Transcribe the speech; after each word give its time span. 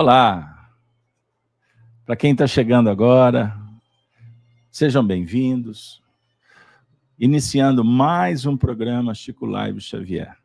Olá! 0.00 0.70
Para 2.06 2.14
quem 2.14 2.30
está 2.30 2.46
chegando 2.46 2.88
agora, 2.88 3.58
sejam 4.70 5.04
bem-vindos. 5.04 6.00
Iniciando 7.18 7.84
mais 7.84 8.46
um 8.46 8.56
programa 8.56 9.12
Chico 9.12 9.44
Live 9.44 9.80
Xavier. 9.80 10.36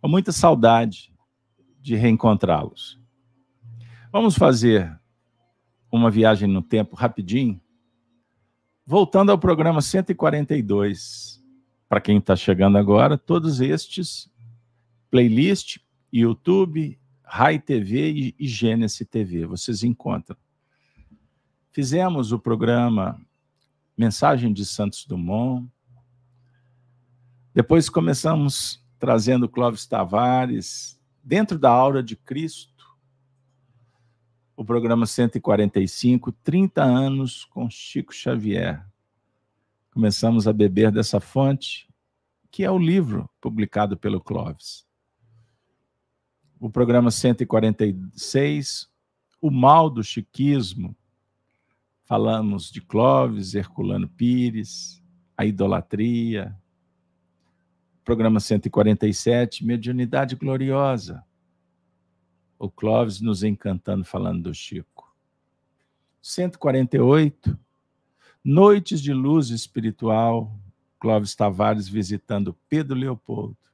Com 0.00 0.06
muita 0.06 0.30
saudade 0.30 1.12
de 1.80 1.96
reencontrá-los. 1.96 3.00
Vamos 4.12 4.36
fazer 4.36 4.96
uma 5.90 6.08
viagem 6.08 6.48
no 6.48 6.62
tempo 6.62 6.94
rapidinho, 6.94 7.60
voltando 8.86 9.32
ao 9.32 9.38
programa 9.38 9.82
142. 9.82 11.42
Para 11.88 12.00
quem 12.00 12.18
está 12.18 12.36
chegando 12.36 12.78
agora, 12.78 13.18
todos 13.18 13.60
estes 13.60 14.30
playlist, 15.10 15.78
YouTube, 16.12 17.01
Rai 17.34 17.58
TV 17.58 18.34
e 18.38 18.46
Gênesis 18.46 19.08
TV, 19.08 19.46
vocês 19.46 19.82
encontram. 19.82 20.36
Fizemos 21.70 22.30
o 22.30 22.38
programa 22.38 23.18
Mensagem 23.96 24.52
de 24.52 24.66
Santos 24.66 25.06
Dumont. 25.06 25.66
Depois 27.54 27.88
começamos 27.88 28.84
trazendo 28.98 29.48
Clóvis 29.48 29.86
Tavares, 29.86 31.00
dentro 31.24 31.58
da 31.58 31.70
aura 31.70 32.02
de 32.02 32.16
Cristo. 32.16 32.84
O 34.54 34.62
programa 34.62 35.06
145, 35.06 36.32
30 36.32 36.82
anos 36.82 37.46
com 37.46 37.70
Chico 37.70 38.12
Xavier. 38.12 38.86
Começamos 39.90 40.46
a 40.46 40.52
beber 40.52 40.92
dessa 40.92 41.18
fonte, 41.18 41.88
que 42.50 42.62
é 42.62 42.70
o 42.70 42.78
livro 42.78 43.26
publicado 43.40 43.96
pelo 43.96 44.20
Clóvis 44.20 44.84
o 46.62 46.70
programa 46.70 47.10
146, 47.10 48.88
O 49.40 49.50
Mal 49.50 49.90
do 49.90 50.04
Chiquismo. 50.04 50.96
Falamos 52.04 52.70
de 52.70 52.80
Clóvis, 52.80 53.56
Herculano 53.56 54.08
Pires, 54.08 55.02
a 55.36 55.44
idolatria. 55.44 56.56
Programa 58.04 58.38
147, 58.38 59.66
Mediunidade 59.66 60.36
Gloriosa. 60.36 61.24
O 62.56 62.70
Clóvis 62.70 63.20
nos 63.20 63.42
encantando 63.42 64.04
falando 64.04 64.44
do 64.44 64.54
Chico. 64.54 65.12
148, 66.22 67.58
Noites 68.44 69.02
de 69.02 69.12
Luz 69.12 69.50
Espiritual. 69.50 70.56
Clóvis 71.00 71.34
Tavares 71.34 71.88
visitando 71.88 72.56
Pedro 72.68 72.96
Leopoldo. 72.96 73.71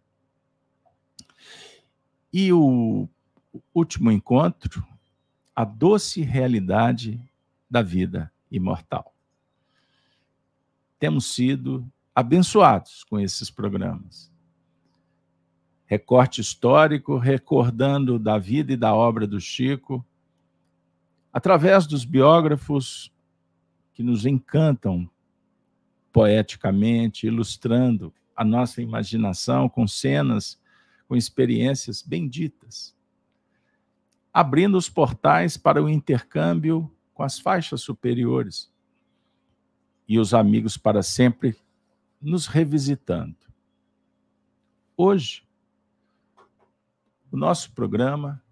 E 2.40 2.52
o 2.52 3.08
último 3.74 4.12
encontro, 4.12 4.86
a 5.56 5.64
doce 5.64 6.22
realidade 6.22 7.20
da 7.68 7.82
vida 7.82 8.32
imortal. 8.48 9.12
Temos 11.00 11.34
sido 11.34 11.84
abençoados 12.14 13.02
com 13.02 13.18
esses 13.18 13.50
programas. 13.50 14.30
Recorte 15.84 16.40
histórico, 16.40 17.18
recordando 17.18 18.20
da 18.20 18.38
vida 18.38 18.72
e 18.72 18.76
da 18.76 18.94
obra 18.94 19.26
do 19.26 19.40
Chico, 19.40 20.06
através 21.32 21.88
dos 21.88 22.04
biógrafos 22.04 23.12
que 23.92 24.02
nos 24.04 24.24
encantam 24.24 25.10
poeticamente, 26.12 27.26
ilustrando 27.26 28.14
a 28.36 28.44
nossa 28.44 28.80
imaginação 28.80 29.68
com 29.68 29.88
cenas 29.88 30.56
com 31.08 31.16
experiências 31.16 32.02
benditas, 32.02 32.94
abrindo 34.32 34.76
os 34.76 34.90
portais 34.90 35.56
para 35.56 35.82
o 35.82 35.88
intercâmbio 35.88 36.94
com 37.14 37.22
as 37.22 37.40
faixas 37.40 37.80
superiores 37.80 38.70
e 40.06 40.18
os 40.18 40.34
amigos 40.34 40.76
para 40.76 41.02
sempre 41.02 41.56
nos 42.20 42.46
revisitando. 42.46 43.36
Hoje, 44.94 45.46
o 47.32 47.36
nosso 47.36 47.72
programa 47.72 48.42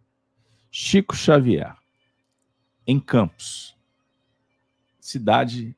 Chico 0.71 1.15
Xavier, 1.15 1.77
em 2.87 2.99
Campos, 2.99 3.77
cidade 4.99 5.77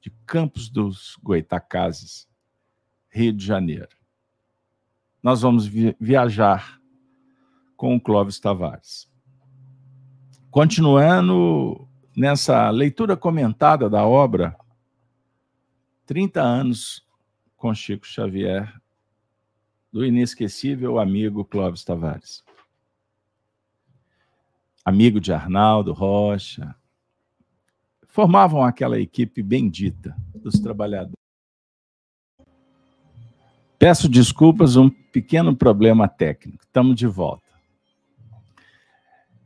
de 0.00 0.10
Campos 0.26 0.68
dos 0.68 1.16
Goitacazes, 1.22 2.28
Rio 3.08 3.32
de 3.32 3.44
Janeiro 3.44 3.95
nós 5.26 5.42
vamos 5.42 5.66
viajar 5.66 6.80
com 7.76 7.96
o 7.96 8.00
Clóvis 8.00 8.38
Tavares. 8.38 9.10
Continuando 10.52 11.88
nessa 12.16 12.70
leitura 12.70 13.16
comentada 13.16 13.90
da 13.90 14.06
obra, 14.06 14.56
30 16.06 16.40
anos 16.40 17.04
com 17.56 17.74
Chico 17.74 18.06
Xavier, 18.06 18.72
do 19.92 20.06
inesquecível 20.06 20.96
amigo 20.96 21.44
Clóvis 21.44 21.82
Tavares. 21.82 22.44
Amigo 24.84 25.20
de 25.20 25.32
Arnaldo 25.32 25.92
Rocha, 25.92 26.72
formavam 28.06 28.62
aquela 28.62 29.00
equipe 29.00 29.42
bendita 29.42 30.16
dos 30.36 30.60
trabalhadores. 30.60 31.25
Peço 33.78 34.08
desculpas, 34.08 34.76
um 34.76 34.88
pequeno 34.88 35.54
problema 35.54 36.08
técnico. 36.08 36.64
Estamos 36.64 36.96
de 36.96 37.06
volta. 37.06 37.44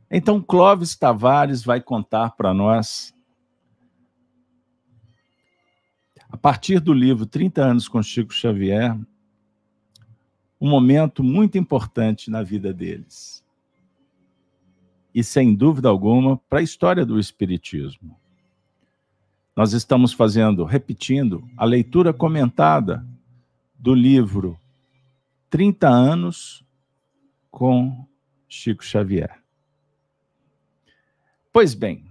Então, 0.09 0.41
Clóvis 0.41 0.95
Tavares 0.95 1.63
vai 1.63 1.81
contar 1.81 2.31
para 2.31 2.53
nós, 2.53 3.13
a 6.29 6.37
partir 6.37 6.79
do 6.79 6.93
livro 6.93 7.25
30 7.25 7.61
anos 7.61 7.87
com 7.87 8.01
Chico 8.01 8.33
Xavier, 8.33 8.97
um 10.59 10.69
momento 10.69 11.23
muito 11.23 11.57
importante 11.57 12.29
na 12.29 12.41
vida 12.41 12.73
deles. 12.73 13.43
E, 15.13 15.23
sem 15.23 15.53
dúvida 15.53 15.89
alguma, 15.89 16.37
para 16.37 16.59
a 16.59 16.63
história 16.63 17.05
do 17.05 17.19
Espiritismo. 17.19 18.17
Nós 19.55 19.73
estamos 19.73 20.13
fazendo, 20.13 20.63
repetindo, 20.63 21.43
a 21.57 21.65
leitura 21.65 22.13
comentada 22.13 23.05
do 23.81 23.95
livro 23.95 24.59
30 25.49 25.89
anos 25.89 26.63
com 27.49 28.07
Chico 28.47 28.85
Xavier. 28.85 29.41
Pois 31.51 31.73
bem, 31.73 32.05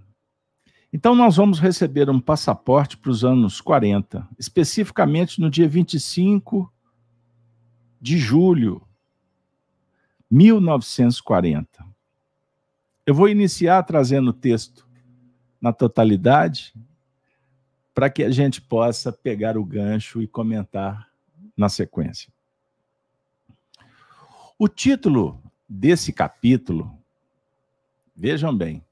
então 0.92 1.14
nós 1.14 1.36
vamos 1.36 1.60
receber 1.60 2.10
um 2.10 2.19
passaporte 2.19 2.97
para 2.97 3.12
os 3.12 3.25
anos 3.25 3.60
40, 3.60 4.28
especificamente 4.36 5.41
no 5.41 5.48
dia 5.48 5.69
25 5.69 6.70
de 8.00 8.19
julho 8.19 8.82
1940. 10.28 11.87
Eu 13.06 13.14
vou 13.14 13.28
iniciar 13.28 13.84
trazendo 13.84 14.31
o 14.31 14.34
texto 14.34 14.84
na 15.60 15.72
totalidade 15.72 16.75
para 17.94 18.10
que 18.10 18.25
a 18.25 18.31
gente 18.31 18.60
possa 18.60 19.12
pegar 19.12 19.56
o 19.56 19.64
gancho 19.64 20.20
e 20.20 20.26
comentar 20.26 21.10
na 21.61 21.69
sequência. 21.69 22.33
O 24.59 24.67
título 24.67 25.39
desse 25.69 26.11
capítulo, 26.11 26.99
vejam 28.17 28.57
bem, 28.57 28.83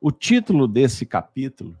o 0.00 0.10
título 0.10 0.66
desse 0.66 1.06
capítulo, 1.06 1.78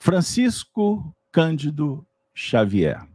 Francisco 0.00 1.14
Cândido 1.30 2.04
Xavier. 2.34 3.06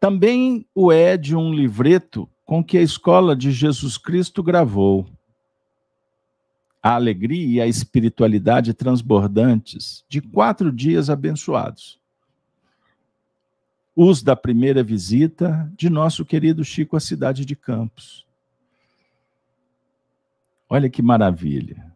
Também 0.00 0.66
o 0.74 0.90
é 0.90 1.18
de 1.18 1.36
um 1.36 1.52
livreto 1.52 2.26
com 2.46 2.64
que 2.64 2.78
a 2.78 2.82
Escola 2.82 3.36
de 3.36 3.52
Jesus 3.52 3.98
Cristo 3.98 4.42
gravou 4.42 5.06
a 6.88 6.94
alegria 6.94 7.46
e 7.46 7.60
a 7.60 7.66
espiritualidade 7.66 8.72
transbordantes 8.72 10.06
de 10.08 10.22
quatro 10.22 10.72
dias 10.72 11.10
abençoados. 11.10 12.00
Os 13.94 14.22
da 14.22 14.34
primeira 14.34 14.82
visita 14.82 15.70
de 15.76 15.90
nosso 15.90 16.24
querido 16.24 16.64
Chico 16.64 16.96
à 16.96 17.00
cidade 17.00 17.44
de 17.44 17.54
Campos. 17.54 18.24
Olha 20.66 20.88
que 20.88 21.02
maravilha. 21.02 21.92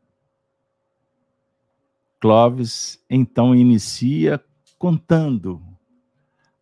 Clóvis 2.21 3.03
então 3.09 3.55
inicia 3.55 4.45
contando, 4.79 5.63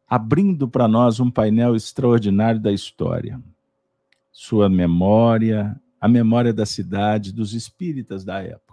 abrindo 0.09 0.69
para 0.69 0.87
nós 0.87 1.19
um 1.19 1.33
painel 1.33 1.75
extraordinário 1.75 2.61
da 2.61 2.71
história. 2.71 3.43
Sua 4.31 4.69
memória, 4.69 5.77
a 6.01 6.09
memória 6.09 6.53
da 6.53 6.65
cidade, 6.65 7.33
dos 7.33 7.53
espíritas 7.53 8.25
da 8.25 8.41
época. 8.41 8.71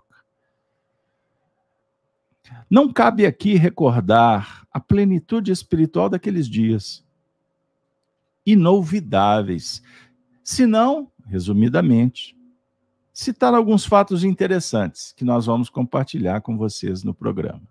Não 2.69 2.91
cabe 2.91 3.25
aqui 3.25 3.56
recordar 3.56 4.65
a 4.71 4.79
plenitude 4.79 5.51
espiritual 5.51 6.07
daqueles 6.07 6.47
dias, 6.47 7.06
inolvidáveis, 8.45 9.83
senão, 10.44 11.12
resumidamente, 11.25 12.38
citar 13.12 13.53
alguns 13.53 13.85
fatos 13.85 14.23
interessantes 14.23 15.12
que 15.12 15.25
nós 15.25 15.47
vamos 15.47 15.69
compartilhar 15.69 16.39
com 16.39 16.57
vocês 16.57 17.03
no 17.03 17.13
programa. 17.13 17.63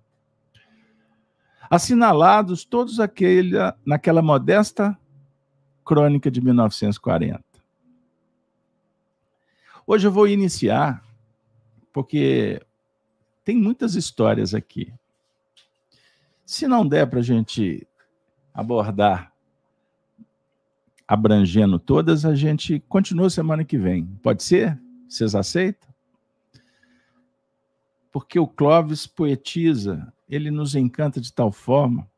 Assinalados 1.70 2.64
todos 2.64 3.00
aquele, 3.00 3.56
naquela 3.85 4.20
modesta 4.20 4.97
crônica 5.85 6.31
de 6.31 6.41
1940. 6.41 7.45
Hoje 9.87 10.06
eu 10.06 10.11
vou 10.11 10.27
iniciar, 10.27 11.00
porque 11.93 12.61
tem 13.44 13.56
muitas 13.56 13.94
histórias 13.94 14.53
aqui. 14.53 14.93
Se 16.44 16.67
não 16.67 16.87
der 16.87 17.06
para 17.09 17.21
a 17.21 17.23
gente 17.23 17.87
abordar 18.53 19.33
abrangendo 21.06 21.79
todas, 21.79 22.25
a 22.25 22.35
gente 22.35 22.81
continua 22.88 23.31
semana 23.31 23.65
que 23.65 23.79
vem. 23.79 24.06
Pode 24.23 24.43
ser? 24.43 24.77
Vocês 25.09 25.37
aceitam? 25.37 25.88
Porque 28.11 28.41
o 28.41 28.47
Clóvis 28.49 29.06
poetiza, 29.06 30.12
ele 30.29 30.50
nos 30.50 30.75
encanta 30.75 31.21
de 31.21 31.33
tal 31.33 31.53
forma 31.53 32.11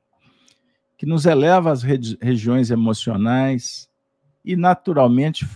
que 0.97 1.05
nos 1.05 1.27
eleva 1.27 1.71
às 1.71 1.83
regiões 1.83 2.71
emocionais 2.71 3.89
e, 4.45 4.57
naturalmente, 4.57 5.47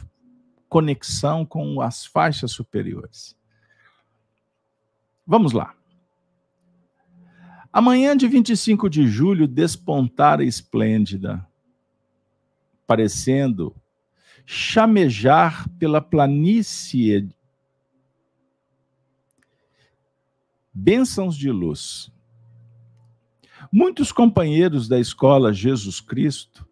conexão 0.73 1.45
com 1.45 1.83
as 1.83 2.07
faixas 2.07 2.51
superiores. 2.51 3.37
Vamos 5.27 5.53
lá. 5.53 5.75
Amanhã 7.71 8.17
de 8.17 8.27
25 8.27 8.89
de 8.89 9.07
julho 9.07 9.47
despontara 9.47 10.43
esplêndida, 10.43 11.47
parecendo 12.87 13.77
chamejar 14.47 15.69
pela 15.79 16.01
planície 16.01 17.29
bênçãos 20.73 21.37
de 21.37 21.51
luz. 21.51 22.11
Muitos 23.71 24.11
companheiros 24.11 24.89
da 24.89 24.99
escola 24.99 25.53
Jesus 25.53 26.01
Cristo, 26.01 26.67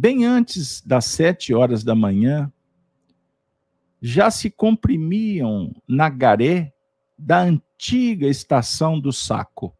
bem 0.00 0.24
antes 0.24 0.80
das 0.80 1.04
sete 1.04 1.52
horas 1.52 1.84
da 1.84 1.94
manhã, 1.94 2.50
já 4.00 4.30
se 4.30 4.50
comprimiam 4.50 5.74
na 5.86 6.08
garé 6.08 6.72
da 7.18 7.40
antiga 7.40 8.26
estação 8.26 8.98
do 8.98 9.12
saco. 9.12 9.76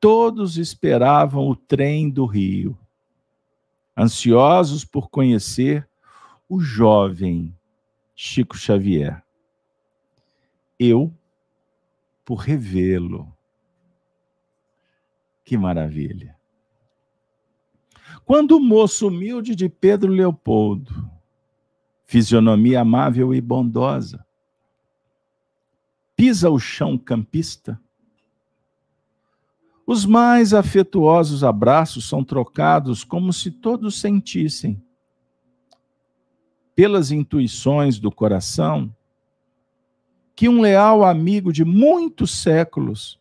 Todos 0.00 0.56
esperavam 0.56 1.46
o 1.50 1.54
trem 1.54 2.08
do 2.08 2.24
Rio 2.24 2.78
ansiosos 3.94 4.82
por 4.82 5.10
conhecer 5.10 5.86
o 6.48 6.60
jovem 6.60 7.54
Chico 8.16 8.56
Xavier. 8.56 9.22
Eu 10.78 11.12
por 12.24 12.36
revê-lo. 12.36 13.30
Que 15.44 15.58
maravilha. 15.58 16.39
Quando 18.24 18.56
o 18.56 18.60
moço 18.60 19.08
humilde 19.08 19.54
de 19.54 19.68
Pedro 19.68 20.12
Leopoldo, 20.12 21.10
fisionomia 22.06 22.80
amável 22.80 23.34
e 23.34 23.40
bondosa, 23.40 24.24
pisa 26.14 26.50
o 26.50 26.58
chão 26.58 26.98
campista, 26.98 27.80
os 29.86 30.06
mais 30.06 30.54
afetuosos 30.54 31.42
abraços 31.42 32.08
são 32.08 32.22
trocados 32.22 33.02
como 33.02 33.32
se 33.32 33.50
todos 33.50 34.00
sentissem. 34.00 34.80
Pelas 36.76 37.10
intuições 37.10 37.98
do 37.98 38.08
coração, 38.08 38.94
que 40.36 40.48
um 40.48 40.60
leal 40.60 41.04
amigo 41.04 41.52
de 41.52 41.64
muitos 41.64 42.30
séculos, 42.30 43.20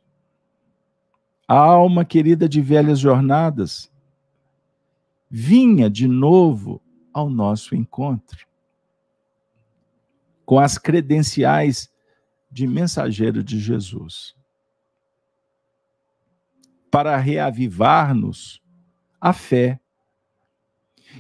a 1.48 1.58
alma 1.58 2.06
querida 2.06 2.48
de 2.48 2.62
velhas 2.62 3.00
jornadas, 3.00 3.92
vinha 5.30 5.90
de 5.90 6.08
novo 6.08 6.82
ao 7.14 7.30
nosso 7.30 7.76
encontro, 7.76 8.48
com 10.46 10.60
as 10.60 10.78
credenciais 10.78 11.92
de 12.52 12.66
mensageiro 12.66 13.44
de 13.44 13.60
Jesus 13.60 14.40
para 16.90 17.16
reavivar-nos 17.18 18.62
a 19.22 19.34
fé 19.34 19.80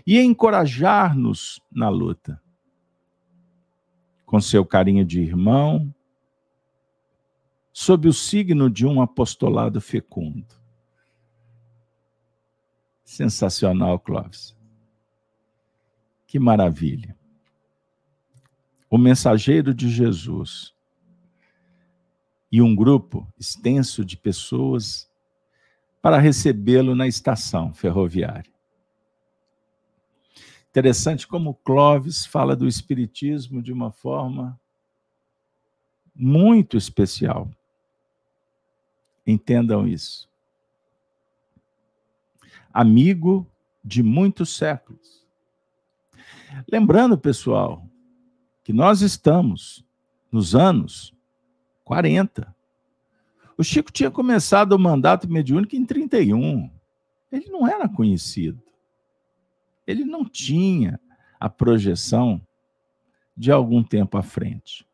e 0.05 0.19
encorajar-nos 0.19 1.61
na 1.71 1.89
luta. 1.89 2.41
Com 4.25 4.39
seu 4.39 4.65
carinho 4.65 5.03
de 5.03 5.21
irmão, 5.21 5.93
sob 7.71 8.07
o 8.07 8.13
signo 8.13 8.69
de 8.69 8.85
um 8.85 9.01
apostolado 9.01 9.81
fecundo. 9.81 10.58
Sensacional, 13.09 13.97
Clóvis. 13.97 14.55
Que 16.27 16.37
maravilha. 16.37 17.17
O 18.87 18.99
mensageiro 18.99 19.73
de 19.73 19.89
Jesus 19.89 20.75
e 22.51 22.61
um 22.61 22.75
grupo 22.75 23.27
extenso 23.37 24.05
de 24.05 24.15
pessoas 24.15 25.09
para 26.03 26.19
recebê-lo 26.19 26.93
na 26.93 27.07
estação 27.07 27.73
ferroviária. 27.73 28.53
Interessante 30.69 31.27
como 31.27 31.55
Clovis 31.55 32.27
fala 32.27 32.55
do 32.55 32.67
Espiritismo 32.67 33.59
de 33.59 33.73
uma 33.73 33.91
forma 33.91 34.57
muito 36.15 36.77
especial. 36.77 37.49
Entendam 39.25 39.87
isso. 39.87 40.28
Amigo 42.73 43.49
de 43.83 44.03
muitos 44.03 44.55
séculos. 44.55 45.25
Lembrando, 46.71 47.17
pessoal, 47.17 47.85
que 48.63 48.73
nós 48.73 49.01
estamos 49.01 49.85
nos 50.31 50.55
anos 50.55 51.13
40. 51.83 52.55
O 53.57 53.63
Chico 53.63 53.91
tinha 53.91 54.11
começado 54.11 54.73
o 54.73 54.79
mandato 54.79 55.29
mediúnico 55.29 55.75
em 55.75 55.85
31. 55.85 56.69
Ele 57.31 57.49
não 57.49 57.67
era 57.67 57.89
conhecido. 57.89 58.61
Ele 59.85 60.05
não 60.05 60.23
tinha 60.23 60.99
a 61.39 61.49
projeção 61.49 62.41
de 63.35 63.51
algum 63.51 63.83
tempo 63.83 64.17
à 64.17 64.21
frente. 64.21 64.87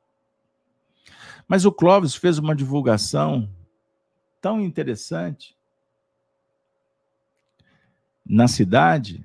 Mas 1.48 1.66
o 1.66 1.72
Clóvis 1.72 2.16
fez 2.16 2.38
uma 2.38 2.56
divulgação 2.56 3.50
tão 4.40 4.62
interessante. 4.62 5.55
Na 8.26 8.48
cidade, 8.48 9.24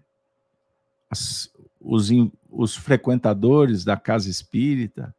as, 1.09 1.51
os, 1.81 2.11
os 2.51 2.77
frequentadores 2.77 3.85
da 3.85 3.97
casa 3.97 4.29
espírita, 4.29 5.15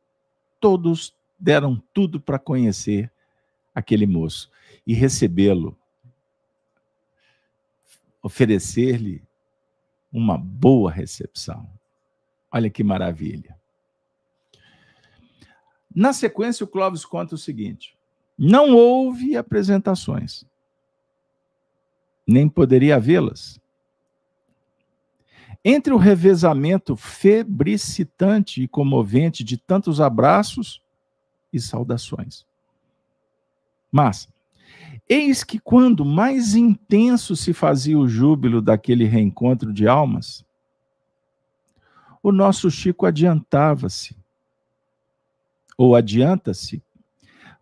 todos 0.59 1.15
deram 1.39 1.81
tudo 1.93 2.21
para 2.21 2.37
conhecer 2.37 3.11
aquele 3.73 4.05
moço 4.05 4.51
e 4.85 4.93
recebê-lo, 4.93 5.75
oferecer-lhe 8.21 9.23
uma 10.11 10.37
boa 10.37 10.91
recepção. 10.91 11.67
Olha 12.51 12.69
que 12.69 12.83
maravilha. 12.83 13.57
Na 15.93 16.13
sequência, 16.13 16.63
o 16.63 16.67
Clóvis 16.67 17.05
conta 17.05 17.35
o 17.35 17.37
seguinte: 17.37 17.97
não 18.37 18.75
houve 18.75 19.37
apresentações, 19.37 20.45
nem 22.27 22.47
poderia 22.49 22.95
havê-las. 22.95 23.60
Entre 25.63 25.93
o 25.93 25.97
revezamento 25.97 26.95
febricitante 26.95 28.63
e 28.63 28.67
comovente 28.67 29.43
de 29.43 29.57
tantos 29.57 30.01
abraços 30.01 30.81
e 31.53 31.59
saudações. 31.59 32.45
Mas, 33.91 34.27
eis 35.07 35.43
que 35.43 35.59
quando 35.59 36.03
mais 36.03 36.55
intenso 36.55 37.35
se 37.35 37.53
fazia 37.53 37.99
o 37.99 38.07
júbilo 38.07 38.61
daquele 38.61 39.05
reencontro 39.05 39.71
de 39.71 39.87
almas, 39.87 40.43
o 42.23 42.31
nosso 42.31 42.71
Chico 42.71 43.05
adiantava-se, 43.05 44.15
ou 45.77 45.95
adianta-se, 45.95 46.81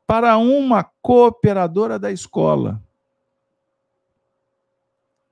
para 0.05 0.37
uma 0.37 0.83
cooperadora 0.83 1.99
da 1.99 2.11
escola, 2.11 2.81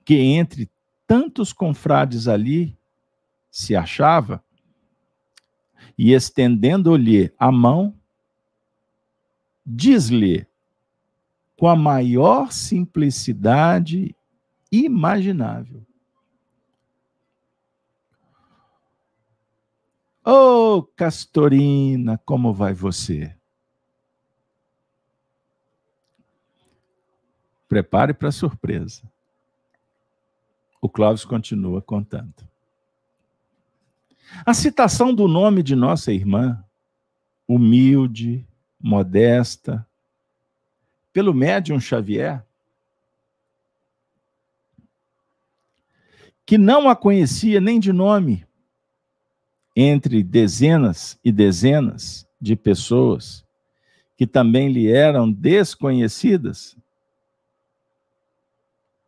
que 0.05 0.15
entre 0.15 0.69
tantos 1.07 1.53
confrades 1.53 2.27
ali 2.27 2.77
se 3.49 3.75
achava, 3.75 4.43
e 5.97 6.13
estendendo-lhe 6.13 7.33
a 7.39 7.51
mão, 7.51 7.97
diz-lhe 9.65 10.45
com 11.57 11.67
a 11.67 11.75
maior 11.75 12.51
simplicidade 12.51 14.15
imaginável. 14.71 15.83
Ô, 20.23 20.75
oh, 20.75 20.83
Castorina, 20.83 22.21
como 22.25 22.53
vai 22.53 22.73
você? 22.73 23.33
Prepare 27.67 28.13
para 28.13 28.27
a 28.27 28.31
surpresa. 28.31 29.09
O 30.81 30.89
Clóvis 30.89 31.25
continua 31.25 31.81
contando. 31.81 32.33
A 34.45 34.53
citação 34.53 35.13
do 35.13 35.27
nome 35.27 35.63
de 35.63 35.75
nossa 35.75 36.11
irmã, 36.11 36.63
humilde, 37.47 38.45
modesta, 38.79 39.87
pelo 41.11 41.33
médium 41.33 41.79
Xavier, 41.79 42.45
que 46.45 46.57
não 46.57 46.89
a 46.89 46.95
conhecia 46.95 47.59
nem 47.59 47.79
de 47.79 47.91
nome, 47.91 48.45
entre 49.75 50.23
dezenas 50.23 51.19
e 51.23 51.31
dezenas 51.31 52.27
de 52.39 52.55
pessoas 52.55 53.45
que 54.17 54.25
também 54.25 54.71
lhe 54.71 54.89
eram 54.91 55.31
desconhecidas. 55.31 56.75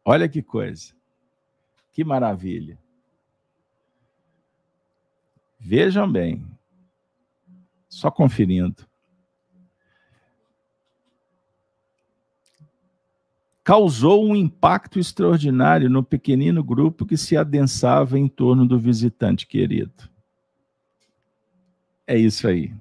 Olha 0.05 0.29
que 0.29 0.43
coisa, 0.43 0.93
que 1.99 2.03
maravilha. 2.05 2.79
Vejam 5.59 6.09
bem, 6.09 6.45
só 7.89 8.09
conferindo. 8.09 8.87
Causou 13.65 14.25
um 14.25 14.33
impacto 14.33 14.97
extraordinário 14.97 15.89
no 15.89 16.01
pequenino 16.01 16.63
grupo 16.63 17.05
que 17.05 17.17
se 17.17 17.35
adensava 17.35 18.17
em 18.17 18.29
torno 18.29 18.65
do 18.65 18.79
visitante 18.79 19.45
querido. 19.45 20.09
É 22.07 22.17
isso 22.17 22.47
aí. 22.47 22.73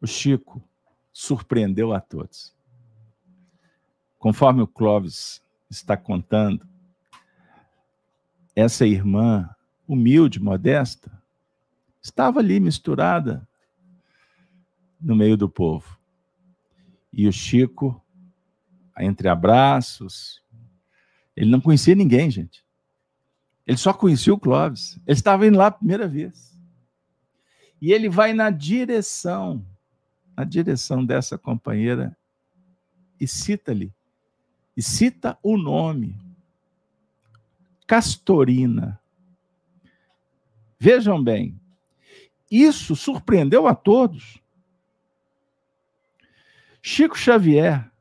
O 0.00 0.06
Chico 0.06 0.62
surpreendeu 1.12 1.92
a 1.92 2.00
todos. 2.00 2.54
Conforme 4.18 4.62
o 4.62 4.66
Clóvis 4.66 5.42
está 5.70 5.96
contando, 5.96 6.66
essa 8.54 8.86
irmã 8.86 9.48
humilde, 9.86 10.40
modesta, 10.40 11.10
estava 12.02 12.40
ali 12.40 12.58
misturada 12.60 13.46
no 15.00 15.14
meio 15.14 15.36
do 15.36 15.48
povo. 15.48 15.98
E 17.12 17.26
o 17.26 17.32
Chico, 17.32 18.02
entre 18.98 19.28
abraços, 19.28 20.42
ele 21.36 21.50
não 21.50 21.60
conhecia 21.60 21.94
ninguém, 21.94 22.30
gente. 22.30 22.64
Ele 23.66 23.78
só 23.78 23.92
conhecia 23.92 24.34
o 24.34 24.38
Clóvis. 24.38 24.96
Ele 25.06 25.18
estava 25.18 25.46
indo 25.46 25.56
lá 25.56 25.68
a 25.68 25.70
primeira 25.70 26.06
vez. 26.06 26.50
E 27.80 27.92
ele 27.92 28.08
vai 28.08 28.32
na 28.34 28.50
direção, 28.50 29.64
na 30.36 30.44
direção 30.44 31.04
dessa 31.04 31.38
companheira 31.38 32.16
e 33.18 33.26
cita-lhe, 33.26 33.92
e 34.80 34.82
cita 34.82 35.38
o 35.42 35.58
nome. 35.58 36.16
Castorina. 37.86 38.98
Vejam 40.78 41.22
bem, 41.22 41.60
isso 42.50 42.96
surpreendeu 42.96 43.66
a 43.66 43.74
todos. 43.74 44.40
Chico 46.80 47.14
Xavier 47.14 47.92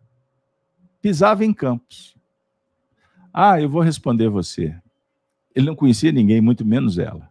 pisava 1.02 1.44
em 1.44 1.54
campos. 1.54 2.16
Ah, 3.34 3.60
eu 3.60 3.70
vou 3.70 3.82
responder 3.82 4.30
você. 4.30 4.74
Ele 5.54 5.66
não 5.66 5.76
conhecia 5.76 6.14
ninguém, 6.14 6.40
muito 6.40 6.66
menos 6.66 6.98
ela. 6.98 7.30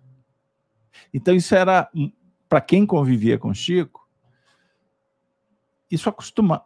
Então, 1.15 1.35
isso 1.35 1.55
era, 1.55 1.91
para 2.51 2.61
quem 2.61 2.85
convivia 2.85 3.39
com 3.39 3.55
Chico, 3.55 4.07
isso 5.91 6.07
acostuma, 6.07 6.63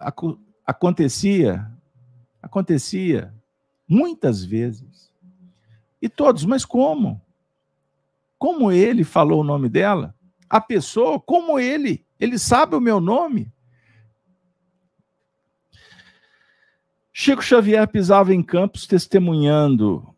acontecia, 0.66 1.71
acontecia 2.42 3.32
muitas 3.88 4.44
vezes. 4.44 5.10
E 6.00 6.08
todos, 6.08 6.44
mas 6.44 6.64
como? 6.64 7.22
como 8.42 8.72
ele 8.72 9.04
falou 9.04 9.42
o 9.42 9.44
nome 9.44 9.68
dela, 9.68 10.16
a 10.50 10.60
pessoa, 10.60 11.20
como 11.20 11.60
ele, 11.60 12.04
ele 12.18 12.36
sabe 12.36 12.74
o 12.74 12.80
meu 12.80 12.98
nome. 12.98 13.52
Chico 17.12 17.40
Xavier 17.40 17.86
pisava 17.86 18.34
em 18.34 18.42
campos 18.42 18.84
testemunhando 18.84 20.12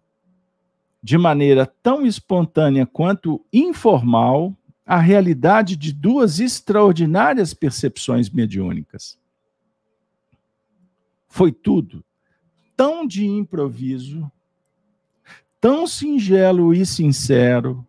de 1.02 1.18
maneira 1.18 1.66
tão 1.66 2.06
espontânea 2.06 2.86
quanto 2.86 3.44
informal 3.52 4.56
a 4.86 4.96
realidade 4.96 5.76
de 5.76 5.92
duas 5.92 6.40
extraordinárias 6.40 7.52
percepções 7.52 8.30
mediúnicas. 8.30 9.18
Foi 11.28 11.52
tudo 11.52 12.02
tão 12.76 13.06
de 13.06 13.26
improviso, 13.26 14.30
tão 15.60 15.86
singelo 15.86 16.74
e 16.74 16.84
sincero, 16.84 17.86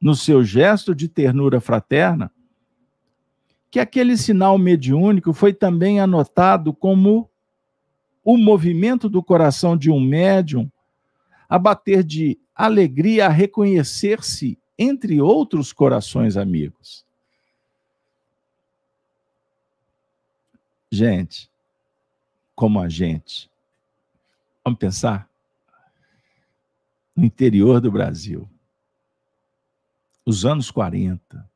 no 0.00 0.14
seu 0.14 0.44
gesto 0.44 0.94
de 0.94 1.08
ternura 1.08 1.60
fraterna, 1.60 2.30
que 3.70 3.80
aquele 3.80 4.16
sinal 4.16 4.58
mediúnico 4.58 5.32
foi 5.32 5.52
também 5.52 5.98
anotado 5.98 6.72
como 6.72 7.28
o 8.22 8.36
movimento 8.36 9.08
do 9.08 9.22
coração 9.22 9.76
de 9.76 9.90
um 9.90 10.00
médium 10.00 10.70
a 11.48 11.58
bater 11.58 12.04
de 12.04 12.38
alegria 12.54 13.26
a 13.26 13.28
reconhecer-se 13.28 14.58
entre 14.78 15.20
outros 15.20 15.72
corações 15.72 16.36
amigos. 16.36 17.04
Gente, 20.90 21.50
como 22.54 22.80
a 22.80 22.88
gente, 22.88 23.50
vamos 24.64 24.78
pensar? 24.78 25.28
No 27.14 27.24
interior 27.24 27.80
do 27.80 27.92
Brasil, 27.92 28.48
os 30.24 30.44
anos 30.44 30.70
40. 30.70 31.48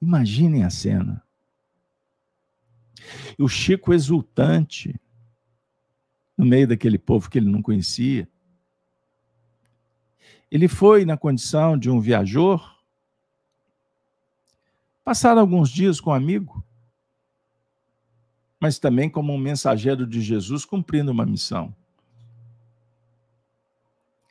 Imaginem 0.00 0.64
a 0.64 0.70
cena. 0.70 1.22
O 3.38 3.48
Chico 3.48 3.92
exultante, 3.92 4.98
no 6.36 6.44
meio 6.44 6.66
daquele 6.66 6.98
povo 6.98 7.30
que 7.30 7.38
ele 7.38 7.50
não 7.50 7.62
conhecia. 7.62 8.28
Ele 10.50 10.68
foi 10.68 11.04
na 11.04 11.16
condição 11.16 11.78
de 11.78 11.90
um 11.90 12.00
viajor, 12.00 12.74
passar 15.04 15.36
alguns 15.36 15.68
dias 15.68 16.00
com 16.00 16.10
um 16.10 16.14
amigo, 16.14 16.64
mas 18.64 18.78
também 18.78 19.10
como 19.10 19.30
um 19.30 19.36
mensageiro 19.36 20.06
de 20.06 20.22
Jesus 20.22 20.64
cumprindo 20.64 21.12
uma 21.12 21.26
missão. 21.26 21.76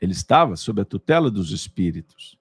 Ele 0.02 0.12
estava 0.12 0.56
sob 0.56 0.82
a 0.82 0.86
tutela 0.86 1.30
dos 1.30 1.52
espíritos. 1.52 2.36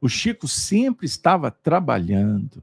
O 0.00 0.08
Chico 0.08 0.46
sempre 0.46 1.06
estava 1.06 1.50
trabalhando. 1.50 2.62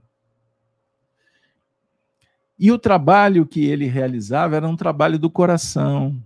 E 2.58 2.72
o 2.72 2.80
trabalho 2.80 3.46
que 3.46 3.66
ele 3.66 3.88
realizava 3.88 4.56
era 4.56 4.70
um 4.70 4.78
trabalho 4.78 5.20
do 5.20 5.30
coração. 5.30 6.18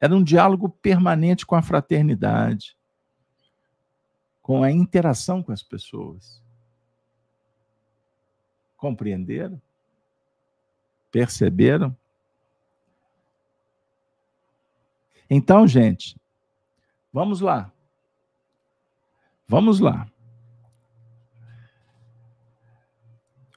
Era 0.00 0.16
um 0.16 0.24
diálogo 0.24 0.70
permanente 0.70 1.44
com 1.44 1.54
a 1.54 1.60
fraternidade, 1.60 2.74
com 4.40 4.62
a 4.62 4.72
interação 4.72 5.42
com 5.42 5.52
as 5.52 5.62
pessoas. 5.62 6.42
Compreenderam? 8.78 9.60
Perceberam? 11.10 11.96
Então, 15.30 15.66
gente, 15.66 16.16
vamos 17.12 17.40
lá. 17.40 17.70
Vamos 19.46 19.80
lá. 19.80 20.10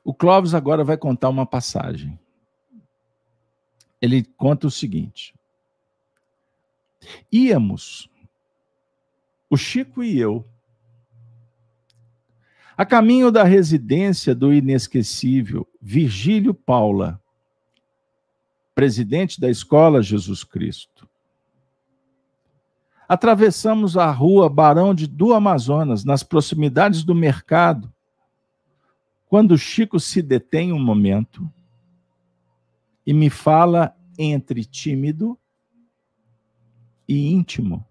O 0.03 0.13
Clóvis 0.13 0.53
agora 0.53 0.83
vai 0.83 0.97
contar 0.97 1.29
uma 1.29 1.45
passagem. 1.45 2.19
Ele 4.01 4.23
conta 4.23 4.67
o 4.67 4.71
seguinte: 4.71 5.33
íamos, 7.31 8.09
o 9.49 9.55
Chico 9.55 10.03
e 10.03 10.17
eu, 10.17 10.45
a 12.75 12.85
caminho 12.85 13.31
da 13.31 13.43
residência 13.43 14.33
do 14.33 14.51
inesquecível 14.51 15.67
Virgílio 15.79 16.53
Paula, 16.53 17.20
presidente 18.73 19.39
da 19.39 19.49
escola 19.49 20.01
Jesus 20.01 20.43
Cristo 20.43 21.09
atravessamos 23.11 23.97
a 23.97 24.09
rua 24.09 24.49
Barão 24.49 24.95
de 24.95 25.05
do 25.05 25.33
Amazonas, 25.33 26.05
nas 26.05 26.23
proximidades 26.23 27.03
do 27.03 27.13
mercado, 27.13 27.93
Quando 29.27 29.57
Chico 29.57 29.99
se 29.99 30.21
detém 30.21 30.71
um 30.71 30.79
momento 30.79 31.51
e 33.05 33.13
me 33.13 33.29
fala 33.29 33.93
entre 34.17 34.63
tímido 34.63 35.37
e 37.05 37.33
íntimo. 37.33 37.85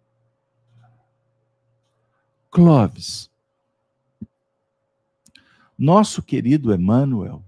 Clóvis, 2.50 3.30
nosso 5.76 6.22
querido 6.22 6.74
Emmanuel, 6.74 7.44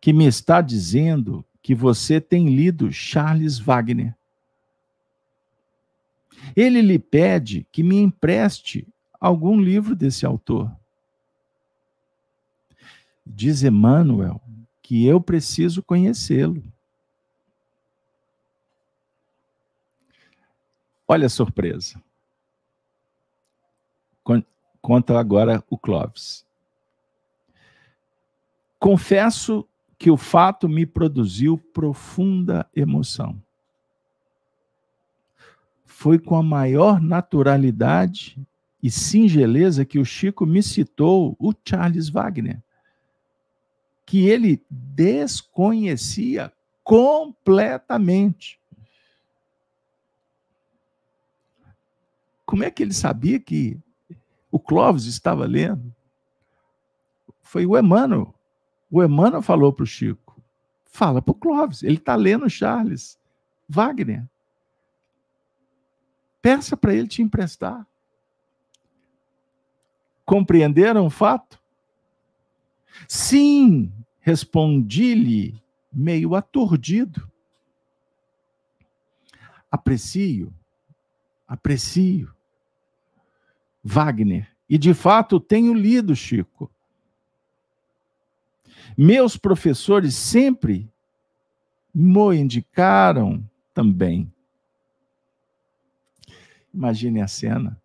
que 0.00 0.12
me 0.12 0.26
está 0.26 0.60
dizendo 0.60 1.44
que 1.62 1.74
você 1.74 2.20
tem 2.20 2.48
lido 2.48 2.90
Charles 2.90 3.58
Wagner. 3.58 4.16
Ele 6.56 6.80
lhe 6.80 6.98
pede 6.98 7.66
que 7.70 7.82
me 7.82 7.96
empreste 7.96 8.88
algum 9.20 9.60
livro 9.60 9.94
desse 9.94 10.24
autor. 10.24 10.74
Diz 13.26 13.62
Emmanuel 13.62 14.40
que 14.80 15.06
eu 15.06 15.20
preciso 15.20 15.82
conhecê-lo. 15.82 16.64
Olha 21.06 21.26
a 21.26 21.30
surpresa. 21.30 22.02
Conta 24.80 25.18
agora 25.20 25.62
o 25.68 25.76
Clóvis. 25.76 26.46
Confesso 28.78 29.68
que 30.00 30.10
o 30.10 30.16
fato 30.16 30.66
me 30.66 30.86
produziu 30.86 31.58
profunda 31.58 32.66
emoção. 32.74 33.38
Foi 35.84 36.18
com 36.18 36.34
a 36.36 36.42
maior 36.42 37.02
naturalidade 37.02 38.40
e 38.82 38.90
singeleza 38.90 39.84
que 39.84 39.98
o 39.98 40.04
Chico 40.04 40.46
me 40.46 40.62
citou 40.62 41.36
o 41.38 41.52
Charles 41.62 42.08
Wagner, 42.08 42.62
que 44.06 44.26
ele 44.26 44.64
desconhecia 44.70 46.50
completamente. 46.82 48.58
Como 52.46 52.64
é 52.64 52.70
que 52.70 52.82
ele 52.82 52.94
sabia 52.94 53.38
que 53.38 53.78
o 54.50 54.58
Clóvis 54.58 55.04
estava 55.04 55.44
lendo? 55.44 55.94
Foi 57.42 57.66
o 57.66 57.78
Emmanuel 57.78 58.34
o 58.90 59.02
Emmanuel 59.02 59.42
falou 59.42 59.72
para 59.72 59.84
o 59.84 59.86
Chico: 59.86 60.42
fala 60.84 61.22
para 61.22 61.32
o 61.32 61.34
Clóvis, 61.34 61.82
ele 61.82 61.96
está 61.96 62.16
lendo 62.16 62.48
Charles 62.50 63.18
Wagner. 63.68 64.28
Peça 66.42 66.76
para 66.76 66.94
ele 66.94 67.06
te 67.06 67.22
emprestar. 67.22 67.86
Compreenderam 70.24 71.06
o 71.06 71.10
fato? 71.10 71.60
Sim, 73.06 73.92
respondi-lhe, 74.20 75.62
meio 75.92 76.34
aturdido. 76.34 77.30
Aprecio, 79.70 80.52
aprecio. 81.46 82.34
Wagner. 83.82 84.48
E 84.68 84.76
de 84.76 84.94
fato 84.94 85.40
tenho 85.40 85.72
lido, 85.72 86.14
Chico. 86.14 86.70
Meus 89.02 89.34
professores 89.34 90.14
sempre 90.14 90.86
me 91.94 92.36
indicaram 92.36 93.42
também. 93.72 94.30
Imagine 96.74 97.22
a 97.22 97.26
cena. 97.26 97.80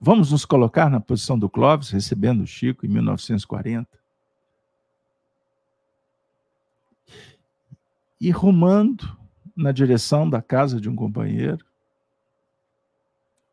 Vamos 0.00 0.32
nos 0.32 0.46
colocar 0.46 0.88
na 0.88 1.00
posição 1.00 1.38
do 1.38 1.50
Clóvis, 1.50 1.90
recebendo 1.90 2.44
o 2.44 2.46
Chico 2.46 2.86
em 2.86 2.88
1940. 2.88 3.86
E 8.18 8.30
rumando 8.30 9.18
na 9.54 9.70
direção 9.70 10.30
da 10.30 10.40
casa 10.40 10.80
de 10.80 10.88
um 10.88 10.96
companheiro, 10.96 11.62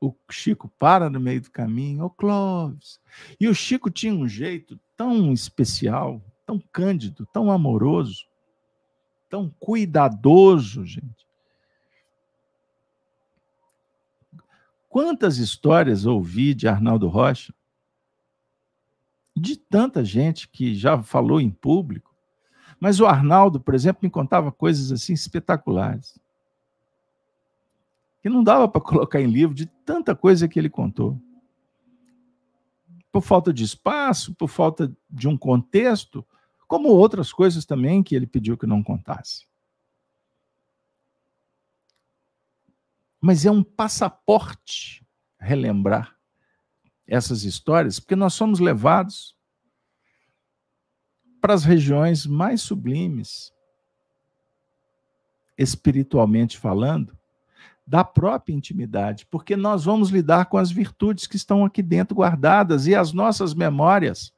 o 0.02 0.16
Chico 0.32 0.68
para 0.80 1.12
no 1.12 1.20
meio 1.20 1.42
do 1.42 1.52
caminho, 1.52 2.06
ô 2.06 2.10
Clóvis. 2.10 3.00
E 3.40 3.48
o 3.48 3.54
Chico 3.54 3.92
tinha 3.92 4.14
um 4.14 4.28
jeito 4.28 4.80
tão 4.98 5.32
especial, 5.32 6.20
tão 6.44 6.60
cândido, 6.60 7.28
tão 7.32 7.52
amoroso, 7.52 8.26
tão 9.30 9.54
cuidadoso, 9.60 10.84
gente. 10.84 11.28
Quantas 14.90 15.38
histórias 15.38 16.06
ouvi 16.06 16.56
de 16.56 16.68
Arnaldo 16.68 17.08
Rocha, 17.08 17.54
de 19.38 19.56
tanta 19.56 20.04
gente 20.04 20.50
que 20.50 20.76
já 20.76 21.02
falou 21.02 21.40
em 21.40 21.50
público, 21.50 22.14
mas 22.80 23.00
o 23.00 23.06
Arnaldo, 23.06 23.62
por 23.62 23.76
exemplo, 23.76 24.00
me 24.04 24.10
contava 24.10 24.52
coisas 24.52 24.92
assim 24.92 25.14
espetaculares 25.14 26.20
que 28.21 28.29
não 28.29 28.43
dava 28.43 28.67
para 28.67 28.79
colocar 28.79 29.19
em 29.19 29.27
livro 29.27 29.55
de 29.55 29.65
tanta 29.65 30.15
coisa 30.15 30.47
que 30.47 30.60
ele 30.60 30.69
contou. 30.69 31.19
Por 33.12 33.21
falta 33.21 33.51
de 33.51 33.63
espaço, 33.63 34.34
por 34.36 34.47
falta 34.47 34.95
de 35.10 35.27
um 35.27 35.38
contexto, 35.38 36.25
como 36.67 36.89
outras 36.89 37.34
coisas 37.34 37.65
também 37.65 38.01
que 38.01 38.15
ele 38.15 38.27
pediu 38.27 38.57
que 38.57 38.65
não 38.65 38.84
contasse. 38.84 39.45
Mas 43.19 43.45
é 43.45 43.51
um 43.51 43.63
passaporte 43.63 45.05
relembrar 45.38 46.15
essas 47.05 47.43
histórias, 47.43 47.99
porque 47.99 48.15
nós 48.15 48.34
somos 48.34 48.60
levados 48.60 49.36
para 51.41 51.53
as 51.53 51.65
regiões 51.65 52.25
mais 52.25 52.62
sublimes, 52.62 53.51
espiritualmente 55.57 56.57
falando, 56.57 57.17
da 57.91 58.06
própria 58.06 58.54
intimidade, 58.54 59.25
porque 59.25 59.58
nós 59.58 59.84
vamos 59.84 60.12
lidar 60.12 60.45
com 60.45 60.58
as 60.58 60.71
virtudes 60.71 61.27
que 61.27 61.36
estão 61.36 61.65
aqui 61.65 61.84
dentro 61.84 62.15
guardadas 62.15 62.88
e 62.88 62.95
as 62.95 63.12
nossas 63.12 63.54
memórias. 63.54 64.34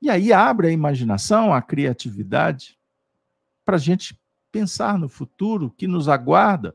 E 0.00 0.08
aí 0.08 0.32
abre 0.32 0.68
a 0.68 0.70
imaginação, 0.70 1.52
a 1.52 1.60
criatividade, 1.60 2.78
para 3.64 3.74
a 3.74 3.80
gente 3.80 4.16
pensar 4.52 4.96
no 4.96 5.08
futuro 5.08 5.74
que 5.76 5.88
nos 5.88 6.08
aguarda. 6.08 6.72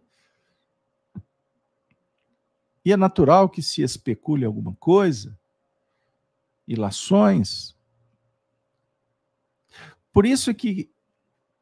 E 2.83 2.91
é 2.91 2.97
natural 2.97 3.47
que 3.47 3.61
se 3.61 3.81
especule 3.81 4.43
alguma 4.43 4.75
coisa, 4.75 5.39
ilações. 6.67 7.73
Por 10.11 10.25
isso 10.25 10.53
que 10.53 10.91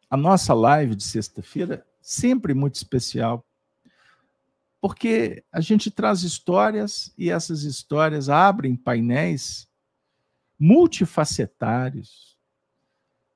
a 0.10 0.17
nossa 0.17 0.56
live 0.56 0.95
de 0.95 1.04
sexta-feira 1.04 1.86
sempre 2.04 2.54
muito 2.54 2.76
especial, 2.76 3.46
porque 4.82 5.42
a 5.50 5.62
gente 5.62 5.89
traz 5.89 6.24
histórias 6.24 7.13
e 7.18 7.30
essas 7.30 7.63
histórias 7.63 8.28
abrem 8.28 8.76
painéis 8.76 9.66
multifacetários. 10.60 12.38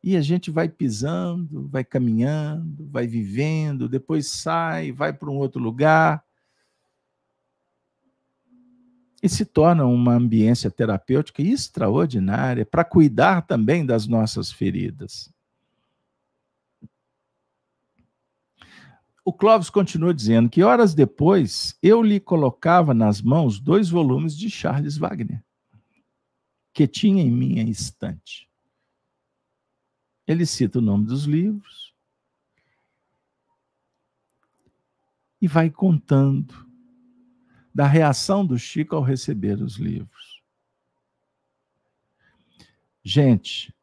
E 0.04 0.18
a 0.18 0.22
gente 0.22 0.52
vai 0.52 0.68
pisando, 0.68 1.68
vai 1.70 1.86
caminhando, 1.86 2.88
vai 2.90 3.08
vivendo, 3.08 3.88
depois 3.88 4.28
sai, 4.28 4.92
vai 4.92 5.14
para 5.14 5.30
um 5.30 5.38
outro 5.38 5.62
lugar. 5.62 6.24
E 9.24 9.30
se 9.30 9.46
torna 9.46 9.86
uma 9.86 10.14
ambiência 10.14 10.70
terapêutica 10.70 11.42
extraordinária 11.42 12.66
para 12.66 12.84
cuidar 12.84 13.44
também 13.44 13.86
das 13.86 14.06
nossas 14.06 14.52
feridas. 14.52 15.32
O 19.28 19.34
Clóvis 19.34 19.70
continua 19.70 20.14
dizendo 20.14 20.50
que 20.50 20.64
horas 20.64 20.94
depois 20.94 21.78
eu 21.84 22.02
lhe 22.02 22.18
colocava 22.18 22.94
nas 22.94 23.22
mãos 23.22 23.60
dois 23.60 23.90
volumes 23.90 24.38
de 24.38 24.50
Charles 24.50 24.96
Wagner, 24.96 25.44
que 26.74 26.88
tinha 26.88 27.22
em 27.22 27.30
minha 27.30 27.70
estante. 27.70 28.50
Ele 30.26 30.46
cita 30.46 30.80
o 30.80 30.82
nome 30.82 31.08
dos 31.08 31.26
livros 31.26 31.94
e 35.42 35.46
vai 35.46 35.70
contando 35.70 36.66
da 37.76 37.86
reação 37.86 38.46
do 38.46 38.58
Chico 38.58 38.96
ao 38.96 39.04
receber 39.04 39.62
os 39.62 39.76
livros. 39.76 40.42
Gente, 43.04 43.76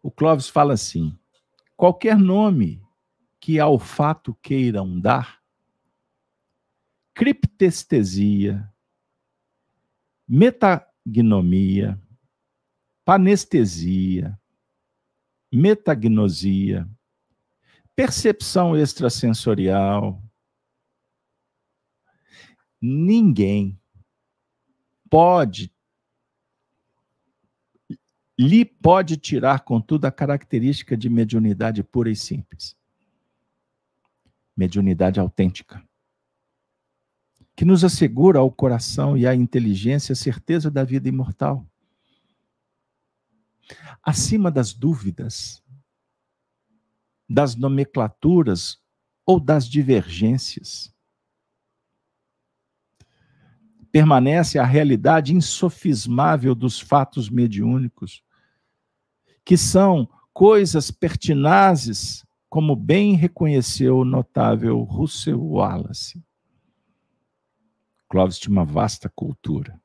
o 0.00 0.08
Clóvis 0.08 0.48
fala 0.48 0.74
assim: 0.74 1.18
qualquer 1.76 2.16
nome 2.16 2.85
que 3.46 3.60
ao 3.60 3.78
fato 3.78 4.34
queiram 4.42 4.98
dar, 4.98 5.40
criptestesia, 7.14 8.68
metagnomia, 10.26 11.96
panestesia, 13.04 14.36
metagnosia, 15.52 16.90
percepção 17.94 18.76
extrasensorial, 18.76 20.20
ninguém 22.82 23.80
pode 25.08 25.72
lhe 28.36 28.64
pode 28.64 29.16
tirar, 29.16 29.60
contudo, 29.60 30.04
a 30.04 30.10
característica 30.10 30.96
de 30.96 31.08
mediunidade 31.08 31.84
pura 31.84 32.10
e 32.10 32.16
simples. 32.16 32.76
Mediunidade 34.56 35.20
autêntica. 35.20 35.86
Que 37.54 37.64
nos 37.64 37.84
assegura 37.84 38.38
ao 38.38 38.50
coração 38.50 39.16
e 39.16 39.26
à 39.26 39.34
inteligência 39.34 40.12
a 40.12 40.16
certeza 40.16 40.70
da 40.70 40.84
vida 40.84 41.08
imortal. 41.08 41.66
Acima 44.02 44.50
das 44.50 44.72
dúvidas, 44.72 45.62
das 47.28 47.56
nomenclaturas 47.56 48.80
ou 49.24 49.40
das 49.40 49.68
divergências, 49.68 50.94
permanece 53.96 54.58
a 54.58 54.64
realidade 54.64 55.34
insofismável 55.34 56.54
dos 56.54 56.78
fatos 56.78 57.30
mediúnicos, 57.30 58.22
que 59.42 59.56
são 59.56 60.06
coisas 60.34 60.90
pertinazes, 60.90 62.25
como 62.56 62.74
bem 62.74 63.16
reconheceu 63.16 63.98
o 63.98 64.04
notável 64.04 64.82
Russell 64.82 65.38
Wallace. 65.38 66.24
Clóvis 68.08 68.38
tinha 68.38 68.50
uma 68.50 68.64
vasta 68.64 69.10
cultura. 69.10 69.78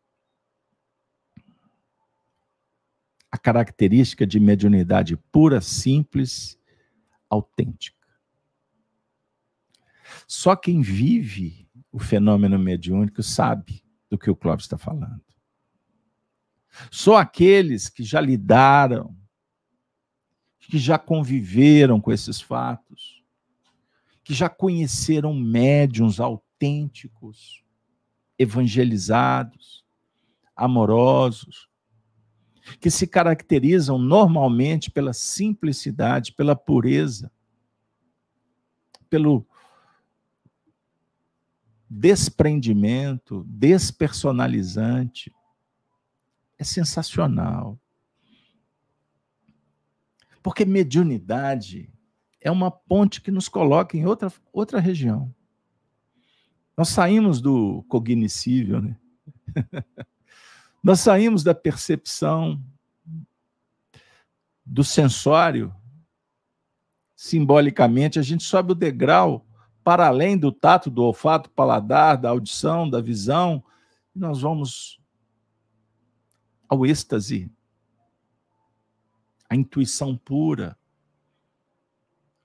A 3.29 3.37
característica 3.37 4.25
de 4.25 4.39
mediunidade 4.39 5.17
pura, 5.17 5.59
simples, 5.59 6.57
autêntica. 7.29 8.07
Só 10.25 10.55
quem 10.55 10.81
vive 10.81 11.69
o 11.91 11.99
fenômeno 11.99 12.57
mediúnico 12.57 13.21
sabe 13.21 13.83
do 14.09 14.17
que 14.17 14.31
o 14.31 14.35
Clóvis 14.35 14.63
está 14.63 14.77
falando. 14.77 15.25
Só 16.89 17.17
aqueles 17.17 17.89
que 17.89 18.01
já 18.01 18.21
lidaram 18.21 19.20
que 20.71 20.77
já 20.77 20.97
conviveram 20.97 21.99
com 21.99 22.13
esses 22.13 22.39
fatos, 22.39 23.21
que 24.23 24.33
já 24.33 24.47
conheceram 24.47 25.33
médiums 25.33 26.17
autênticos, 26.17 27.61
evangelizados, 28.39 29.83
amorosos, 30.55 31.67
que 32.79 32.89
se 32.89 33.05
caracterizam 33.05 33.97
normalmente 33.97 34.89
pela 34.89 35.11
simplicidade, 35.11 36.31
pela 36.31 36.55
pureza, 36.55 37.29
pelo 39.09 39.45
desprendimento, 41.89 43.43
despersonalizante. 43.45 45.35
É 46.57 46.63
sensacional. 46.63 47.77
Porque 50.41 50.65
mediunidade 50.65 51.91
é 52.39 52.49
uma 52.49 52.71
ponte 52.71 53.21
que 53.21 53.31
nos 53.31 53.47
coloca 53.47 53.95
em 53.95 54.05
outra, 54.05 54.31
outra 54.51 54.79
região. 54.79 55.33
Nós 56.75 56.89
saímos 56.89 57.39
do 57.39 57.83
cognoscível, 57.83 58.81
né? 58.81 58.97
Nós 60.83 60.99
saímos 60.99 61.43
da 61.43 61.53
percepção 61.53 62.59
do 64.65 64.83
sensório. 64.83 65.73
Simbolicamente, 67.15 68.17
a 68.17 68.23
gente 68.23 68.43
sobe 68.43 68.71
o 68.71 68.75
degrau 68.75 69.45
para 69.83 70.07
além 70.07 70.37
do 70.37 70.51
tato, 70.51 70.89
do 70.89 71.03
olfato, 71.03 71.49
paladar, 71.51 72.17
da 72.17 72.29
audição, 72.29 72.89
da 72.89 73.01
visão, 73.01 73.63
e 74.15 74.19
nós 74.19 74.41
vamos 74.41 74.99
ao 76.67 76.85
êxtase 76.85 77.51
a 79.51 79.55
intuição 79.57 80.15
pura, 80.15 80.77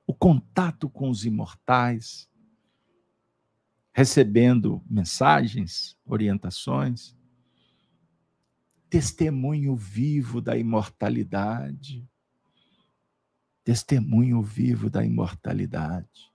o 0.04 0.12
contato 0.12 0.90
com 0.90 1.08
os 1.08 1.24
imortais, 1.24 2.28
recebendo 3.92 4.82
mensagens, 4.90 5.96
orientações, 6.04 7.16
testemunho 8.90 9.76
vivo 9.76 10.40
da 10.40 10.58
imortalidade. 10.58 12.04
Testemunho 13.62 14.42
vivo 14.42 14.90
da 14.90 15.04
imortalidade. 15.04 16.32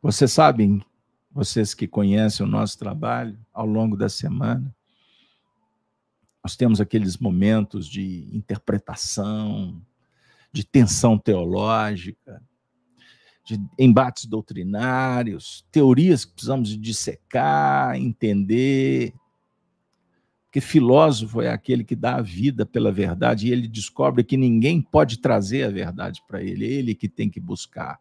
Vocês 0.00 0.30
sabem, 0.30 0.84
vocês 1.32 1.74
que 1.74 1.88
conhecem 1.88 2.46
o 2.46 2.48
nosso 2.48 2.78
trabalho 2.78 3.44
ao 3.52 3.66
longo 3.66 3.96
da 3.96 4.08
semana, 4.08 4.72
nós 6.42 6.56
temos 6.56 6.80
aqueles 6.80 7.18
momentos 7.18 7.86
de 7.86 8.28
interpretação, 8.32 9.80
de 10.52 10.64
tensão 10.64 11.18
teológica, 11.18 12.42
de 13.44 13.60
embates 13.78 14.26
doutrinários, 14.26 15.66
teorias 15.70 16.24
que 16.24 16.32
precisamos 16.32 16.76
dissecar, 16.78 17.96
entender. 17.96 19.12
Porque 20.44 20.60
filósofo 20.60 21.40
é 21.40 21.50
aquele 21.50 21.84
que 21.84 21.94
dá 21.94 22.16
a 22.16 22.22
vida 22.22 22.66
pela 22.66 22.90
verdade 22.90 23.46
e 23.46 23.52
ele 23.52 23.68
descobre 23.68 24.24
que 24.24 24.36
ninguém 24.36 24.80
pode 24.80 25.18
trazer 25.18 25.64
a 25.64 25.70
verdade 25.70 26.22
para 26.26 26.42
ele, 26.42 26.64
é 26.64 26.70
ele 26.70 26.94
que 26.94 27.08
tem 27.08 27.28
que 27.28 27.38
buscar. 27.38 28.00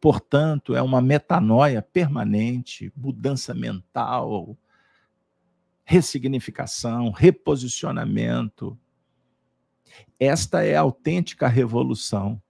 Portanto, 0.00 0.74
é 0.74 0.82
uma 0.82 1.00
metanoia 1.00 1.80
permanente, 1.80 2.92
mudança 2.96 3.54
mental, 3.54 4.56
ressignificação, 5.84 7.10
reposicionamento. 7.10 8.78
Esta 10.18 10.64
é 10.64 10.74
a 10.74 10.80
autêntica 10.80 11.46
revolução, 11.46 12.42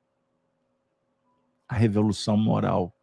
a 1.69 1.75
revolução 1.75 2.37
moral. 2.37 2.95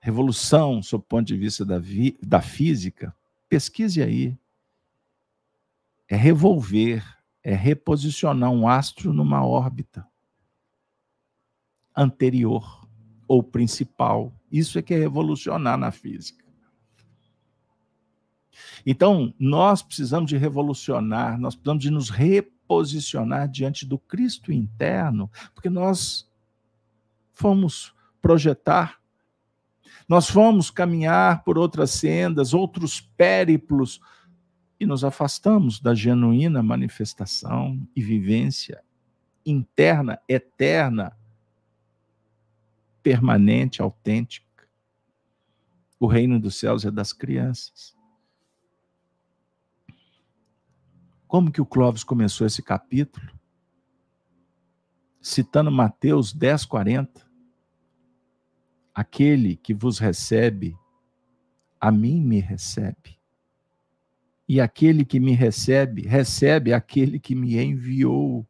Revolução, 0.00 0.82
sob 0.82 1.02
o 1.02 1.06
ponto 1.06 1.26
de 1.26 1.36
vista 1.36 1.64
da, 1.64 1.80
da 2.22 2.40
física, 2.40 3.14
pesquise 3.48 4.02
aí. 4.02 4.36
É 6.08 6.16
revolver, 6.16 7.04
é 7.42 7.54
reposicionar 7.54 8.50
um 8.50 8.66
astro 8.66 9.12
numa 9.12 9.44
órbita 9.44 10.06
anterior 11.94 12.88
ou 13.26 13.42
principal. 13.42 14.32
Isso 14.50 14.78
é 14.78 14.82
que 14.82 14.94
é 14.94 14.98
revolucionar 14.98 15.76
na 15.76 15.90
física. 15.90 16.47
Então, 18.86 19.34
nós 19.38 19.82
precisamos 19.82 20.28
de 20.28 20.36
revolucionar, 20.36 21.38
nós 21.38 21.54
precisamos 21.54 21.82
de 21.82 21.90
nos 21.90 22.10
reposicionar 22.10 23.48
diante 23.48 23.86
do 23.86 23.98
Cristo 23.98 24.52
interno, 24.52 25.30
porque 25.54 25.70
nós 25.70 26.28
fomos 27.32 27.94
projetar, 28.20 28.98
nós 30.08 30.28
fomos 30.28 30.70
caminhar 30.70 31.44
por 31.44 31.58
outras 31.58 31.90
sendas, 31.90 32.54
outros 32.54 33.00
périplos, 33.00 34.00
e 34.80 34.86
nos 34.86 35.02
afastamos 35.02 35.80
da 35.80 35.94
genuína 35.94 36.62
manifestação 36.62 37.86
e 37.96 38.02
vivência 38.02 38.82
interna, 39.44 40.20
eterna, 40.28 41.16
permanente, 43.02 43.82
autêntica. 43.82 44.46
O 45.98 46.06
reino 46.06 46.38
dos 46.38 46.56
céus 46.58 46.84
é 46.84 46.90
das 46.90 47.12
crianças. 47.12 47.96
Como 51.28 51.52
que 51.52 51.60
o 51.60 51.66
Clóvis 51.66 52.02
começou 52.02 52.46
esse 52.46 52.62
capítulo? 52.62 53.30
Citando 55.20 55.70
Mateus 55.70 56.32
10, 56.32 56.64
40. 56.64 57.28
Aquele 58.94 59.54
que 59.54 59.74
vos 59.74 59.98
recebe, 59.98 60.74
a 61.78 61.92
mim 61.92 62.22
me 62.22 62.40
recebe. 62.40 63.20
E 64.48 64.58
aquele 64.58 65.04
que 65.04 65.20
me 65.20 65.32
recebe, 65.32 66.00
recebe 66.00 66.72
aquele 66.72 67.20
que 67.20 67.34
me 67.34 67.58
enviou. 67.58 68.48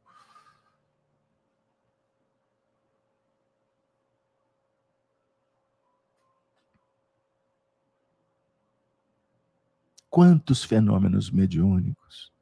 Quantos 10.08 10.62
fenômenos 10.62 11.28
mediúnicos 11.32 12.38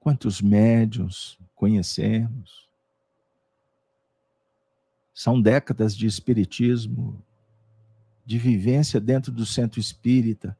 Quantos 0.00 0.40
médiums 0.40 1.38
conhecemos? 1.54 2.66
São 5.12 5.40
décadas 5.40 5.94
de 5.94 6.06
espiritismo, 6.06 7.22
de 8.24 8.38
vivência 8.38 8.98
dentro 8.98 9.30
do 9.30 9.44
centro 9.44 9.78
espírita 9.78 10.56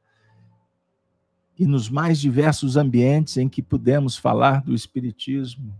e 1.57 1.65
nos 1.65 1.89
mais 1.89 2.19
diversos 2.19 2.77
ambientes 2.77 3.37
em 3.37 3.49
que 3.49 3.63
pudemos 3.63 4.15
falar 4.15 4.61
do 4.61 4.75
espiritismo, 4.75 5.75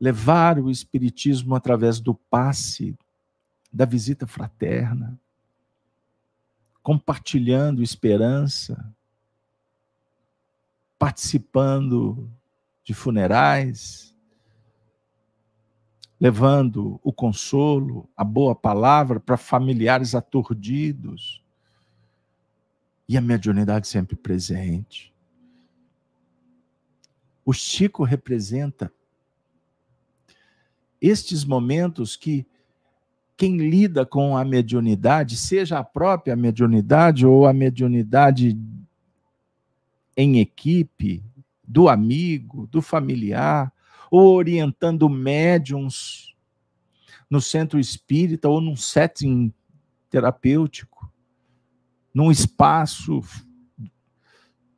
levar 0.00 0.58
o 0.58 0.70
espiritismo 0.70 1.54
através 1.54 2.00
do 2.00 2.14
passe 2.14 2.96
da 3.70 3.84
visita 3.84 4.26
fraterna, 4.26 5.18
compartilhando 6.82 7.82
esperança, 7.82 8.94
participando 10.98 12.30
de 12.84 12.92
funerais, 12.92 14.14
levando 16.20 17.00
o 17.02 17.12
consolo, 17.12 18.08
a 18.16 18.22
boa 18.22 18.54
palavra 18.54 19.18
para 19.18 19.36
familiares 19.36 20.14
aturdidos. 20.14 21.42
E 23.06 23.18
a 23.18 23.20
mediunidade 23.20 23.86
sempre 23.86 24.16
presente. 24.16 25.12
O 27.44 27.52
Chico 27.52 28.02
representa 28.02 28.90
estes 31.00 31.44
momentos 31.44 32.16
que 32.16 32.46
quem 33.36 33.58
lida 33.58 34.06
com 34.06 34.36
a 34.36 34.44
mediunidade, 34.44 35.36
seja 35.36 35.78
a 35.78 35.84
própria 35.84 36.34
mediunidade 36.34 37.26
ou 37.26 37.46
a 37.46 37.52
mediunidade 37.52 38.58
em 40.16 40.38
equipe, 40.38 41.22
do 41.66 41.88
amigo, 41.88 42.66
do 42.66 42.80
familiar, 42.82 43.72
ou 44.10 44.34
orientando 44.34 45.08
médiums 45.08 46.34
no 47.28 47.40
centro 47.40 47.80
espírita 47.80 48.48
ou 48.48 48.60
num 48.60 48.76
setting 48.76 49.52
terapêutico, 50.08 51.10
num 52.12 52.30
espaço 52.30 53.20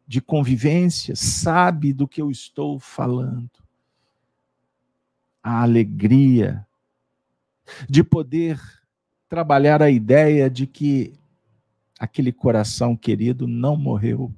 de 0.07 0.20
convivência, 0.20 1.14
sabe 1.16 1.92
do 1.92 2.07
que 2.07 2.22
eu 2.22 2.31
estou 2.31 2.79
falando. 2.79 3.51
A 5.42 5.62
alegria 5.62 6.66
de 7.88 8.03
poder 8.03 8.61
trabalhar 9.29 9.83
a 9.83 9.90
ideia 9.90 10.49
de 10.49 10.66
que 10.66 11.12
aquele 11.99 12.33
coração 12.33 12.96
querido 12.96 13.46
não 13.46 13.77
morreu. 13.77 14.33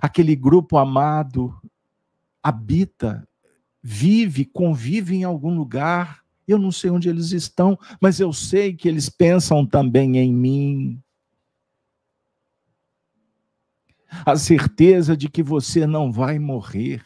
Aquele 0.00 0.34
grupo 0.34 0.76
amado 0.76 1.54
habita, 2.42 3.26
vive, 3.82 4.44
convive 4.44 5.16
em 5.16 5.24
algum 5.24 5.54
lugar. 5.54 6.22
Eu 6.46 6.58
não 6.58 6.70
sei 6.70 6.90
onde 6.90 7.08
eles 7.08 7.32
estão, 7.32 7.78
mas 8.00 8.20
eu 8.20 8.32
sei 8.32 8.74
que 8.74 8.88
eles 8.88 9.08
pensam 9.08 9.66
também 9.66 10.18
em 10.18 10.32
mim. 10.32 11.02
A 14.24 14.36
certeza 14.36 15.16
de 15.16 15.28
que 15.28 15.42
você 15.42 15.86
não 15.86 16.12
vai 16.12 16.38
morrer. 16.38 17.02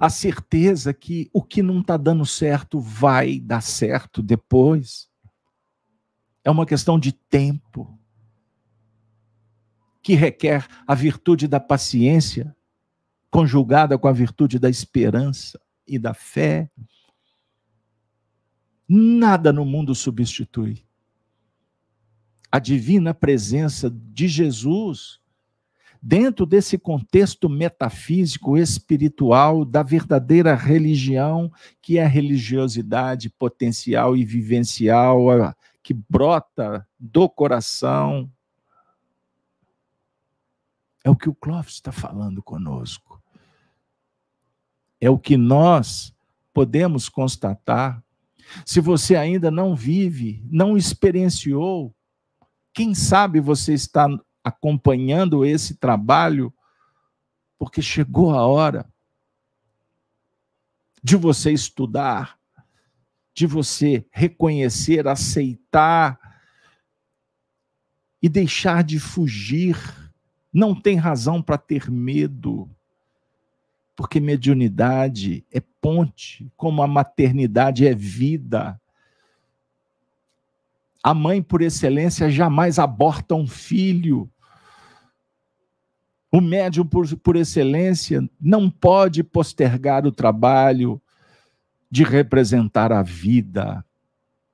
a 0.00 0.10
certeza 0.10 0.92
que 0.92 1.30
o 1.32 1.42
que 1.42 1.62
não 1.62 1.80
está 1.80 1.96
dando 1.96 2.26
certo 2.26 2.80
vai 2.80 3.40
dar 3.40 3.62
certo 3.62 4.22
depois. 4.22 5.08
É 6.44 6.50
uma 6.50 6.66
questão 6.66 6.98
de 6.98 7.12
tempo 7.12 7.97
que 10.08 10.14
requer 10.14 10.66
a 10.86 10.94
virtude 10.94 11.46
da 11.46 11.60
paciência, 11.60 12.56
conjugada 13.30 13.98
com 13.98 14.08
a 14.08 14.12
virtude 14.12 14.58
da 14.58 14.70
esperança 14.70 15.60
e 15.86 15.98
da 15.98 16.14
fé. 16.14 16.70
Nada 18.88 19.52
no 19.52 19.66
mundo 19.66 19.94
substitui 19.94 20.82
a 22.50 22.58
divina 22.58 23.12
presença 23.12 23.90
de 23.90 24.28
Jesus 24.28 25.20
dentro 26.02 26.46
desse 26.46 26.78
contexto 26.78 27.46
metafísico, 27.46 28.56
espiritual, 28.56 29.62
da 29.62 29.82
verdadeira 29.82 30.54
religião, 30.54 31.52
que 31.82 31.98
é 31.98 32.04
a 32.06 32.08
religiosidade 32.08 33.28
potencial 33.28 34.16
e 34.16 34.24
vivencial, 34.24 35.54
que 35.82 35.92
brota 35.92 36.88
do 36.98 37.28
coração. 37.28 38.32
É 41.04 41.10
o 41.10 41.16
que 41.16 41.28
o 41.28 41.34
Clóvis 41.34 41.74
está 41.74 41.92
falando 41.92 42.42
conosco. 42.42 43.22
É 45.00 45.08
o 45.08 45.18
que 45.18 45.36
nós 45.36 46.14
podemos 46.52 47.08
constatar. 47.08 48.02
Se 48.64 48.80
você 48.80 49.14
ainda 49.14 49.50
não 49.50 49.76
vive, 49.76 50.42
não 50.50 50.76
experienciou, 50.76 51.94
quem 52.72 52.94
sabe 52.94 53.40
você 53.40 53.74
está 53.74 54.08
acompanhando 54.42 55.44
esse 55.44 55.76
trabalho, 55.76 56.52
porque 57.58 57.82
chegou 57.82 58.34
a 58.34 58.46
hora 58.46 58.90
de 61.02 61.16
você 61.16 61.52
estudar, 61.52 62.38
de 63.34 63.46
você 63.46 64.06
reconhecer, 64.10 65.06
aceitar 65.06 66.18
e 68.20 68.28
deixar 68.28 68.82
de 68.82 68.98
fugir. 68.98 69.76
Não 70.52 70.74
tem 70.74 70.96
razão 70.96 71.42
para 71.42 71.58
ter 71.58 71.90
medo, 71.90 72.68
porque 73.94 74.20
mediunidade 74.20 75.44
é 75.52 75.60
ponte, 75.80 76.50
como 76.56 76.82
a 76.82 76.86
maternidade 76.86 77.86
é 77.86 77.94
vida. 77.94 78.80
A 81.02 81.14
mãe, 81.14 81.42
por 81.42 81.62
excelência, 81.62 82.30
jamais 82.30 82.78
aborta 82.78 83.34
um 83.34 83.46
filho. 83.46 84.30
O 86.30 86.40
médium, 86.40 86.86
por, 86.86 87.06
por 87.16 87.36
excelência, 87.36 88.28
não 88.40 88.70
pode 88.70 89.22
postergar 89.22 90.06
o 90.06 90.12
trabalho 90.12 91.00
de 91.90 92.04
representar 92.04 92.92
a 92.92 93.02
vida, 93.02 93.84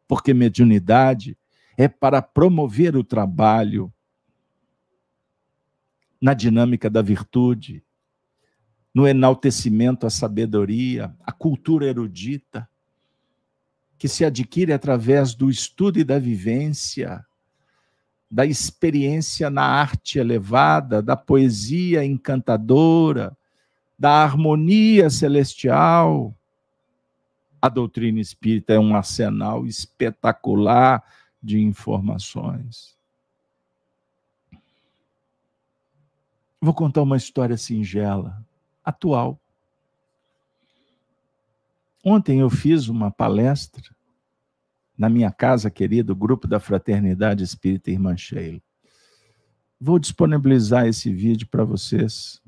porque 0.07 0.33
mediunidade 0.33 1.37
é 1.77 1.89
para 1.89 2.23
promover 2.23 2.97
o 2.97 3.03
trabalho 3.03 3.93
na 6.25 6.33
dinâmica 6.33 6.89
da 6.89 7.03
virtude, 7.03 7.85
no 8.95 9.07
enaltecimento 9.07 10.07
à 10.07 10.11
sabedoria, 10.11 11.15
à 11.23 11.31
cultura 11.31 11.85
erudita, 11.85 12.67
que 13.99 14.09
se 14.09 14.25
adquire 14.25 14.73
através 14.73 15.35
do 15.35 15.51
estudo 15.51 15.99
e 15.99 16.05
da 16.05 16.19
vivência, 16.19 17.23
da 18.31 18.47
experiência 18.47 19.51
na 19.51 19.65
arte 19.65 20.19
elevada, 20.19 21.03
da 21.03 21.15
poesia 21.15 22.03
encantadora, 22.03 23.37
da 23.99 24.23
harmonia 24.23 25.11
celestial. 25.11 26.35
A 27.61 27.69
doutrina 27.69 28.19
espírita 28.19 28.73
é 28.73 28.79
um 28.79 28.97
arsenal 28.97 29.67
espetacular 29.67 31.05
de 31.43 31.61
informações. 31.61 32.97
Vou 36.65 36.73
contar 36.73 37.03
uma 37.03 37.19
história 37.19 37.59
singela, 37.59 38.43
atual. 38.83 39.39
Ontem 42.03 42.41
eu 42.41 42.49
fiz 42.49 42.89
uma 42.89 43.11
palestra 43.11 43.95
na 44.97 45.11
minha 45.11 45.31
casa 45.31 45.71
querida, 45.71 46.15
o 46.15 46.17
grupo 46.17 46.49
da 46.49 46.59
Fraternidade 46.59 47.45
Espírita 47.45 47.91
Irmã 47.91 48.17
Sheila. 48.17 48.63
Vou 49.79 49.99
disponibilizar 49.99 50.87
esse 50.87 51.13
vídeo 51.13 51.47
para 51.49 51.65
vocês 51.65 52.41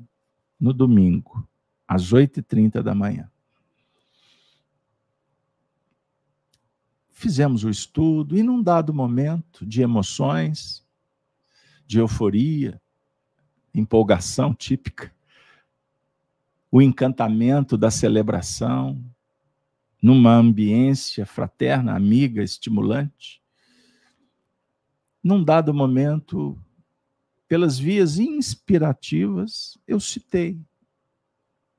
no 0.59 0.73
domingo, 0.73 1.47
às 1.87 2.11
8h30 2.11 2.81
da 2.81 2.95
manhã. 2.95 3.29
Fizemos 7.11 7.63
o 7.63 7.69
estudo 7.69 8.35
e, 8.35 8.41
num 8.41 8.63
dado 8.63 8.91
momento 8.91 9.63
de 9.63 9.83
emoções, 9.83 10.83
de 11.85 11.99
euforia, 11.99 12.81
empolgação 13.79 14.53
típica, 14.53 15.13
o 16.71 16.81
encantamento 16.81 17.77
da 17.77 17.89
celebração, 17.89 19.03
numa 20.01 20.35
ambiência 20.35 21.25
fraterna, 21.25 21.95
amiga, 21.95 22.43
estimulante, 22.43 23.41
num 25.23 25.43
dado 25.43 25.73
momento, 25.73 26.57
pelas 27.47 27.77
vias 27.77 28.19
inspirativas, 28.19 29.77
eu 29.87 29.99
citei 29.99 30.59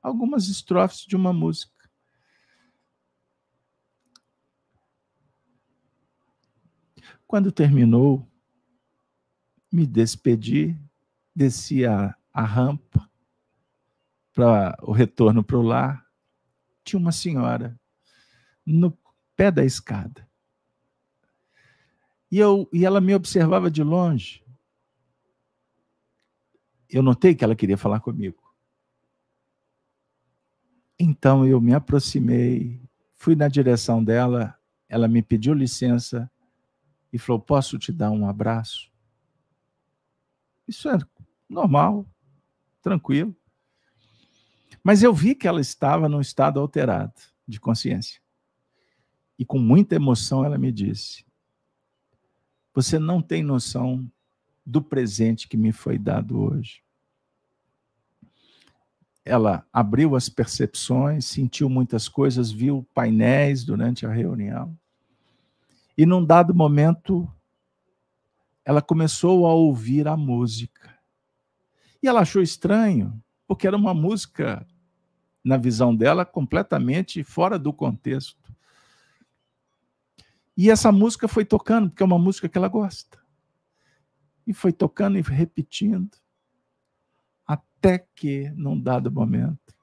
algumas 0.02 0.48
estrofes 0.48 1.00
de 1.06 1.16
uma 1.16 1.32
música. 1.32 1.88
Quando 7.26 7.52
terminou, 7.52 8.26
me 9.70 9.87
despedi, 9.87 10.78
desci 11.38 11.87
a, 11.87 12.14
rampa 12.35 13.09
para 14.35 14.77
o 14.83 14.92
retorno 14.92 15.42
para 15.42 15.57
o 15.57 15.62
lar. 15.62 16.05
Tinha 16.85 16.98
uma 16.98 17.12
senhora 17.12 17.79
no 18.66 18.96
pé 19.37 19.51
da 19.51 19.64
escada. 19.64 20.29
E, 22.31 22.38
eu, 22.38 22.68
e 22.72 22.85
ela 22.85 23.01
me 23.01 23.14
observava 23.14 23.70
de 23.70 23.83
longe. 23.83 24.44
Eu 26.88 27.03
notei 27.03 27.35
que 27.35 27.44
ela 27.44 27.57
queria 27.57 27.79
falar 27.79 28.01
comigo. 28.01 28.42
Então 30.98 31.46
eu 31.46 31.61
me 31.61 31.72
aproximei, 31.72 32.83
fui 33.14 33.37
na 33.37 33.46
direção 33.46 34.03
dela, 34.03 34.59
ela 34.88 35.07
me 35.07 35.22
pediu 35.22 35.55
licença 35.55 36.31
e 37.12 37.18
falou: 37.18 37.40
Posso 37.40 37.79
te 37.79 37.92
dar 37.92 38.11
um 38.11 38.27
abraço? 38.29 38.90
Isso 40.66 40.88
é 40.88 40.98
normal, 41.48 42.06
tranquilo. 42.82 43.34
Mas 44.82 45.02
eu 45.02 45.12
vi 45.12 45.34
que 45.34 45.48
ela 45.48 45.61
estava 45.61 46.08
num 46.08 46.20
estado 46.20 46.61
alterado 46.61 47.14
de 47.46 47.58
consciência. 47.58 48.20
E 49.38 49.44
com 49.44 49.58
muita 49.58 49.94
emoção 49.94 50.44
ela 50.44 50.58
me 50.58 50.72
disse: 50.72 51.24
Você 52.74 52.98
não 52.98 53.22
tem 53.22 53.42
noção 53.42 54.11
do 54.64 54.82
presente 54.82 55.48
que 55.48 55.56
me 55.56 55.72
foi 55.72 55.98
dado 55.98 56.40
hoje. 56.40 56.82
Ela 59.24 59.66
abriu 59.72 60.16
as 60.16 60.28
percepções, 60.28 61.26
sentiu 61.26 61.68
muitas 61.68 62.08
coisas, 62.08 62.50
viu 62.50 62.87
painéis 62.94 63.64
durante 63.64 64.06
a 64.06 64.12
reunião. 64.12 64.76
E 65.96 66.06
num 66.06 66.24
dado 66.24 66.54
momento, 66.54 67.30
ela 68.64 68.80
começou 68.80 69.46
a 69.46 69.52
ouvir 69.52 70.06
a 70.06 70.16
música. 70.16 70.97
E 72.02 72.08
ela 72.08 72.20
achou 72.20 72.42
estranho, 72.42 73.22
porque 73.46 73.66
era 73.66 73.76
uma 73.76 73.92
música, 73.92 74.66
na 75.42 75.56
visão 75.56 75.94
dela, 75.94 76.24
completamente 76.24 77.22
fora 77.24 77.58
do 77.58 77.72
contexto. 77.72 78.54
E 80.56 80.70
essa 80.70 80.90
música 80.92 81.28
foi 81.28 81.44
tocando, 81.44 81.90
porque 81.90 82.02
é 82.02 82.06
uma 82.06 82.18
música 82.18 82.48
que 82.48 82.58
ela 82.58 82.68
gosta. 82.68 83.18
E 84.46 84.52
foi 84.52 84.72
tocando 84.72 85.18
e 85.18 85.22
repetindo, 85.22 86.16
até 87.46 87.98
que, 87.98 88.50
num 88.50 88.78
dado 88.80 89.11
momento, 89.11 89.74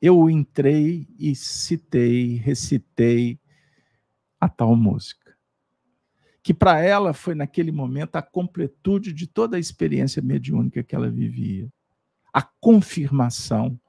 eu 0.00 0.28
entrei 0.28 1.08
e 1.18 1.34
citei, 1.34 2.36
recitei 2.36 3.38
a 4.38 4.48
tal 4.48 4.76
música 4.76 5.23
que 6.44 6.52
para 6.52 6.78
ela 6.78 7.14
foi 7.14 7.34
naquele 7.34 7.72
momento 7.72 8.16
a 8.16 8.22
completude 8.22 9.14
de 9.14 9.26
toda 9.26 9.56
a 9.56 9.58
experiência 9.58 10.20
mediúnica 10.20 10.82
que 10.82 10.94
ela 10.94 11.08
vivia. 11.08 11.72
A 12.30 12.42
confirmação 12.42 13.80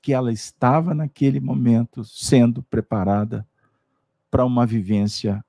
que 0.00 0.12
ela 0.12 0.32
estava 0.32 0.94
naquele 0.94 1.40
momento 1.40 2.04
sendo 2.04 2.62
preparada 2.62 3.44
para 4.30 4.44
uma 4.44 4.64
vivência, 4.64 5.44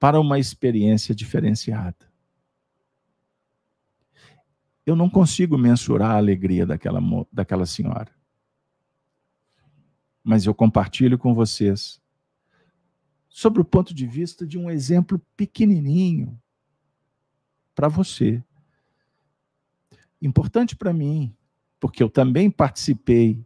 para 0.00 0.18
uma 0.18 0.38
experiência 0.38 1.14
diferenciada. 1.14 2.10
Eu 4.86 4.96
não 4.96 5.10
consigo 5.10 5.58
mensurar 5.58 6.12
a 6.12 6.16
alegria 6.16 6.64
daquela, 6.64 7.00
daquela 7.30 7.66
senhora. 7.66 8.10
Mas 10.24 10.46
eu 10.46 10.54
compartilho 10.54 11.18
com 11.18 11.34
vocês 11.34 12.00
sobre 13.36 13.60
o 13.60 13.64
ponto 13.66 13.92
de 13.92 14.06
vista 14.06 14.46
de 14.46 14.56
um 14.56 14.70
exemplo 14.70 15.20
pequenininho 15.36 16.40
para 17.74 17.86
você. 17.86 18.42
Importante 20.22 20.74
para 20.74 20.90
mim, 20.90 21.36
porque 21.78 22.02
eu 22.02 22.08
também 22.08 22.50
participei. 22.50 23.38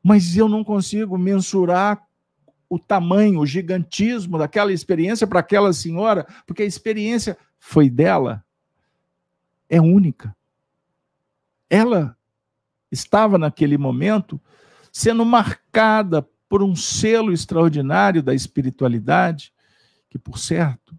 Mas 0.00 0.36
eu 0.36 0.48
não 0.48 0.62
consigo 0.62 1.18
mensurar 1.18 2.00
o 2.70 2.78
tamanho, 2.78 3.40
o 3.40 3.46
gigantismo 3.46 4.38
daquela 4.38 4.72
experiência 4.72 5.26
para 5.26 5.40
aquela 5.40 5.72
senhora, 5.72 6.24
porque 6.46 6.62
a 6.62 6.66
experiência 6.66 7.36
foi 7.58 7.90
dela. 7.90 8.44
É 9.68 9.80
única. 9.80 10.32
Ela 11.68 12.16
estava 12.88 13.36
naquele 13.36 13.76
momento 13.76 14.40
sendo 14.92 15.24
marcada 15.24 16.24
por 16.48 16.62
um 16.62 16.76
selo 16.76 17.32
extraordinário 17.32 18.22
da 18.22 18.34
espiritualidade, 18.34 19.52
que, 20.08 20.18
por 20.18 20.38
certo, 20.38 20.98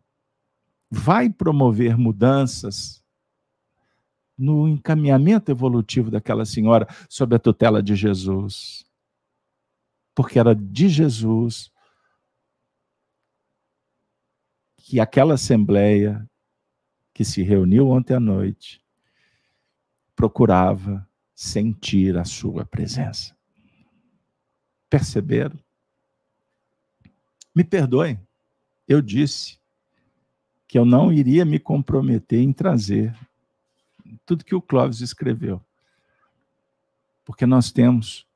vai 0.89 1.29
promover 1.29 1.97
mudanças 1.97 3.03
no 4.37 4.67
encaminhamento 4.67 5.51
evolutivo 5.51 6.11
daquela 6.11 6.45
senhora 6.45 6.87
sob 7.09 7.35
a 7.35 7.39
tutela 7.39 7.81
de 7.81 7.95
Jesus. 7.95 8.85
Porque 10.13 10.39
era 10.39 10.53
de 10.53 10.89
Jesus 10.89 11.71
que 14.77 14.99
aquela 14.99 15.33
assembleia 15.33 16.29
que 17.13 17.25
se 17.25 17.41
reuniu 17.41 17.89
ontem 17.89 18.13
à 18.13 18.19
noite 18.19 18.81
procurava 20.15 21.07
sentir 21.35 22.17
a 22.17 22.23
sua 22.23 22.65
presença. 22.65 23.36
Perceberam? 24.89 25.59
Me 27.53 27.63
perdoem, 27.63 28.19
eu 28.87 29.01
disse 29.01 29.59
que 30.67 30.77
eu 30.77 30.85
não 30.85 31.11
iria 31.11 31.43
me 31.43 31.57
comprometer 31.57 32.39
em 32.39 32.53
trazer 32.53 33.17
tudo 34.25 34.45
que 34.45 34.55
o 34.55 34.61
Clóvis 34.61 35.01
escreveu. 35.01 35.61
Porque 37.25 37.45
nós 37.45 37.71
temos 37.71 38.27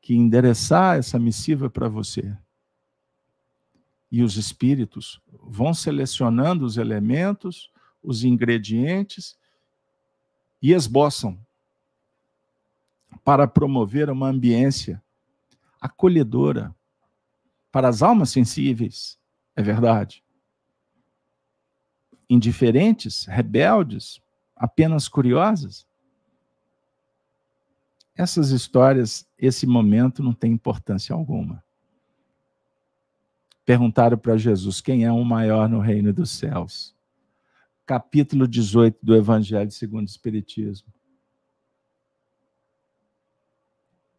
que 0.00 0.14
endereçar 0.14 0.98
essa 0.98 1.18
missiva 1.18 1.68
para 1.70 1.88
você. 1.88 2.36
E 4.10 4.22
os 4.22 4.36
espíritos 4.36 5.20
vão 5.42 5.74
selecionando 5.74 6.64
os 6.64 6.76
elementos, 6.76 7.70
os 8.02 8.24
ingredientes 8.24 9.36
e 10.62 10.72
esboçam 10.72 11.38
para 13.24 13.46
promover 13.46 14.10
uma 14.10 14.28
ambiência 14.28 15.02
acolhedora 15.80 16.74
para 17.70 17.88
as 17.88 18.02
almas 18.02 18.30
sensíveis, 18.30 19.18
é 19.54 19.62
verdade. 19.62 20.24
Indiferentes, 22.28 23.24
rebeldes, 23.26 24.20
apenas 24.56 25.08
curiosas. 25.08 25.86
Essas 28.14 28.50
histórias, 28.50 29.28
esse 29.38 29.66
momento 29.66 30.22
não 30.22 30.32
tem 30.32 30.52
importância 30.52 31.14
alguma. 31.14 31.62
Perguntaram 33.64 34.18
para 34.18 34.36
Jesus 34.36 34.80
quem 34.80 35.04
é 35.04 35.12
o 35.12 35.24
maior 35.24 35.68
no 35.68 35.78
reino 35.78 36.12
dos 36.12 36.30
céus. 36.30 36.94
Capítulo 37.86 38.48
18 38.48 38.98
do 39.02 39.14
Evangelho 39.14 39.70
segundo 39.70 40.06
o 40.06 40.10
Espiritismo. 40.10 40.92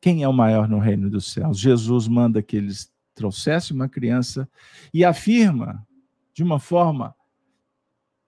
Quem 0.02 0.24
é 0.24 0.28
o 0.28 0.34
maior 0.34 0.68
no 0.68 0.80
reino 0.80 1.10
dos 1.10 1.32
céus? 1.32 1.60
Jesus 1.60 2.08
manda 2.08 2.42
que 2.42 2.56
eles 2.56 2.92
trouxessem 3.14 3.76
uma 3.76 3.90
criança 3.90 4.48
e 4.94 5.04
afirma 5.04 5.86
de 6.34 6.42
uma 6.42 6.60
forma 6.60 7.14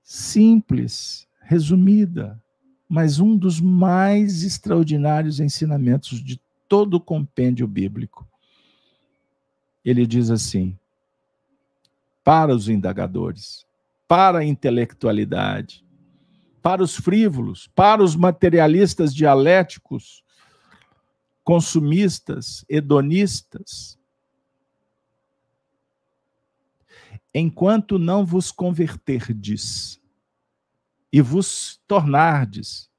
simples, 0.03 1.27
resumida, 1.41 2.41
mas 2.89 3.19
um 3.19 3.37
dos 3.37 3.61
mais 3.61 4.43
extraordinários 4.43 5.39
ensinamentos 5.39 6.21
de 6.21 6.39
todo 6.67 6.95
o 6.95 6.99
compêndio 6.99 7.65
bíblico. 7.65 8.27
Ele 9.83 10.05
diz 10.05 10.29
assim: 10.29 10.77
para 12.23 12.53
os 12.53 12.67
indagadores, 12.67 13.65
para 14.07 14.39
a 14.39 14.45
intelectualidade, 14.45 15.85
para 16.61 16.83
os 16.83 16.95
frívolos, 16.95 17.67
para 17.73 18.03
os 18.03 18.15
materialistas 18.15 19.15
dialéticos, 19.15 20.21
consumistas, 21.43 22.65
hedonistas. 22.69 23.97
Enquanto 27.33 27.97
não 27.97 28.25
vos 28.25 28.51
converterdes 28.51 30.01
e 31.11 31.21
vos 31.21 31.81
tornardes 31.87 32.89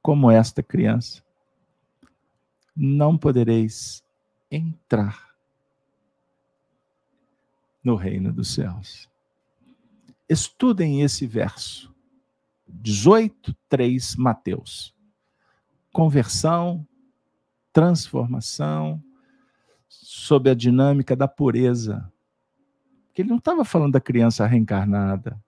como 0.00 0.30
esta 0.30 0.62
criança, 0.62 1.24
não 2.76 3.16
podereis 3.16 4.02
entrar 4.50 5.34
no 7.82 7.96
reino 7.96 8.32
dos 8.32 8.54
céus. 8.54 9.08
Estudem 10.28 11.02
esse 11.02 11.26
verso, 11.26 11.94
18, 12.68 13.54
3, 13.68 14.16
Mateus 14.16 14.93
conversão, 15.94 16.84
transformação, 17.72 19.00
sob 19.88 20.50
a 20.50 20.54
dinâmica 20.54 21.14
da 21.14 21.28
pureza. 21.28 22.12
Porque 23.06 23.22
ele 23.22 23.28
não 23.28 23.38
estava 23.38 23.64
falando 23.64 23.92
da 23.92 24.00
criança 24.00 24.44
reencarnada. 24.44 25.40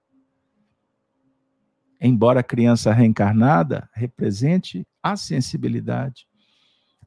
Embora 2.01 2.41
a 2.41 2.45
criança 2.45 2.93
reencarnada 2.93 3.91
represente 3.93 4.87
a 5.03 5.17
sensibilidade, 5.17 6.29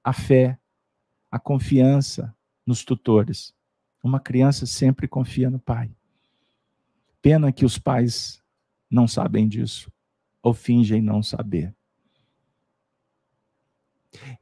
a 0.03 0.11
fé, 0.11 0.59
a 1.31 1.39
confiança 1.39 2.35
nos 2.65 2.83
tutores. 2.83 3.53
Uma 4.03 4.19
criança 4.19 4.65
sempre 4.65 5.07
confia 5.07 5.49
no 5.49 5.59
pai. 5.59 5.95
Pena 7.21 7.53
que 7.53 7.63
os 7.63 7.79
pais 7.79 8.43
não 8.91 9.07
sabem 9.07 9.47
disso 9.47 9.89
ou 10.43 10.53
fingem 10.53 11.01
não 11.01 11.23
saber. 11.23 11.73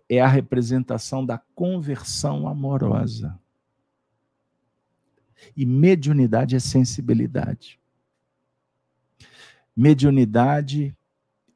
É 0.09 0.19
a 0.19 0.27
representação 0.27 1.25
da 1.25 1.37
conversão 1.37 2.47
amorosa. 2.47 3.39
E 5.55 5.65
mediunidade 5.65 6.55
é 6.55 6.59
sensibilidade. 6.59 7.79
Mediunidade, 9.75 10.95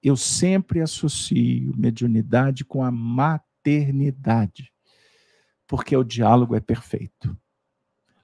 eu 0.03 0.16
sempre 0.16 0.82
associo 0.82 1.74
mediunidade 1.76 2.64
com 2.64 2.84
a 2.84 2.91
maternidade, 2.91 4.72
porque 5.66 5.95
o 5.95 6.03
diálogo 6.03 6.55
é 6.55 6.59
perfeito. 6.59 7.36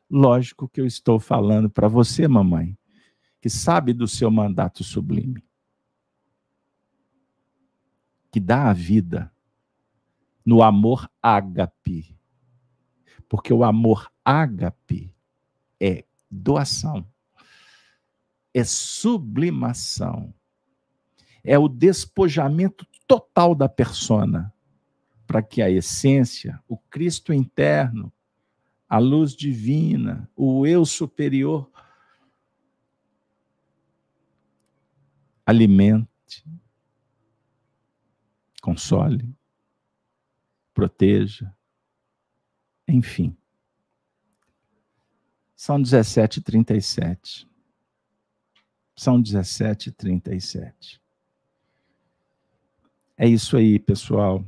Lógico 0.10 0.70
que 0.70 0.80
eu 0.80 0.86
estou 0.86 1.20
falando 1.20 1.70
para 1.70 1.88
você, 1.88 2.28
mamãe, 2.28 2.78
que 3.42 3.50
sabe 3.50 3.94
do 3.94 4.08
seu 4.08 4.30
mandato 4.30 4.84
sublime, 4.84 5.44
que 8.32 8.40
dá 8.40 8.70
a 8.70 8.74
vida 8.74 9.32
no 10.48 10.64
amor 10.64 11.12
ágape. 11.22 12.18
Porque 13.28 13.52
o 13.52 13.66
amor 13.66 14.10
ágape 14.24 15.14
é 15.78 16.06
doação, 16.32 17.06
é 18.54 18.64
sublimação, 18.64 20.34
é 21.43 21.60
o 21.60 21.68
despojamento 21.68 22.88
total 23.06 23.54
da 23.54 23.68
persona, 23.68 24.54
para 25.28 25.43
que 25.43 25.62
a 25.62 25.70
essência, 25.70 26.64
o 26.66 26.78
Cristo 26.78 27.34
interno, 27.34 28.10
a 28.88 29.00
luz 29.00 29.36
divina, 29.36 30.32
o 30.34 30.66
eu 30.66 30.86
superior, 30.86 31.70
alimente, 35.45 36.45
console, 38.62 39.37
proteja, 40.78 41.51
enfim. 42.88 43.36
São 45.55 45.82
17h37. 45.82 47.47
São 48.95 49.19
17h37. 49.19 51.01
É 53.17 53.28
isso 53.28 53.57
aí, 53.57 53.80
pessoal. 53.80 54.45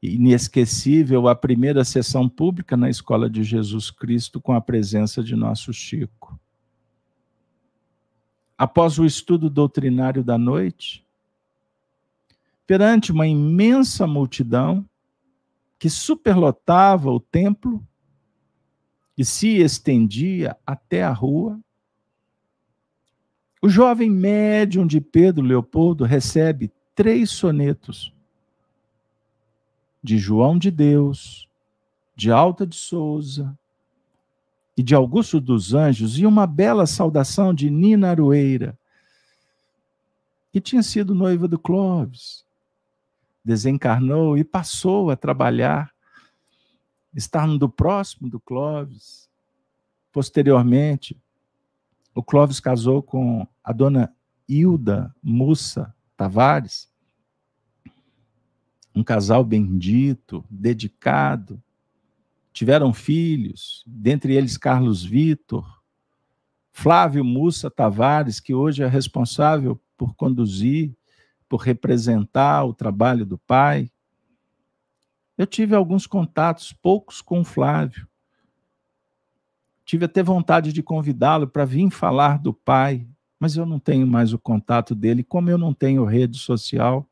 Inesquecível 0.00 1.26
a 1.26 1.34
primeira 1.34 1.84
sessão 1.84 2.28
pública 2.28 2.76
na 2.76 2.88
Escola 2.88 3.28
de 3.28 3.42
Jesus 3.42 3.90
Cristo 3.90 4.40
com 4.40 4.52
a 4.52 4.60
presença 4.60 5.20
de 5.20 5.34
nosso 5.34 5.72
Chico. 5.72 6.38
Após 8.56 9.00
o 9.00 9.04
estudo 9.04 9.50
doutrinário 9.50 10.22
da 10.22 10.38
noite, 10.38 11.03
perante 12.66 13.12
uma 13.12 13.26
imensa 13.26 14.06
multidão 14.06 14.88
que 15.78 15.90
superlotava 15.90 17.10
o 17.10 17.20
templo 17.20 17.86
e 19.16 19.24
se 19.24 19.58
estendia 19.58 20.56
até 20.66 21.02
a 21.02 21.12
rua. 21.12 21.60
O 23.60 23.68
jovem 23.68 24.10
médium 24.10 24.86
de 24.86 25.00
Pedro 25.00 25.44
Leopoldo 25.44 26.04
recebe 26.04 26.72
três 26.94 27.30
sonetos 27.30 28.12
de 30.02 30.18
João 30.18 30.58
de 30.58 30.70
Deus, 30.70 31.48
de 32.14 32.30
Alta 32.30 32.66
de 32.66 32.76
Souza 32.76 33.56
e 34.76 34.82
de 34.82 34.94
Augusto 34.94 35.40
dos 35.40 35.72
Anjos 35.72 36.18
e 36.18 36.26
uma 36.26 36.46
bela 36.46 36.86
saudação 36.86 37.54
de 37.54 37.70
Nina 37.70 38.10
Arueira, 38.10 38.78
que 40.52 40.60
tinha 40.60 40.82
sido 40.82 41.14
noiva 41.14 41.48
do 41.48 41.58
Clóvis 41.58 42.43
desencarnou 43.44 44.38
e 44.38 44.42
passou 44.42 45.10
a 45.10 45.16
trabalhar, 45.16 45.92
estando 47.14 47.68
próximo 47.68 48.28
do 48.28 48.40
Clóvis. 48.40 49.28
Posteriormente, 50.10 51.20
o 52.14 52.22
Clóvis 52.22 52.60
casou 52.60 53.02
com 53.02 53.46
a 53.62 53.72
dona 53.72 54.14
Hilda 54.48 55.14
Mussa 55.22 55.94
Tavares, 56.16 56.88
um 58.94 59.02
casal 59.02 59.42
bendito, 59.44 60.44
dedicado. 60.48 61.60
Tiveram 62.52 62.94
filhos, 62.94 63.82
dentre 63.84 64.34
eles 64.34 64.56
Carlos 64.56 65.04
Vitor, 65.04 65.82
Flávio 66.70 67.24
Mussa 67.24 67.68
Tavares, 67.68 68.38
que 68.38 68.54
hoje 68.54 68.84
é 68.84 68.86
responsável 68.86 69.80
por 69.96 70.14
conduzir 70.14 70.96
por 71.54 71.60
representar 71.60 72.64
o 72.64 72.74
trabalho 72.74 73.24
do 73.24 73.38
pai. 73.38 73.88
Eu 75.38 75.46
tive 75.46 75.72
alguns 75.72 76.04
contatos, 76.04 76.72
poucos 76.72 77.22
com 77.22 77.42
o 77.42 77.44
Flávio. 77.44 78.08
Tive 79.84 80.06
até 80.06 80.20
vontade 80.20 80.72
de 80.72 80.82
convidá-lo 80.82 81.46
para 81.46 81.64
vir 81.64 81.88
falar 81.92 82.40
do 82.40 82.52
pai, 82.52 83.06
mas 83.38 83.56
eu 83.56 83.64
não 83.64 83.78
tenho 83.78 84.04
mais 84.04 84.32
o 84.32 84.38
contato 84.38 84.96
dele, 84.96 85.22
como 85.22 85.48
eu 85.48 85.56
não 85.56 85.72
tenho 85.72 86.04
rede 86.04 86.40
social. 86.40 87.08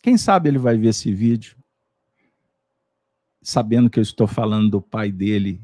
Quem 0.00 0.16
sabe 0.16 0.48
ele 0.48 0.58
vai 0.58 0.78
ver 0.78 0.90
esse 0.90 1.12
vídeo, 1.12 1.56
sabendo 3.42 3.90
que 3.90 3.98
eu 3.98 4.02
estou 4.02 4.28
falando 4.28 4.70
do 4.70 4.80
pai 4.80 5.10
dele, 5.10 5.60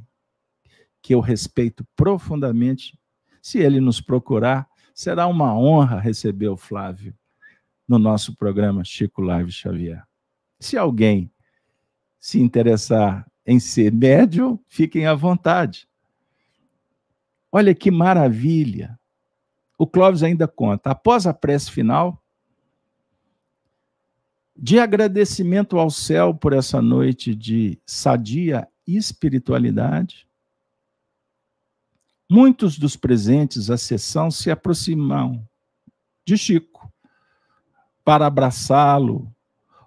que 1.00 1.14
eu 1.14 1.20
respeito 1.20 1.86
profundamente. 1.94 2.98
Se 3.40 3.58
ele 3.58 3.80
nos 3.80 4.00
procurar, 4.00 4.68
Será 4.96 5.26
uma 5.26 5.54
honra 5.54 6.00
receber 6.00 6.48
o 6.48 6.56
Flávio 6.56 7.14
no 7.86 7.98
nosso 7.98 8.34
programa 8.34 8.82
Chico 8.82 9.20
Live 9.20 9.52
Xavier. 9.52 10.02
Se 10.58 10.78
alguém 10.78 11.30
se 12.18 12.40
interessar 12.40 13.30
em 13.44 13.60
ser 13.60 13.92
médium, 13.92 14.58
fiquem 14.66 15.04
à 15.04 15.14
vontade. 15.14 15.86
Olha 17.52 17.74
que 17.74 17.90
maravilha. 17.90 18.98
O 19.76 19.86
Clóvis 19.86 20.22
ainda 20.22 20.48
conta. 20.48 20.92
Após 20.92 21.26
a 21.26 21.34
prece 21.34 21.70
final, 21.70 22.18
de 24.56 24.78
agradecimento 24.78 25.78
ao 25.78 25.90
céu 25.90 26.32
por 26.32 26.54
essa 26.54 26.80
noite 26.80 27.34
de 27.34 27.78
sadia 27.84 28.66
espiritualidade, 28.86 30.25
Muitos 32.28 32.78
dos 32.78 32.96
presentes 32.96 33.70
à 33.70 33.76
sessão 33.76 34.30
se 34.30 34.50
aproximam 34.50 35.46
de 36.24 36.36
Chico 36.36 36.92
para 38.04 38.26
abraçá-lo 38.26 39.32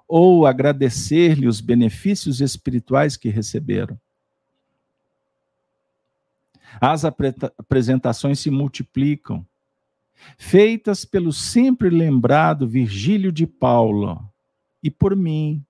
ou 0.08 0.48
agradecer-lhe 0.48 1.48
os 1.48 1.62
benefícios 1.62 2.42
espirituais 2.42 3.16
que 3.16 3.30
receberam. 3.30 4.00
As 6.80 7.04
apresentações 7.04 8.40
se 8.40 8.50
multiplicam, 8.50 9.46
feitas 10.38 11.04
pelo 11.06 11.34
sempre 11.34 11.90
lembrado 11.90 12.68
Virgílio 12.68 13.32
de 13.32 13.46
Paulo 13.46 14.24
e 14.82 14.90
por 14.90 15.16
mim. 15.16 15.64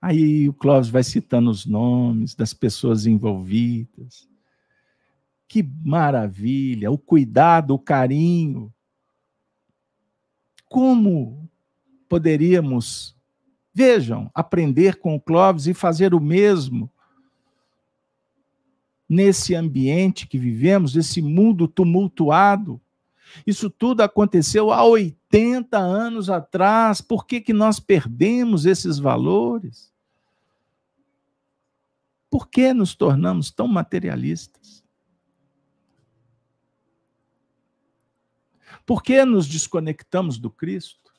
Aí 0.00 0.48
o 0.48 0.52
Clóvis 0.52 0.90
vai 0.90 1.02
citando 1.02 1.50
os 1.50 1.64
nomes 1.64 2.34
das 2.34 2.52
pessoas 2.52 3.06
envolvidas. 3.06 4.28
Que 5.46 5.62
maravilha! 5.84 6.90
O 6.90 6.98
cuidado, 6.98 7.74
o 7.74 7.78
carinho. 7.78 8.72
Como 10.66 11.48
poderíamos, 12.08 13.16
vejam, 13.72 14.30
aprender 14.34 14.96
com 14.96 15.14
o 15.14 15.20
Clóvis 15.20 15.66
e 15.66 15.74
fazer 15.74 16.14
o 16.14 16.20
mesmo 16.20 16.90
nesse 19.08 19.54
ambiente 19.54 20.26
que 20.26 20.38
vivemos, 20.38 20.94
nesse 20.94 21.20
mundo 21.22 21.68
tumultuado? 21.68 22.80
Isso 23.46 23.68
tudo 23.68 24.02
aconteceu 24.02 24.70
há 24.70 24.84
80 24.84 25.76
anos 25.78 26.30
atrás. 26.30 27.00
Por 27.00 27.26
que, 27.26 27.40
que 27.40 27.52
nós 27.52 27.80
perdemos 27.80 28.64
esses 28.66 28.98
valores? 28.98 29.92
Por 32.30 32.48
que 32.48 32.72
nos 32.72 32.94
tornamos 32.94 33.50
tão 33.50 33.66
materialistas? 33.66 34.63
Por 38.86 39.02
que 39.02 39.24
nos 39.24 39.46
desconectamos 39.46 40.38
do 40.38 40.50
Cristo? 40.50 41.12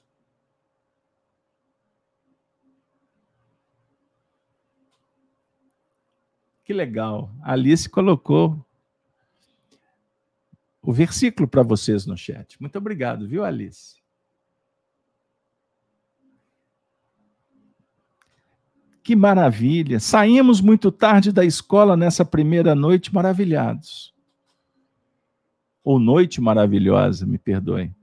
Que 6.63 6.74
legal. 6.74 7.32
A 7.41 7.53
Alice 7.53 7.89
colocou 7.89 8.63
o 10.82 10.93
versículo 10.93 11.47
para 11.47 11.63
vocês 11.63 12.05
no 12.05 12.18
chat. 12.18 12.59
Muito 12.59 12.78
obrigado, 12.78 13.28
viu, 13.28 13.43
Alice? 13.43 13.95
Que 19.03 19.16
maravilha! 19.16 19.99
Saímos 19.99 20.61
muito 20.61 20.91
tarde 20.91 21.32
da 21.32 21.45
escola 21.45 21.95
nessa 21.95 22.26
primeira 22.26 22.74
noite, 22.74 23.13
maravilhados 23.13 24.14
ou 25.86 25.99
noite 25.99 26.41
maravilhosa, 26.41 27.27
me 27.27 27.38
perdoem. 27.38 27.95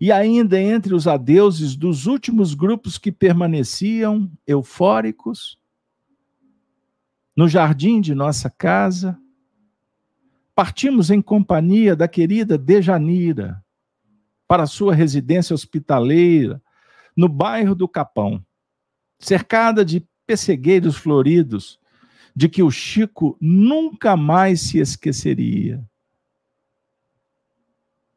E 0.00 0.12
ainda 0.12 0.60
entre 0.60 0.94
os 0.94 1.08
adeuses 1.08 1.74
dos 1.74 2.06
últimos 2.06 2.54
grupos 2.54 2.96
que 2.96 3.10
permaneciam 3.10 4.30
eufóricos, 4.46 5.58
no 7.36 7.48
jardim 7.48 8.00
de 8.00 8.14
nossa 8.14 8.48
casa, 8.48 9.18
partimos 10.54 11.10
em 11.10 11.20
companhia 11.20 11.96
da 11.96 12.06
querida 12.06 12.56
Dejanira 12.56 13.62
para 14.46 14.66
sua 14.66 14.94
residência 14.94 15.54
hospitaleira 15.54 16.62
no 17.16 17.28
bairro 17.28 17.74
do 17.74 17.88
Capão, 17.88 18.44
cercada 19.18 19.84
de 19.84 20.06
pessegueiros 20.26 20.96
floridos, 20.96 21.80
de 22.36 22.48
que 22.48 22.62
o 22.62 22.70
Chico 22.70 23.36
nunca 23.40 24.16
mais 24.16 24.60
se 24.60 24.78
esqueceria. 24.78 25.84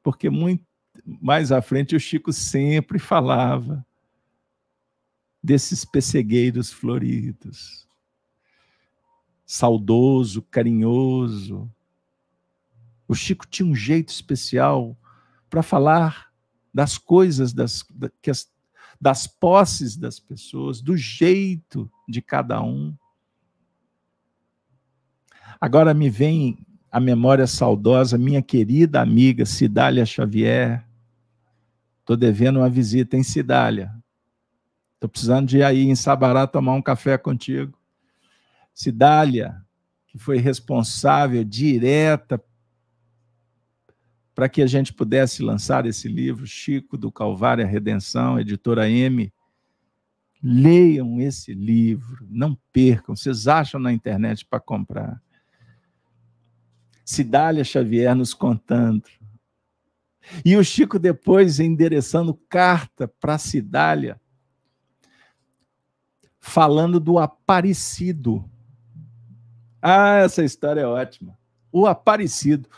Porque 0.04 0.30
muito 0.30 0.66
mais 1.06 1.52
à 1.52 1.62
frente 1.62 1.96
o 1.96 2.00
Chico 2.00 2.32
sempre 2.32 3.00
falava 3.00 3.86
desses 5.42 5.84
pessegueiros 5.84 6.72
floridos. 6.72 7.88
Saudoso, 9.46 10.42
carinhoso. 10.44 11.70
O 13.08 13.16
Chico 13.16 13.48
tinha 13.48 13.68
um 13.68 13.76
jeito 13.76 14.10
especial 14.10 14.98
para 15.50 15.64
falar 15.64 16.32
das 16.74 16.98
coisas, 16.98 17.54
das, 17.54 17.86
das, 17.92 18.52
das 19.00 19.28
posses 19.28 19.98
das 19.98 20.20
pessoas, 20.20 20.82
do 20.82 20.96
jeito 20.96 21.92
de 22.08 22.22
cada 22.22 22.62
um. 22.62 22.96
Agora 25.60 25.94
me 25.94 26.10
vem 26.10 26.66
a 26.94 27.00
memória 27.00 27.48
saudosa, 27.48 28.20
minha 28.20 28.40
querida 28.40 29.02
amiga 29.02 29.48
Cidália 29.48 30.06
Xavier. 30.06 30.88
Estou 32.02 32.16
devendo 32.16 32.60
uma 32.60 32.70
visita 32.70 33.18
em 33.18 33.24
Cidália. 33.24 33.92
Estou 34.94 35.10
precisando 35.10 35.48
de 35.48 35.58
ir 35.58 35.64
aí 35.64 35.90
em 35.90 35.96
Sabará 35.96 36.46
tomar 36.46 36.74
um 36.74 36.84
café 36.84 37.18
contigo. 37.18 37.76
Cidália, 38.76 39.60
que 40.06 40.20
foi 40.20 40.38
responsável 40.38 41.44
direta 41.44 42.40
para 44.36 44.48
que 44.48 44.62
a 44.62 44.68
gente 44.68 44.94
pudesse 44.94 45.42
lançar 45.42 45.88
esse 45.88 46.08
livro, 46.08 46.46
Chico 46.46 46.96
do 46.96 47.12
Calvário 47.12 47.66
a 47.66 47.68
Redenção, 47.68 48.40
editora 48.40 48.88
M. 48.88 49.34
Leiam 50.44 51.20
esse 51.20 51.56
livro, 51.56 52.28
não 52.30 52.56
percam, 52.72 53.16
vocês 53.16 53.48
acham 53.48 53.80
na 53.80 53.92
internet 53.92 54.46
para 54.46 54.60
comprar. 54.60 55.20
Cidália 57.04 57.64
Xavier 57.64 58.16
nos 58.16 58.34
contando. 58.34 59.04
E 60.44 60.56
o 60.56 60.64
Chico 60.64 60.98
depois 60.98 61.60
endereçando 61.60 62.34
carta 62.50 63.08
para 63.08 63.38
Cidália, 63.38 64.20
falando 66.40 67.00
do 67.00 67.20
Aparecido. 67.20 68.50
Ah, 69.82 70.18
essa 70.18 70.44
história 70.44 70.82
é 70.82 70.88
ótima. 70.88 71.38
O 71.72 71.86
Aparecido. 71.86 72.70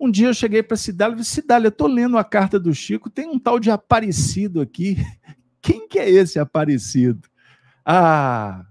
Um 0.00 0.10
dia 0.10 0.26
eu 0.26 0.34
cheguei 0.34 0.64
para 0.64 0.76
Cidália 0.76 1.14
e 1.14 1.18
disse, 1.18 1.30
Cidália, 1.30 1.66
eu 1.66 1.70
estou 1.70 1.86
lendo 1.86 2.18
a 2.18 2.24
carta 2.24 2.58
do 2.58 2.74
Chico, 2.74 3.08
tem 3.08 3.28
um 3.28 3.38
tal 3.38 3.60
de 3.60 3.70
Aparecido 3.70 4.60
aqui. 4.60 4.96
Quem 5.62 5.86
que 5.86 5.96
é 5.96 6.10
esse 6.10 6.40
Aparecido? 6.40 7.28
Ah, 7.84 8.66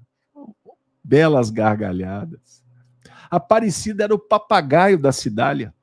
belas 1.01 1.49
gargalhadas. 1.49 2.60
Aparecido 3.31 4.03
era 4.03 4.13
o 4.13 4.19
papagaio 4.19 4.99
da 4.99 5.13
Cidália. 5.13 5.73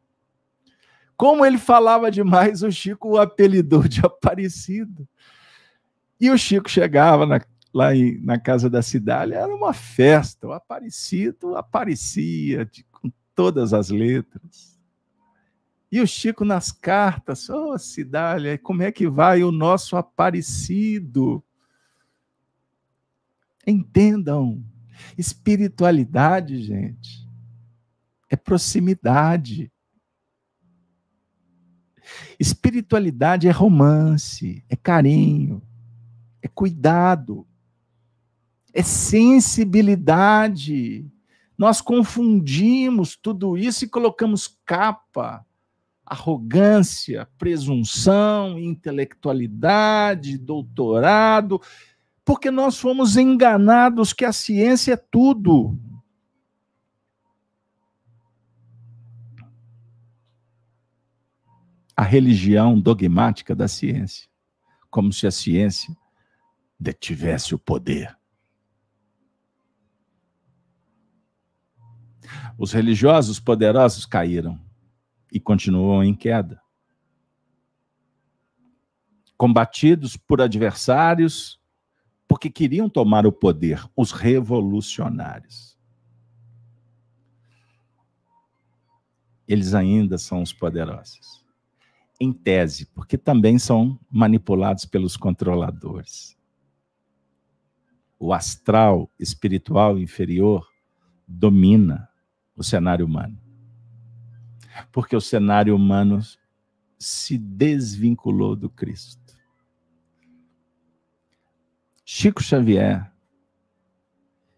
Como 1.17 1.45
ele 1.45 1.57
falava 1.57 2.11
demais, 2.11 2.63
o 2.63 2.71
Chico 2.71 3.13
o 3.13 3.19
apelidou 3.19 3.89
de 3.89 4.05
Aparecido. 4.05 5.09
E 6.21 6.31
o 6.31 6.37
Chico 6.37 6.69
chegava 6.69 7.25
na, 7.25 7.41
lá 7.73 7.95
em, 7.95 8.21
na 8.23 8.39
casa 8.39 8.69
da 8.69 8.83
Cidália, 8.83 9.37
era 9.37 9.55
uma 9.55 9.73
festa. 9.73 10.47
O 10.47 10.53
Aparecido 10.53 11.57
aparecia 11.57 12.67
de, 12.67 12.85
com 12.85 13.11
todas 13.35 13.73
as 13.73 13.89
letras. 13.89 14.79
E 15.91 16.03
o 16.03 16.07
Chico 16.07 16.45
nas 16.45 16.71
cartas, 16.71 17.49
ô 17.49 17.73
oh, 17.73 17.79
Cidália, 17.79 18.59
como 18.59 18.83
é 18.83 18.93
que 18.93 19.09
vai 19.09 19.43
o 19.43 19.51
nosso 19.51 19.97
Aparecido? 19.97 21.43
Entendam, 23.67 24.63
espiritualidade, 25.17 26.63
gente, 26.63 27.28
é 28.29 28.37
proximidade. 28.37 29.72
Espiritualidade 32.39 33.49
é 33.49 33.51
romance, 33.51 34.62
é 34.68 34.76
carinho, 34.76 35.61
é 36.41 36.47
cuidado, 36.49 37.45
é 38.72 38.83
sensibilidade. 38.83 41.05
Nós 41.57 41.81
confundimos 41.81 43.16
tudo 43.16 43.57
isso 43.57 43.85
e 43.85 43.89
colocamos 43.89 44.57
capa, 44.64 45.45
arrogância, 46.07 47.29
presunção, 47.37 48.57
intelectualidade, 48.59 50.39
doutorado, 50.39 51.61
porque 52.24 52.51
nós 52.51 52.79
fomos 52.79 53.16
enganados 53.16 54.12
que 54.12 54.24
a 54.24 54.33
ciência 54.33 54.93
é 54.93 54.97
tudo. 54.97 55.76
A 61.99 62.03
religião 62.05 62.81
dogmática 62.81 63.57
da 63.57 63.67
ciência, 63.67 64.31
como 64.89 65.13
se 65.13 65.27
a 65.27 65.33
ciência 65.33 65.93
detivesse 66.79 67.57
o 67.57 67.59
poder. 67.59 68.17
Os 72.57 72.71
religiosos 72.71 73.41
poderosos 73.41 74.07
caíram 74.07 74.65
e 75.33 75.41
continuam 75.41 76.05
em 76.05 76.15
queda. 76.15 76.63
Combatidos 79.37 80.17
por 80.17 80.41
adversários, 80.41 81.61
porque 82.29 82.49
queriam 82.49 82.89
tomar 82.89 83.27
o 83.27 83.33
poder, 83.33 83.85
os 83.97 84.13
revolucionários. 84.13 85.77
Eles 89.49 89.75
ainda 89.75 90.17
são 90.17 90.43
os 90.43 90.53
poderosos 90.53 91.38
em 92.21 92.33
tese, 92.33 92.87
porque 92.87 93.16
também 93.16 93.59
são 93.59 93.99
manipulados 94.11 94.85
pelos 94.85 95.16
controladores. 95.16 96.37
O 98.19 98.33
astral 98.33 99.11
espiritual 99.19 99.99
inferior 99.99 100.66
domina 101.27 102.09
o 102.57 102.64
cenário 102.64 103.07
humano. 103.07 103.39
Porque 104.91 105.14
o 105.14 105.21
cenário 105.21 105.75
humano 105.75 106.21
se 106.99 107.39
desvinculou 107.39 108.57
do 108.57 108.69
Cristo. 108.69 109.37
Chico 112.05 112.43
Xavier 112.43 113.12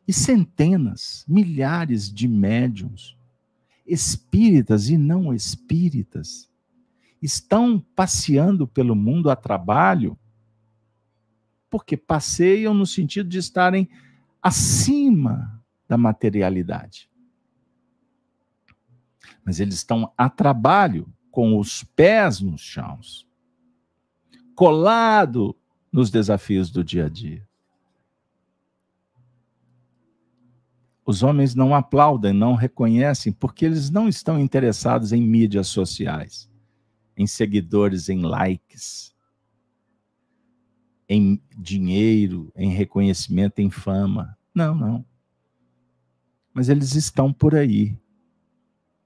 e 0.09 0.13
centenas, 0.13 1.25
milhares 1.29 2.13
de 2.13 2.27
médiums, 2.27 3.17
espíritas 3.87 4.89
e 4.89 4.97
não 4.97 5.33
espíritas, 5.33 6.50
estão 7.21 7.79
passeando 7.95 8.67
pelo 8.67 8.95
mundo 8.97 9.31
a 9.31 9.37
trabalho 9.37 10.19
porque 11.69 11.97
passeiam 11.97 12.75
no 12.75 12.87
sentido 12.87 13.29
de 13.29 13.39
estarem 13.39 13.89
acima 14.43 15.63
da 15.87 15.97
materialidade. 15.97 17.09
Mas 19.45 19.61
eles 19.61 19.75
estão 19.75 20.13
a 20.17 20.29
trabalho 20.29 21.13
com 21.31 21.59
os 21.59 21.85
pés 21.85 22.41
nos 22.41 22.61
chãos, 22.61 23.29
colado 24.55 25.57
nos 25.93 26.11
desafios 26.11 26.71
do 26.71 26.83
dia 26.83 27.07
a 27.07 27.09
dia. 27.09 27.49
Os 31.05 31.23
homens 31.23 31.55
não 31.55 31.75
aplaudem, 31.75 32.33
não 32.33 32.55
reconhecem, 32.55 33.33
porque 33.33 33.65
eles 33.65 33.91
não 33.91 34.09
estão 34.09 34.39
interessados 34.39 35.13
em 35.13 35.21
mídias 35.21 35.69
sociais 35.69 36.50
em 37.21 37.27
seguidores, 37.27 38.09
em 38.09 38.23
likes, 38.23 39.15
em 41.07 41.39
dinheiro, 41.55 42.51
em 42.57 42.71
reconhecimento, 42.71 43.59
em 43.59 43.69
fama. 43.69 44.39
Não, 44.55 44.75
não. 44.75 45.05
Mas 46.55 46.71
eles 46.71 46.95
estão 46.95 47.31
por 47.31 47.55
aí 47.55 47.95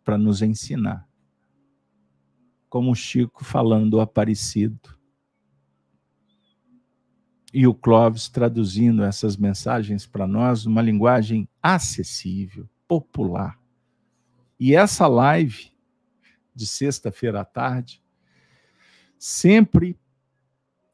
para 0.04 0.16
nos 0.16 0.42
ensinar. 0.42 1.08
Como 2.68 2.92
o 2.92 2.94
Chico 2.94 3.44
falando 3.44 3.90
do 3.90 4.00
Aparecido. 4.00 4.96
E 7.52 7.66
o 7.66 7.74
Clóvis 7.74 8.28
traduzindo 8.28 9.02
essas 9.02 9.36
mensagens 9.36 10.06
para 10.06 10.24
nós 10.24 10.64
numa 10.64 10.82
linguagem 10.82 11.48
acessível, 11.60 12.70
popular. 12.86 13.58
E 14.58 14.72
essa 14.72 15.08
live 15.08 15.72
de 16.54 16.64
sexta-feira 16.64 17.40
à 17.40 17.44
tarde 17.44 18.03
sempre 19.18 19.98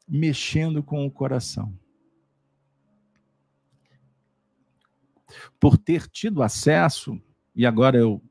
mexendo 0.09 0.83
com 0.83 1.07
o 1.07 1.11
coração. 1.11 1.73
Por 5.59 5.79
ter 5.79 6.09
tido 6.09 6.43
acesso, 6.43 7.21
e 7.55 7.65
agora 7.65 7.97
eu 7.97 8.23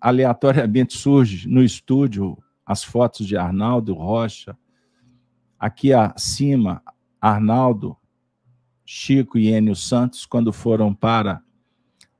aleatoriamente 0.00 0.96
surge 0.96 1.46
no 1.48 1.62
estúdio 1.62 2.42
as 2.64 2.82
fotos 2.82 3.26
de 3.26 3.36
Arnaldo 3.36 3.92
Rocha, 3.94 4.56
aqui 5.58 5.92
acima, 5.92 6.82
Arnaldo, 7.20 7.96
Chico 8.84 9.38
e 9.38 9.48
Enio 9.48 9.76
Santos, 9.76 10.26
quando 10.26 10.52
foram 10.52 10.94
para 10.94 11.42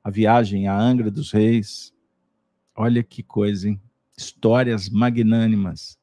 a 0.03 0.09
viagem 0.09 0.67
à 0.67 0.77
Angra 0.77 1.09
dos 1.09 1.31
Reis. 1.31 1.93
Olha 2.75 3.03
que 3.03 3.23
coisa, 3.23 3.69
hein? 3.69 3.81
Histórias 4.17 4.89
magnânimas. 4.89 5.97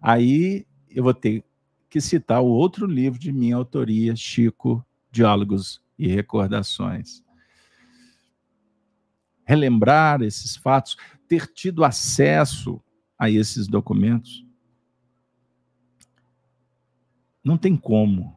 Aí 0.00 0.66
eu 0.88 1.02
vou 1.02 1.14
ter 1.14 1.44
que 1.88 2.00
citar 2.00 2.42
o 2.42 2.46
outro 2.46 2.86
livro 2.86 3.18
de 3.18 3.32
minha 3.32 3.56
autoria, 3.56 4.14
Chico, 4.14 4.84
Diálogos 5.10 5.80
e 5.98 6.08
Recordações. 6.08 7.22
Relembrar 9.44 10.22
esses 10.22 10.56
fatos, 10.56 10.96
ter 11.28 11.46
tido 11.46 11.84
acesso 11.84 12.82
a 13.18 13.30
esses 13.30 13.66
documentos. 13.66 14.44
Não 17.42 17.56
tem 17.56 17.76
como 17.76 18.36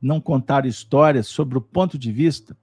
não 0.00 0.20
contar 0.20 0.64
histórias 0.64 1.26
sobre 1.26 1.58
o 1.58 1.60
ponto 1.60 1.98
de 1.98 2.10
vista 2.10 2.56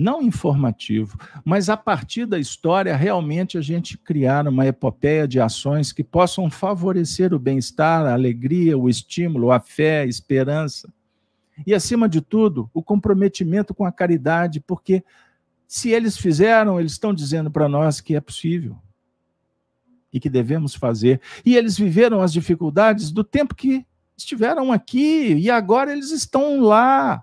não 0.00 0.22
informativo, 0.22 1.18
mas 1.44 1.68
a 1.68 1.76
partir 1.76 2.24
da 2.24 2.38
história, 2.38 2.96
realmente 2.96 3.58
a 3.58 3.60
gente 3.60 3.98
criar 3.98 4.48
uma 4.48 4.66
epopeia 4.66 5.28
de 5.28 5.38
ações 5.38 5.92
que 5.92 6.02
possam 6.02 6.50
favorecer 6.50 7.34
o 7.34 7.38
bem-estar, 7.38 8.06
a 8.06 8.14
alegria, 8.14 8.78
o 8.78 8.88
estímulo, 8.88 9.52
a 9.52 9.60
fé, 9.60 10.00
a 10.00 10.06
esperança. 10.06 10.90
E, 11.66 11.74
acima 11.74 12.08
de 12.08 12.22
tudo, 12.22 12.70
o 12.72 12.82
comprometimento 12.82 13.74
com 13.74 13.84
a 13.84 13.92
caridade, 13.92 14.60
porque 14.60 15.04
se 15.68 15.90
eles 15.90 16.16
fizeram, 16.16 16.80
eles 16.80 16.92
estão 16.92 17.12
dizendo 17.12 17.50
para 17.50 17.68
nós 17.68 18.00
que 18.00 18.16
é 18.16 18.20
possível 18.20 18.78
e 20.10 20.18
que 20.18 20.30
devemos 20.30 20.74
fazer. 20.74 21.20
E 21.44 21.56
eles 21.56 21.76
viveram 21.76 22.22
as 22.22 22.32
dificuldades 22.32 23.10
do 23.10 23.22
tempo 23.22 23.54
que 23.54 23.84
estiveram 24.16 24.72
aqui 24.72 25.34
e 25.34 25.50
agora 25.50 25.92
eles 25.92 26.10
estão 26.10 26.60
lá 26.60 27.22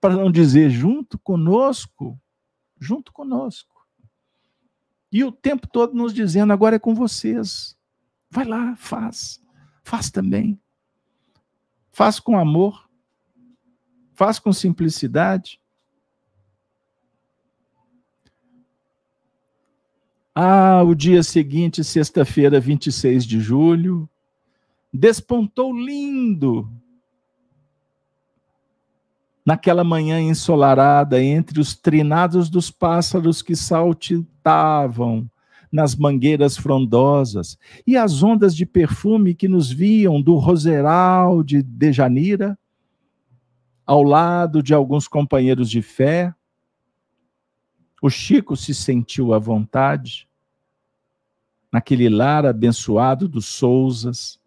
para 0.00 0.14
não 0.14 0.30
dizer 0.30 0.70
junto 0.70 1.18
conosco, 1.18 2.18
junto 2.78 3.12
conosco. 3.12 3.86
E 5.10 5.24
o 5.24 5.32
tempo 5.32 5.66
todo 5.66 5.94
nos 5.94 6.12
dizendo: 6.12 6.52
agora 6.52 6.76
é 6.76 6.78
com 6.78 6.94
vocês. 6.94 7.76
Vai 8.30 8.44
lá, 8.44 8.76
faz. 8.76 9.42
Faz 9.82 10.10
também. 10.10 10.60
Faz 11.90 12.20
com 12.20 12.38
amor. 12.38 12.88
Faz 14.14 14.38
com 14.38 14.52
simplicidade. 14.52 15.60
Ah, 20.34 20.84
o 20.84 20.94
dia 20.94 21.22
seguinte, 21.24 21.82
sexta-feira, 21.82 22.60
26 22.60 23.24
de 23.24 23.40
julho, 23.40 24.08
despontou 24.92 25.76
lindo 25.76 26.70
naquela 29.48 29.82
manhã 29.82 30.20
ensolarada, 30.20 31.24
entre 31.24 31.58
os 31.58 31.74
trinados 31.74 32.50
dos 32.50 32.70
pássaros 32.70 33.40
que 33.40 33.56
saltitavam 33.56 35.26
nas 35.72 35.96
mangueiras 35.96 36.54
frondosas 36.54 37.56
e 37.86 37.96
as 37.96 38.22
ondas 38.22 38.54
de 38.54 38.66
perfume 38.66 39.34
que 39.34 39.48
nos 39.48 39.70
viam 39.70 40.20
do 40.20 40.34
roseral 40.34 41.42
de 41.42 41.62
Dejanira, 41.62 42.58
ao 43.86 44.02
lado 44.02 44.62
de 44.62 44.74
alguns 44.74 45.08
companheiros 45.08 45.70
de 45.70 45.80
fé, 45.80 46.34
o 48.02 48.10
Chico 48.10 48.54
se 48.54 48.74
sentiu 48.74 49.32
à 49.32 49.38
vontade, 49.38 50.28
naquele 51.72 52.10
lar 52.10 52.44
abençoado 52.44 53.26
dos 53.26 53.46
Souzas, 53.46 54.38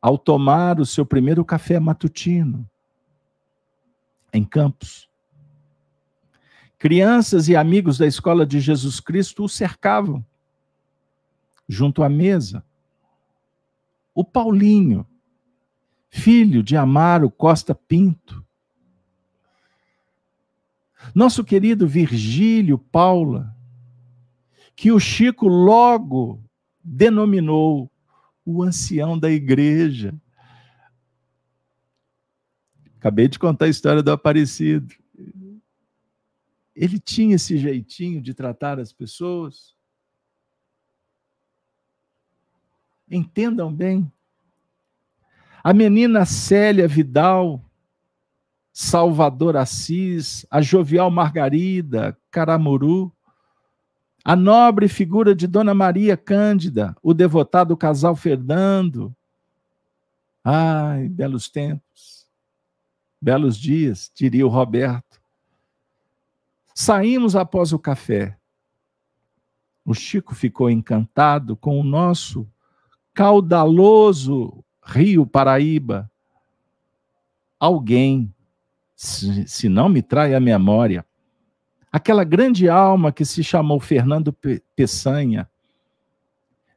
ao 0.00 0.16
tomar 0.16 0.80
o 0.80 0.86
seu 0.86 1.04
primeiro 1.04 1.44
café 1.44 1.78
matutino 1.78 2.66
em 4.32 4.44
Campos. 4.44 5.08
Crianças 6.78 7.48
e 7.48 7.54
amigos 7.54 7.98
da 7.98 8.06
escola 8.06 8.44
de 8.44 8.60
Jesus 8.60 8.98
Cristo 8.98 9.44
o 9.44 9.48
cercavam, 9.48 10.24
junto 11.68 12.02
à 12.02 12.08
mesa. 12.08 12.64
O 14.14 14.24
Paulinho, 14.24 15.06
filho 16.10 16.62
de 16.62 16.76
Amaro 16.76 17.30
Costa 17.30 17.74
Pinto. 17.74 18.44
Nosso 21.14 21.44
querido 21.44 21.86
Virgílio 21.86 22.78
Paula, 22.78 23.54
que 24.74 24.90
o 24.90 24.98
Chico 24.98 25.46
logo 25.46 26.42
denominou 26.82 27.90
o 28.44 28.62
ancião 28.62 29.18
da 29.18 29.30
igreja. 29.30 30.14
Acabei 33.02 33.26
de 33.26 33.36
contar 33.36 33.64
a 33.64 33.68
história 33.68 34.00
do 34.00 34.12
Aparecido. 34.12 34.94
Ele 36.72 37.00
tinha 37.00 37.34
esse 37.34 37.58
jeitinho 37.58 38.22
de 38.22 38.32
tratar 38.32 38.78
as 38.78 38.92
pessoas. 38.92 39.74
Entendam 43.10 43.74
bem. 43.74 44.08
A 45.64 45.74
menina 45.74 46.24
Célia 46.24 46.86
Vidal, 46.86 47.60
Salvador 48.72 49.56
Assis, 49.56 50.46
a 50.48 50.62
jovial 50.62 51.10
Margarida, 51.10 52.16
Caramuru, 52.30 53.12
a 54.24 54.36
nobre 54.36 54.86
figura 54.86 55.34
de 55.34 55.48
Dona 55.48 55.74
Maria 55.74 56.16
Cândida, 56.16 56.96
o 57.02 57.12
devotado 57.12 57.76
casal 57.76 58.14
Fernando. 58.14 59.12
Ai, 60.44 61.08
belos 61.08 61.48
tempos. 61.48 62.11
Belos 63.22 63.56
dias, 63.56 64.10
diria 64.12 64.44
o 64.44 64.50
Roberto. 64.50 65.22
Saímos 66.74 67.36
após 67.36 67.72
o 67.72 67.78
café. 67.78 68.36
O 69.84 69.94
Chico 69.94 70.34
ficou 70.34 70.68
encantado 70.68 71.54
com 71.54 71.78
o 71.78 71.84
nosso 71.84 72.48
caudaloso 73.14 74.64
Rio 74.82 75.24
Paraíba. 75.24 76.10
Alguém, 77.60 78.34
se 78.96 79.68
não 79.68 79.88
me 79.88 80.02
trai 80.02 80.34
a 80.34 80.40
memória, 80.40 81.06
aquela 81.92 82.24
grande 82.24 82.68
alma 82.68 83.12
que 83.12 83.24
se 83.24 83.44
chamou 83.44 83.78
Fernando 83.78 84.36
Peçanha, 84.74 85.48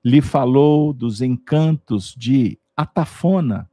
lhe 0.03 0.21
falou 0.21 0.93
dos 0.93 1.23
encantos 1.23 2.13
de 2.15 2.59
Atafona 2.77 3.67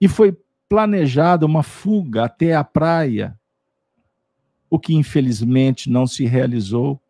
e 0.00 0.08
foi 0.08 0.32
planejada 0.68 1.46
uma 1.46 1.62
fuga 1.62 2.24
até 2.24 2.54
a 2.54 2.64
praia, 2.64 3.38
o 4.68 4.78
que 4.78 4.94
infelizmente 4.94 5.90
não 5.90 6.06
se 6.06 6.24
realizou. 6.24 7.00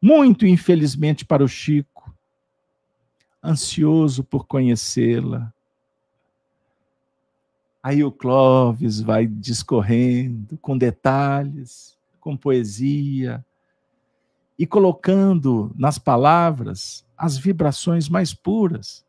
Muito 0.00 0.46
infelizmente 0.46 1.24
para 1.24 1.42
o 1.42 1.48
Chico, 1.48 2.14
ansioso 3.42 4.22
por 4.22 4.46
conhecê-la. 4.46 5.52
Aí 7.82 8.02
o 8.02 8.12
Clóvis 8.12 9.00
vai 9.00 9.26
discorrendo 9.26 10.56
com 10.58 10.76
detalhes, 10.76 11.98
com 12.18 12.36
poesia, 12.36 13.44
e 14.58 14.66
colocando 14.66 15.70
nas 15.76 15.98
palavras 15.98 17.04
as 17.16 17.36
vibrações 17.36 18.08
mais 18.08 18.32
puras, 18.32 19.04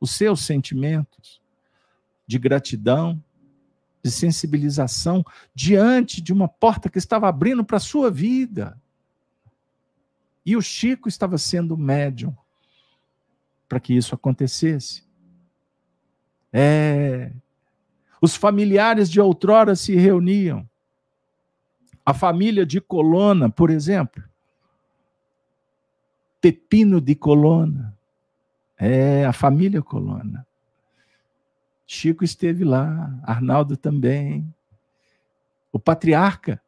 os 0.00 0.10
seus 0.12 0.40
sentimentos 0.40 1.40
de 2.28 2.38
gratidão, 2.38 3.20
de 4.04 4.10
sensibilização 4.10 5.24
diante 5.54 6.20
de 6.20 6.32
uma 6.32 6.46
porta 6.46 6.90
que 6.90 6.98
estava 6.98 7.26
abrindo 7.26 7.64
para 7.64 7.78
a 7.78 7.80
sua 7.80 8.10
vida. 8.10 8.78
E 10.44 10.54
o 10.54 10.62
Chico 10.62 11.08
estava 11.08 11.38
sendo 11.38 11.76
médium 11.76 12.36
para 13.68 13.80
que 13.80 13.94
isso 13.94 14.14
acontecesse. 14.14 15.02
É. 16.52 17.32
Os 18.20 18.36
familiares 18.36 19.10
de 19.10 19.20
outrora 19.20 19.74
se 19.74 19.94
reuniam. 19.94 20.68
A 22.04 22.12
família 22.14 22.64
de 22.64 22.80
Colona, 22.80 23.50
por 23.50 23.70
exemplo. 23.70 24.22
Pepino 26.40 27.00
de 27.00 27.14
Colona. 27.14 27.96
É, 28.78 29.24
a 29.26 29.32
família 29.32 29.82
Colona. 29.82 30.47
Chico 31.90 32.22
esteve 32.22 32.64
lá, 32.64 33.18
Arnaldo 33.22 33.74
também. 33.74 34.54
O 35.72 35.78
patriarca, 35.78 36.60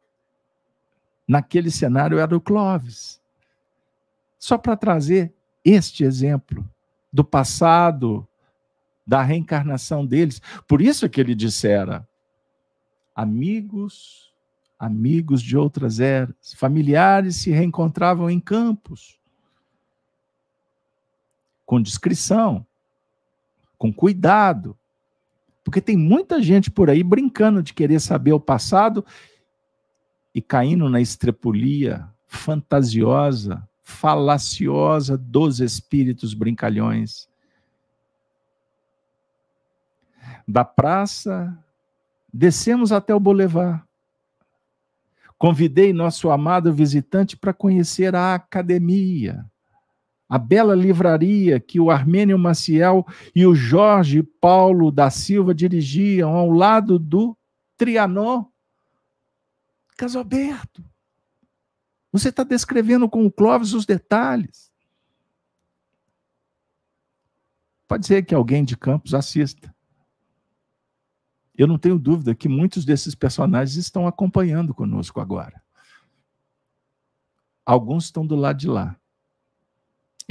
naquele 1.27 1.69
cenário, 1.69 2.17
era 2.17 2.35
o 2.35 2.41
Clóvis. 2.41 3.21
Só 4.39 4.57
para 4.57 4.75
trazer 4.75 5.31
este 5.63 6.03
exemplo 6.03 6.67
do 7.13 7.23
passado, 7.23 8.27
da 9.05 9.21
reencarnação 9.21 10.07
deles. 10.07 10.41
Por 10.67 10.81
isso 10.81 11.07
que 11.07 11.21
ele 11.21 11.35
dissera: 11.35 12.07
amigos, 13.15 14.33
amigos 14.79 15.39
de 15.43 15.55
outras 15.55 15.99
eras, 15.99 16.55
familiares 16.55 17.35
se 17.35 17.51
reencontravam 17.51 18.27
em 18.27 18.39
campos, 18.39 19.19
com 21.63 21.79
discrição, 21.79 22.65
com 23.77 23.93
cuidado, 23.93 24.75
porque 25.63 25.81
tem 25.81 25.95
muita 25.95 26.41
gente 26.41 26.71
por 26.71 26.89
aí 26.89 27.03
brincando 27.03 27.61
de 27.61 27.73
querer 27.73 27.99
saber 27.99 28.33
o 28.33 28.39
passado 28.39 29.05
e 30.33 30.41
caindo 30.41 30.89
na 30.89 31.01
estrepulia 31.01 32.07
fantasiosa, 32.25 33.67
falaciosa 33.83 35.17
dos 35.17 35.59
espíritos 35.59 36.33
brincalhões. 36.33 37.29
Da 40.47 40.63
praça, 40.65 41.57
descemos 42.33 42.91
até 42.91 43.13
o 43.13 43.19
boulevard. 43.19 43.83
Convidei 45.37 45.91
nosso 45.91 46.29
amado 46.29 46.73
visitante 46.73 47.35
para 47.35 47.53
conhecer 47.53 48.15
a 48.15 48.35
academia, 48.35 49.45
a 50.31 50.37
bela 50.37 50.73
livraria 50.73 51.59
que 51.59 51.77
o 51.77 51.91
Armênio 51.91 52.39
Maciel 52.39 53.05
e 53.35 53.45
o 53.45 53.53
Jorge 53.53 54.23
Paulo 54.23 54.89
da 54.89 55.09
Silva 55.09 55.53
dirigiam 55.53 56.33
ao 56.33 56.49
lado 56.49 56.97
do 56.97 57.37
Trianon. 57.75 58.45
Casalberto, 59.97 60.81
você 62.13 62.29
está 62.29 62.45
descrevendo 62.45 63.09
com 63.09 63.25
o 63.25 63.31
Clóvis 63.31 63.73
os 63.73 63.85
detalhes. 63.85 64.71
Pode 67.85 68.07
ser 68.07 68.23
que 68.23 68.33
alguém 68.33 68.63
de 68.63 68.77
Campos 68.77 69.13
assista. 69.13 69.75
Eu 71.57 71.67
não 71.67 71.77
tenho 71.77 71.99
dúvida 71.99 72.33
que 72.33 72.47
muitos 72.47 72.85
desses 72.85 73.13
personagens 73.13 73.75
estão 73.75 74.07
acompanhando 74.07 74.73
conosco 74.73 75.19
agora. 75.19 75.61
Alguns 77.65 78.05
estão 78.05 78.25
do 78.25 78.37
lado 78.37 78.57
de 78.57 78.69
lá. 78.69 79.00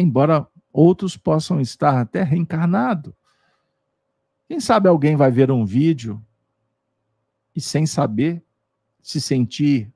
Embora 0.00 0.46
outros 0.72 1.16
possam 1.16 1.60
estar 1.60 2.00
até 2.00 2.22
reencarnados. 2.22 3.12
Quem 4.48 4.60
sabe 4.60 4.88
alguém 4.88 5.16
vai 5.16 5.30
ver 5.30 5.50
um 5.50 5.64
vídeo 5.64 6.24
e, 7.54 7.60
sem 7.60 7.86
saber, 7.86 8.42
se 9.02 9.20
sentir 9.20 9.92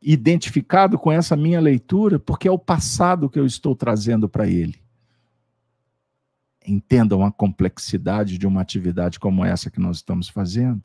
identificado 0.00 0.98
com 0.98 1.10
essa 1.10 1.36
minha 1.36 1.60
leitura, 1.60 2.18
porque 2.18 2.46
é 2.46 2.50
o 2.50 2.58
passado 2.58 3.28
que 3.28 3.38
eu 3.38 3.46
estou 3.46 3.74
trazendo 3.74 4.28
para 4.28 4.46
ele. 4.46 4.80
Entendam 6.66 7.24
a 7.24 7.32
complexidade 7.32 8.38
de 8.38 8.46
uma 8.46 8.60
atividade 8.60 9.18
como 9.18 9.44
essa 9.44 9.70
que 9.70 9.80
nós 9.80 9.96
estamos 9.96 10.28
fazendo. 10.28 10.82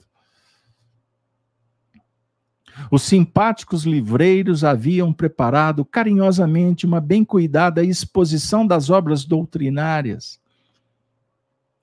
Os 2.89 3.03
simpáticos 3.03 3.83
livreiros 3.83 4.63
haviam 4.63 5.13
preparado 5.13 5.85
carinhosamente 5.85 6.85
uma 6.85 6.99
bem 6.99 7.23
cuidada 7.23 7.83
exposição 7.83 8.65
das 8.65 8.89
obras 8.89 9.25
doutrinárias, 9.25 10.39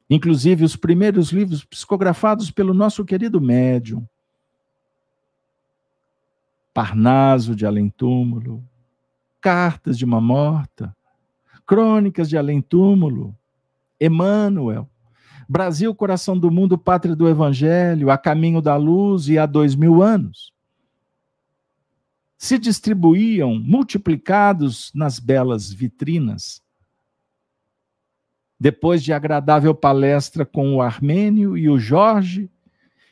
inclusive 0.09 0.65
os 0.65 0.77
primeiros 0.77 1.31
livros 1.31 1.65
psicografados 1.65 2.51
pelo 2.51 2.75
nosso 2.75 3.05
querido 3.05 3.41
médium, 3.41 4.07
Parnaso 6.75 7.55
de 7.55 7.67
Além-Túmulo, 7.67 8.65
Cartas 9.41 9.99
de 9.99 10.05
uma 10.05 10.21
Morta, 10.21 10.95
Crônicas 11.67 12.29
de 12.29 12.37
Além-Túmulo, 12.37 13.35
Emmanuel, 14.01 14.89
Brasil, 15.49 15.95
Coração 15.95 16.39
do 16.39 16.51
Mundo, 16.51 16.79
Pátria 16.79 17.17
do 17.17 17.29
Evangelho, 17.29 18.11
A 18.11 18.17
Caminho 18.17 18.63
da 18.63 18.77
Luz 18.77 19.29
e 19.29 19.37
Há 19.37 19.47
Dois 19.47 19.75
Mil 19.75 20.03
Anos. 20.03 20.53
Se 22.43 22.59
distribuíam 22.59 23.55
multiplicados 23.55 24.91
nas 24.95 25.19
belas 25.19 25.71
vitrinas. 25.71 26.63
Depois 28.59 29.05
de 29.05 29.13
agradável 29.13 29.75
palestra 29.75 30.47
com 30.47 30.75
o 30.75 30.81
Armênio 30.81 31.55
e 31.55 31.69
o 31.69 31.79
Jorge, 31.79 32.51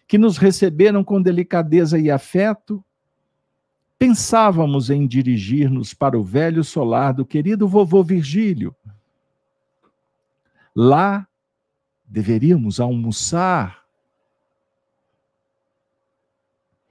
que 0.07 0.16
nos 0.16 0.39
receberam 0.39 1.05
com 1.05 1.20
delicadeza 1.20 1.99
e 1.99 2.11
afeto, 2.11 2.83
pensávamos 3.99 4.89
em 4.89 5.07
dirigir-nos 5.07 5.93
para 5.93 6.18
o 6.18 6.24
velho 6.24 6.64
solar 6.64 7.12
do 7.12 7.26
querido 7.26 7.68
vovô 7.68 8.03
Virgílio. 8.03 8.74
Lá 10.74 11.29
deveríamos 12.03 12.81
almoçar. 12.81 13.78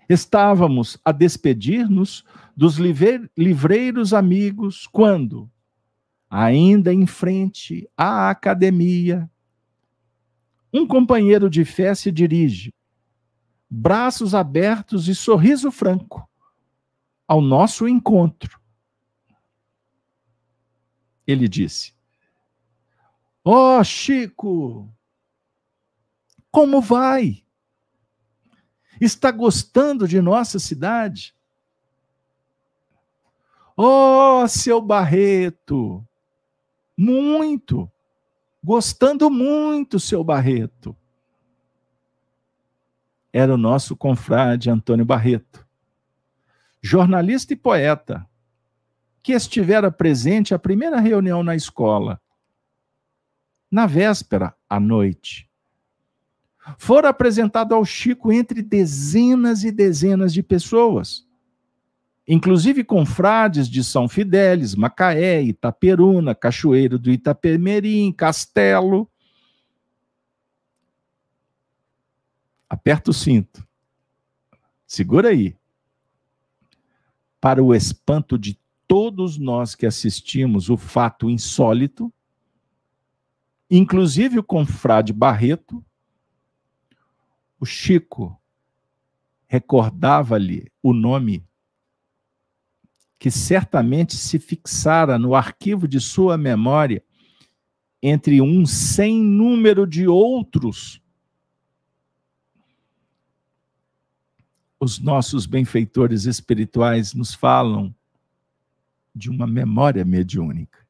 Estávamos 0.10 0.98
a 1.04 1.12
despedir-nos 1.12 2.24
dos 2.56 2.78
livreiros 2.78 4.14
amigos 4.14 4.88
quando, 4.88 5.50
ainda 6.30 6.94
em 6.94 7.06
frente 7.06 7.90
à 7.96 8.30
academia, 8.30 9.30
um 10.74 10.88
companheiro 10.88 11.50
de 11.50 11.66
fé 11.66 11.94
se 11.94 12.12
dirige, 12.12 12.74
braços 13.70 14.34
abertos 14.34 15.08
e 15.08 15.16
sorriso 15.16 15.72
franco 15.72 16.28
ao 17.28 17.42
nosso 17.42 17.88
encontro. 17.88 18.60
Ele 21.26 21.48
disse: 21.50 21.94
Ó 23.44 23.80
oh, 23.80 23.84
Chico, 23.84 24.90
como 26.50 26.82
vai? 26.82 27.44
Está 29.00 29.32
gostando 29.32 30.08
de 30.08 30.22
nossa 30.22 30.60
cidade? 30.60 31.36
Oh, 33.76 34.48
seu 34.48 34.82
Barreto, 34.82 36.04
muito, 36.98 37.90
gostando 38.64 39.30
muito, 39.30 40.00
seu 40.00 40.24
Barreto. 40.24 40.98
Era 43.32 43.54
o 43.54 43.58
nosso 43.58 43.96
confrade 43.96 44.70
Antônio 44.70 45.06
Barreto 45.06 45.68
jornalista 46.82 47.54
e 47.54 47.56
poeta, 47.56 48.26
que 49.22 49.34
estivera 49.34 49.92
presente 49.92 50.54
à 50.54 50.60
primeira 50.60 51.00
reunião 51.00 51.44
na 51.44 51.56
escola, 51.56 52.22
na 53.70 53.86
véspera, 53.86 54.56
à 54.70 54.80
noite. 54.80 55.47
Fora 56.78 57.10
apresentado 57.10 57.74
ao 57.74 57.86
Chico 57.86 58.32
entre 58.32 58.62
dezenas 58.62 59.64
e 59.64 59.72
dezenas 59.72 60.34
de 60.34 60.44
pessoas, 60.44 61.26
inclusive 62.28 62.84
confrades 62.84 63.70
de 63.70 63.84
São 63.84 64.10
Fidélis, 64.10 64.76
Macaé, 64.76 65.42
Itaperuna, 65.42 66.36
Cachoeiro 66.36 67.00
do 67.00 67.10
Itapemirim, 67.10 68.12
Castelo. 68.12 69.10
Aperta 72.70 73.12
o 73.12 73.14
cinto. 73.14 73.66
Segura 74.86 75.30
aí 75.30 75.56
para 77.40 77.64
o 77.64 77.74
espanto 77.74 78.38
de 78.38 78.60
todos 78.88 79.38
nós 79.38 79.76
que 79.76 79.86
assistimos 79.86 80.70
o 80.70 80.78
fato 80.78 81.30
insólito, 81.30 82.12
inclusive 83.70 84.40
o 84.40 84.44
confrade 84.44 85.14
Barreto, 85.14 85.84
o 87.60 87.66
Chico 87.66 88.40
recordava-lhe 89.48 90.72
o 90.82 90.94
nome 90.94 91.44
que 93.20 93.32
certamente 93.32 94.16
se 94.16 94.38
fixara 94.38 95.18
no 95.18 95.34
arquivo 95.34 95.88
de 95.88 96.00
sua 96.00 96.38
memória 96.38 97.04
entre 98.02 98.42
um 98.42 98.66
sem 98.66 99.20
número 99.22 99.88
de 99.88 100.08
outros 100.08 101.02
os 104.80 105.00
nossos 105.00 105.46
benfeitores 105.46 106.26
espirituais 106.26 107.14
nos 107.14 107.34
falam 107.34 107.94
de 109.14 109.30
uma 109.30 109.48
memória 109.48 110.06
mediúnica. 110.06 110.86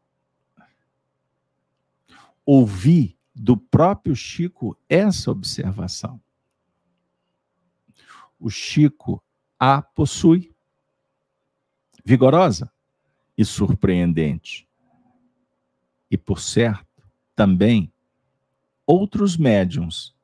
Ouvi 2.46 3.18
do 3.34 3.56
próprio 3.56 4.16
Chico 4.16 4.78
essa 4.90 5.32
observação. 5.32 6.22
O 8.40 8.50
Chico 8.50 9.24
a 9.60 9.82
possui, 9.82 10.56
vigorosa 12.06 12.72
e 13.38 13.44
surpreendente. 13.44 14.68
E, 16.10 16.18
por 16.18 16.40
certo, 16.40 17.04
também 17.36 17.92
outros 18.86 19.36
médiums 19.36 20.16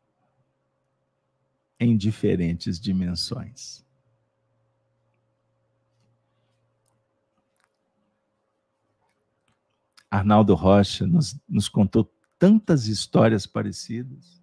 em 1.79 1.97
diferentes 1.97 2.79
dimensões. 2.79 3.83
Arnaldo 10.09 10.53
Rocha 10.53 11.07
nos, 11.07 11.35
nos 11.49 11.67
contou 11.67 12.07
tantas 12.37 12.85
histórias 12.85 13.47
parecidas. 13.47 14.42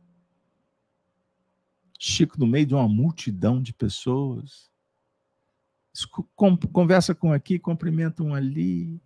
Chico, 2.03 2.40
no 2.40 2.46
meio 2.46 2.64
de 2.64 2.74
uma 2.74 2.88
multidão 2.88 3.61
de 3.61 3.74
pessoas, 3.74 4.70
conversa 6.72 7.14
com 7.14 7.30
aqui, 7.30 7.59
cumprimenta 7.59 8.22
um 8.22 8.34
ali. 8.34 8.98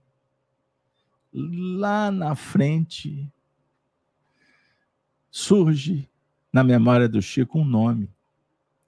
Lá 1.32 2.12
na 2.12 2.36
frente, 2.36 3.28
surge 5.28 6.09
na 6.53 6.62
memória 6.62 7.09
do 7.09 7.20
Chico 7.20 7.59
um 7.59 7.64
nome. 7.64 8.09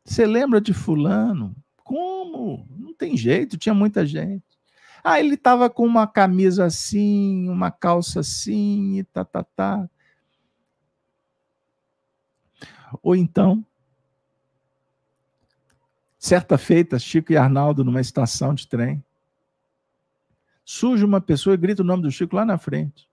Você 0.05 0.25
lembra 0.25 0.61
de 0.61 0.73
Fulano? 0.73 1.57
Como? 1.83 2.65
Não 2.79 2.95
tem 2.95 3.17
jeito, 3.17 3.59
tinha 3.59 3.75
muita 3.75 4.07
gente. 4.07 4.45
Ah, 5.03 5.19
ele 5.19 5.35
estava 5.35 5.69
com 5.69 5.85
uma 5.85 6.07
camisa 6.07 6.65
assim, 6.65 7.49
uma 7.49 7.73
calça 7.73 8.21
assim, 8.21 9.01
e 9.01 9.05
tá, 9.05 9.25
tá, 9.25 9.43
tá. 9.43 9.91
Ou 13.03 13.17
então, 13.17 13.67
certa 16.27 16.59
feita, 16.59 16.99
Chico 16.99 17.33
e 17.33 17.37
Arnaldo 17.37 17.85
numa 17.85 18.01
estação 18.01 18.53
de 18.53 18.67
trem, 18.67 19.03
surge 20.65 21.05
uma 21.05 21.21
pessoa 21.21 21.55
e 21.55 21.57
grita 21.57 21.83
o 21.83 21.87
nome 21.87 22.03
do 22.03 22.11
Chico 22.11 22.35
lá 22.35 22.45
na 22.45 22.59
frente. 22.59 23.09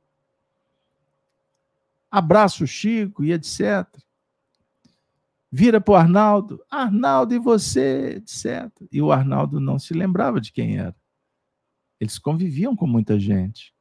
Abraça 2.10 2.64
o 2.64 2.68
Chico 2.68 3.24
e 3.24 3.32
etc. 3.32 3.88
Vira 5.52 5.80
para 5.80 5.92
o 5.92 5.96
Arnaldo, 5.96 6.64
Arnaldo 6.70 7.36
e 7.36 7.40
você, 7.40 8.16
etc. 8.16 8.72
E 8.92 9.00
o 9.00 9.12
Arnaldo 9.12 9.60
não 9.60 9.78
se 9.78 9.94
lembrava 9.94 10.42
de 10.42 10.52
quem 10.52 10.80
era. 10.80 10.96
Eles 12.00 12.18
conviviam 12.18 12.76
com 12.76 12.88
muita 12.88 13.20
gente. 13.20 13.74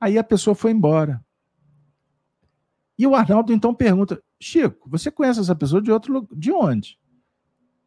Aí 0.00 0.16
a 0.16 0.24
pessoa 0.24 0.54
foi 0.54 0.70
embora. 0.70 1.22
E 2.98 3.06
o 3.06 3.14
Arnaldo 3.14 3.52
então 3.52 3.74
pergunta: 3.74 4.22
Chico, 4.40 4.88
você 4.88 5.10
conhece 5.10 5.40
essa 5.40 5.54
pessoa 5.54 5.82
de 5.82 5.92
outro? 5.92 6.26
De 6.32 6.50
onde? 6.50 6.98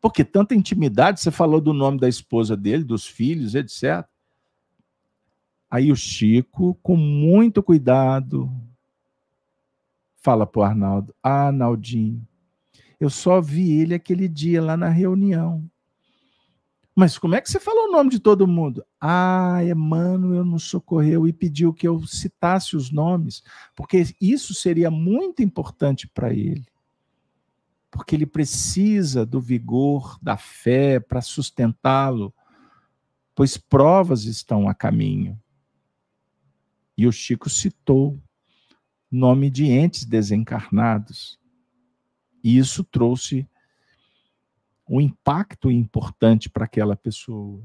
Porque 0.02 0.24
tanta 0.24 0.56
intimidade, 0.56 1.20
você 1.20 1.32
falou 1.32 1.60
do 1.60 1.74
nome 1.74 2.00
da 2.00 2.08
esposa 2.08 2.56
dele, 2.56 2.84
dos 2.84 3.06
filhos, 3.06 3.56
etc. 3.56 4.08
Aí 5.70 5.92
o 5.92 5.96
Chico, 5.96 6.78
com 6.82 6.96
muito 6.96 7.62
cuidado, 7.62 8.50
fala 10.16 10.46
para 10.46 10.60
o 10.60 10.64
Arnaldo: 10.64 11.16
Ah, 11.22 11.48
Arnaldinho, 11.48 12.26
eu 13.00 13.10
só 13.10 13.42
vi 13.42 13.80
ele 13.80 13.94
aquele 13.94 14.28
dia 14.28 14.62
lá 14.62 14.78
na 14.78 14.90
reunião. 14.90 15.64
Mas 16.96 17.16
como 17.16 17.36
é 17.36 17.42
que 17.42 17.50
você 17.50 17.60
falou 17.60 17.86
o 17.86 17.92
nome 17.92 18.10
de 18.10 18.20
todo 18.20 18.48
mundo? 18.48 18.84
Ah, 19.00 19.60
Emmanuel 19.64 20.44
nos 20.44 20.64
socorreu 20.64 21.28
e 21.28 21.32
pediu 21.32 21.72
que 21.72 21.88
eu 21.88 22.04
citasse 22.08 22.76
os 22.76 22.90
nomes, 22.90 23.44
porque 23.76 24.04
isso 24.20 24.54
seria 24.56 24.90
muito 24.90 25.44
importante 25.44 26.08
para 26.08 26.34
ele. 26.34 26.66
Porque 27.90 28.16
ele 28.16 28.26
precisa 28.26 29.26
do 29.26 29.40
vigor, 29.40 30.20
da 30.22 30.38
fé 30.38 31.00
para 31.00 31.22
sustentá-lo, 31.22 32.34
pois 33.34 33.58
provas 33.58 34.26
estão 34.26 34.68
a 34.68 34.74
caminho. 34.74 35.40
E 36.98 37.06
o 37.08 37.12
Chico 37.12 37.50
citou 37.50 38.20
nome 39.12 39.50
de 39.50 39.66
entes 39.66 40.06
desencarnados. 40.06 41.40
E 42.44 42.58
isso 42.58 42.84
trouxe 42.84 43.48
um 44.90 45.02
impacto 45.02 45.70
importante 45.70 46.50
para 46.50 46.66
aquela 46.66 46.96
pessoa. 46.96 47.64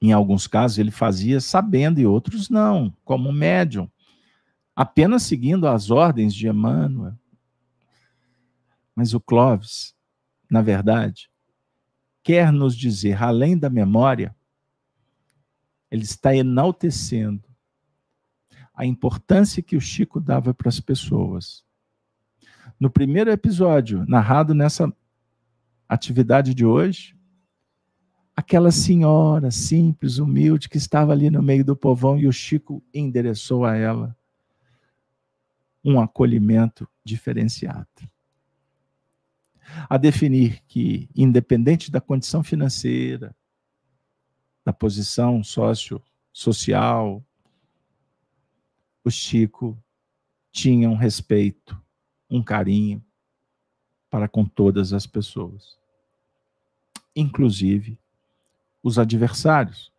Em 0.00 0.12
alguns 0.12 0.46
casos 0.46 0.78
ele 0.78 0.90
fazia 0.90 1.40
sabendo 1.40 2.00
e 2.00 2.06
outros 2.06 2.48
não, 2.48 2.94
como 3.04 3.32
médium, 3.32 3.90
apenas 4.74 5.24
seguindo 5.24 5.66
as 5.66 5.90
ordens 5.90 6.34
de 6.34 6.48
Emmanuel. 6.48 7.14
Mas 8.98 9.14
o 9.14 9.20
Clóvis, 9.20 9.94
na 10.50 10.60
verdade, 10.60 11.30
quer 12.20 12.50
nos 12.50 12.76
dizer, 12.76 13.22
além 13.22 13.56
da 13.56 13.70
memória, 13.70 14.34
ele 15.88 16.02
está 16.02 16.34
enaltecendo 16.34 17.44
a 18.74 18.84
importância 18.84 19.62
que 19.62 19.76
o 19.76 19.80
Chico 19.80 20.18
dava 20.18 20.52
para 20.52 20.68
as 20.68 20.80
pessoas 20.80 21.64
no 22.80 22.90
primeiro 22.90 23.30
episódio, 23.30 24.04
narrado 24.08 24.52
nessa 24.52 24.92
atividade 25.88 26.52
de 26.52 26.66
hoje, 26.66 27.16
aquela 28.34 28.72
senhora 28.72 29.52
simples, 29.52 30.18
humilde, 30.18 30.68
que 30.68 30.76
estava 30.76 31.12
ali 31.12 31.30
no 31.30 31.40
meio 31.40 31.64
do 31.64 31.76
povão 31.76 32.18
e 32.18 32.26
o 32.26 32.32
Chico 32.32 32.82
endereçou 32.92 33.64
a 33.64 33.76
ela 33.76 34.16
um 35.84 36.00
acolhimento 36.00 36.88
diferenciado. 37.04 37.86
A 39.88 39.96
definir 39.96 40.62
que, 40.66 41.08
independente 41.14 41.90
da 41.90 42.00
condição 42.00 42.42
financeira, 42.42 43.34
da 44.64 44.72
posição 44.72 45.42
sócio-social, 45.42 47.24
o 49.04 49.10
Chico 49.10 49.76
tinha 50.52 50.88
um 50.88 50.96
respeito 50.96 51.80
um 52.30 52.42
carinho 52.42 53.02
para 54.10 54.28
com 54.28 54.44
todas 54.44 54.92
as 54.92 55.06
pessoas, 55.06 55.78
inclusive 57.14 57.98
os 58.82 58.98
adversários, 58.98 59.92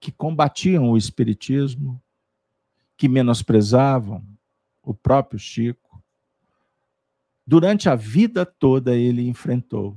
que 0.00 0.10
combatiam 0.12 0.90
o 0.90 0.96
Espiritismo, 0.96 2.00
que 2.96 3.08
menosprezavam 3.08 4.24
o 4.82 4.94
próprio 4.94 5.38
Chico. 5.38 5.85
Durante 7.46 7.88
a 7.88 7.94
vida 7.94 8.44
toda 8.44 8.96
ele 8.96 9.28
enfrentou 9.28 9.96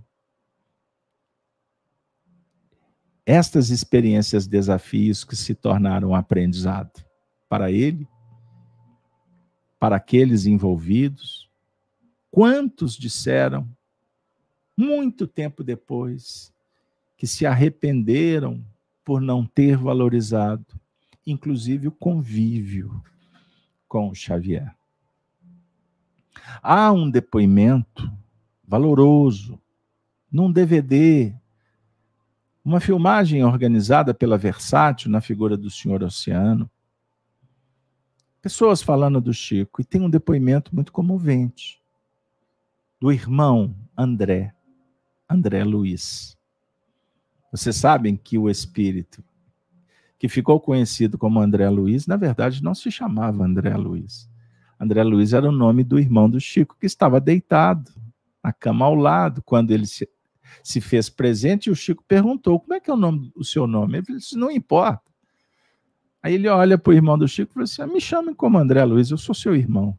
estas 3.25 3.69
experiências, 3.69 4.47
desafios 4.47 5.23
que 5.23 5.35
se 5.35 5.53
tornaram 5.53 6.15
aprendizado 6.15 7.05
para 7.47 7.71
ele 7.71 8.07
para 9.79 9.95
aqueles 9.95 10.45
envolvidos. 10.45 11.49
Quantos 12.29 12.97
disseram, 12.97 13.69
muito 14.75 15.25
tempo 15.25 15.63
depois, 15.63 16.53
que 17.17 17.25
se 17.25 17.45
arrependeram 17.45 18.65
por 19.03 19.21
não 19.21 19.45
ter 19.45 19.77
valorizado, 19.77 20.65
inclusive 21.25 21.87
o 21.87 21.91
convívio 21.91 23.01
com 23.87 24.09
o 24.09 24.15
Xavier. 24.15 24.75
Há 26.61 26.91
um 26.91 27.09
depoimento 27.09 28.11
valoroso 28.67 29.59
num 30.31 30.51
DVD, 30.51 31.33
uma 32.63 32.79
filmagem 32.79 33.43
organizada 33.43 34.13
pela 34.13 34.37
Versátil 34.37 35.09
na 35.09 35.21
figura 35.21 35.57
do 35.57 35.69
Senhor 35.69 36.03
Oceano, 36.03 36.69
pessoas 38.41 38.81
falando 38.81 39.19
do 39.19 39.33
Chico, 39.33 39.81
e 39.81 39.83
tem 39.83 40.01
um 40.01 40.09
depoimento 40.09 40.73
muito 40.73 40.91
comovente 40.91 41.81
do 42.99 43.11
irmão 43.11 43.75
André, 43.97 44.53
André 45.27 45.63
Luiz. 45.63 46.37
Vocês 47.51 47.75
sabem 47.75 48.15
que 48.15 48.37
o 48.37 48.49
espírito 48.49 49.23
que 50.19 50.27
ficou 50.27 50.59
conhecido 50.59 51.17
como 51.17 51.39
André 51.39 51.67
Luiz, 51.69 52.05
na 52.05 52.17
verdade 52.17 52.61
não 52.61 52.75
se 52.75 52.91
chamava 52.91 53.43
André 53.43 53.75
Luiz. 53.75 54.29
André 54.79 55.03
Luiz 55.03 55.33
era 55.33 55.49
o 55.49 55.51
nome 55.51 55.83
do 55.83 55.99
irmão 55.99 56.29
do 56.29 56.39
Chico 56.39 56.77
que 56.79 56.85
estava 56.85 57.19
deitado 57.19 57.91
na 58.43 58.53
cama 58.53 58.85
ao 58.85 58.95
lado 58.95 59.41
quando 59.43 59.71
ele 59.71 59.85
se, 59.85 60.09
se 60.63 60.79
fez 60.79 61.09
presente 61.09 61.67
e 61.67 61.71
o 61.71 61.75
Chico 61.75 62.03
perguntou: 62.07 62.59
"Como 62.59 62.73
é 62.73 62.79
que 62.79 62.89
é 62.89 62.93
o 62.93 62.97
nome 62.97 63.31
o 63.35 63.43
seu 63.43 63.67
nome?" 63.67 63.97
Ele 63.97 64.17
disse: 64.17 64.37
"Não 64.37 64.49
importa. 64.49 65.09
Aí 66.21 66.33
ele 66.33 66.47
olha 66.47 66.77
para 66.77 66.91
o 66.91 66.93
irmão 66.93 67.17
do 67.17 67.27
Chico 67.27 67.51
e 67.51 67.53
fala 67.53 67.63
assim: 67.63 67.81
ah, 67.81 67.87
me 67.87 68.01
chamem 68.01 68.33
como 68.33 68.57
André 68.57 68.83
Luiz, 68.83 69.11
eu 69.11 69.17
sou 69.17 69.33
seu 69.33 69.55
irmão. 69.55 69.97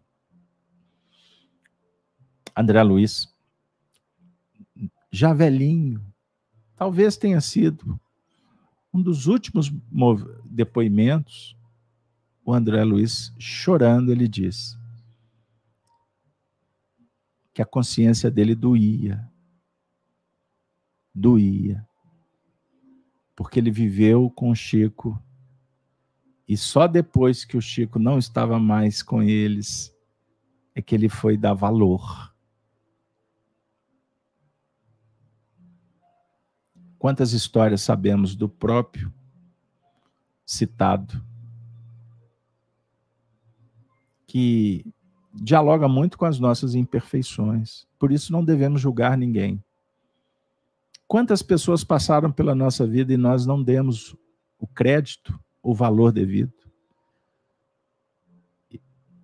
André 2.57 2.83
Luiz, 2.83 3.33
já 5.11 5.33
velhinho, 5.33 6.05
talvez 6.77 7.17
tenha 7.17 7.41
sido 7.41 7.99
um 8.93 9.01
dos 9.01 9.27
últimos 9.27 9.73
depoimentos, 10.45 11.57
o 12.51 12.55
André 12.55 12.83
Luiz, 12.85 13.33
chorando, 13.39 14.13
ele 14.13 14.29
diz 14.29 14.79
que 17.53 17.63
a 17.63 17.67
consciência 17.67 18.31
dele 18.31 18.55
doía. 18.55 19.29
Doía. 21.15 21.87
Porque 23.35 23.59
ele 23.59 23.71
viveu 23.71 24.31
com 24.31 24.51
o 24.51 24.55
Chico 24.55 25.21
e 26.47 26.57
só 26.57 26.87
depois 26.89 27.45
que 27.45 27.57
o 27.57 27.63
Chico 27.63 27.99
não 27.99 28.19
estava 28.19 28.59
mais 28.59 29.03
com 29.03 29.23
eles 29.23 29.95
é 30.75 30.83
que 30.83 30.95
ele 30.95 31.09
foi 31.09 31.37
dar 31.37 31.55
valor. 31.55 32.35
Quantas 36.99 37.33
histórias 37.33 37.83
sabemos 37.83 38.35
do 38.35 38.49
próprio 38.49 39.13
citado, 40.45 41.25
que 44.31 44.87
dialoga 45.35 45.89
muito 45.89 46.17
com 46.17 46.25
as 46.25 46.39
nossas 46.39 46.77
imperfeições. 46.77 47.85
Por 47.99 48.13
isso 48.13 48.33
não 48.33 48.45
devemos 48.45 48.81
julgar 48.81 49.19
ninguém. 49.19 49.61
Quantas 51.09 51.43
pessoas 51.43 51.83
passaram 51.83 52.31
pela 52.31 52.55
nossa 52.55 52.87
vida 52.87 53.13
e 53.13 53.17
nós 53.17 53.45
não 53.45 53.61
demos 53.61 54.15
o 54.57 54.69
crédito, 54.69 55.37
o 55.61 55.75
valor 55.75 56.13
devido? 56.13 56.53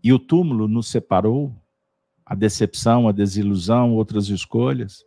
E 0.03 0.13
o 0.13 0.19
túmulo 0.19 0.67
nos 0.67 0.89
separou, 0.89 1.55
a 2.25 2.35
decepção, 2.35 3.07
a 3.07 3.13
desilusão, 3.13 3.95
outras 3.95 4.29
escolhas, 4.29 5.05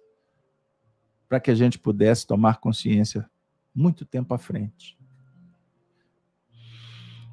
para 1.27 1.41
que 1.41 1.51
a 1.51 1.55
gente 1.55 1.77
pudesse 1.77 2.25
tomar 2.25 2.61
consciência 2.61 3.29
muito 3.75 4.05
tempo 4.05 4.33
à 4.33 4.37
frente. 4.37 4.97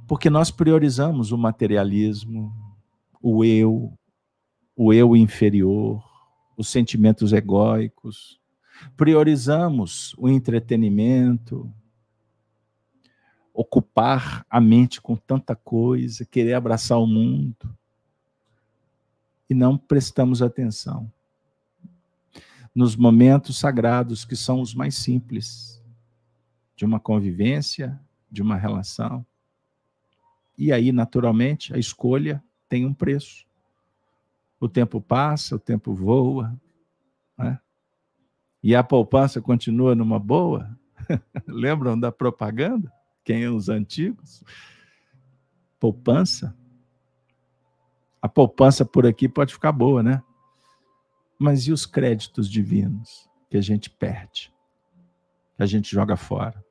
Porque 0.07 0.31
nós 0.31 0.51
priorizamos 0.51 1.33
o 1.33 1.39
materialismo, 1.39 2.55
o 3.21 3.45
eu, 3.45 3.93
o 4.77 4.93
eu 4.93 5.17
inferior, 5.17 6.05
os 6.57 6.69
sentimentos 6.69 7.33
egóicos, 7.33 8.41
priorizamos 8.97 10.15
o 10.19 10.29
entretenimento, 10.29 11.71
ocupar 13.53 14.45
a 14.51 14.61
mente 14.61 15.01
com 15.01 15.17
tanta 15.17 15.57
coisa, 15.57 16.25
querer 16.25 16.55
abraçar 16.55 16.99
o 16.99 17.07
mundo, 17.07 17.77
e 19.49 19.55
não 19.55 19.79
prestamos 19.79 20.43
atenção 20.43 21.11
nos 22.75 22.95
momentos 22.95 23.59
sagrados 23.59 24.25
que 24.25 24.37
são 24.37 24.61
os 24.61 24.75
mais 24.75 24.97
simples 24.97 25.83
de 26.77 26.85
uma 26.85 27.01
convivência, 27.01 27.99
de 28.31 28.43
uma 28.43 28.57
relação. 28.57 29.25
E 30.57 30.73
aí, 30.73 30.93
naturalmente, 30.93 31.75
a 31.75 31.79
escolha 31.79 32.43
tem 32.69 32.87
um 32.87 32.95
preço. 32.95 33.47
O 34.59 34.69
tempo 34.69 35.01
passa, 35.01 35.57
o 35.57 35.59
tempo 35.59 35.93
voa, 35.93 36.59
né? 37.37 37.61
e 38.63 38.75
a 38.75 38.83
poupança 38.83 39.41
continua 39.41 39.95
numa 39.95 40.19
boa. 40.19 40.77
Lembram 41.47 41.99
da 41.99 42.11
propaganda? 42.11 42.93
Quem 43.23 43.45
é 43.45 43.51
os 43.51 43.69
antigos? 43.69 44.43
Poupança. 45.79 46.57
A 48.21 48.29
poupança 48.29 48.85
por 48.85 49.07
aqui 49.07 49.29
pode 49.29 49.53
ficar 49.53 49.73
boa, 49.73 50.03
né? 50.03 50.23
Mas 51.39 51.67
e 51.67 51.73
os 51.73 51.85
créditos 51.85 52.51
divinos 52.51 53.29
que 53.51 53.57
a 53.57 53.61
gente 53.61 53.91
perde, 53.91 54.53
que 55.57 55.63
a 55.63 55.67
gente 55.67 55.91
joga 55.91 56.17
fora, 56.17 56.65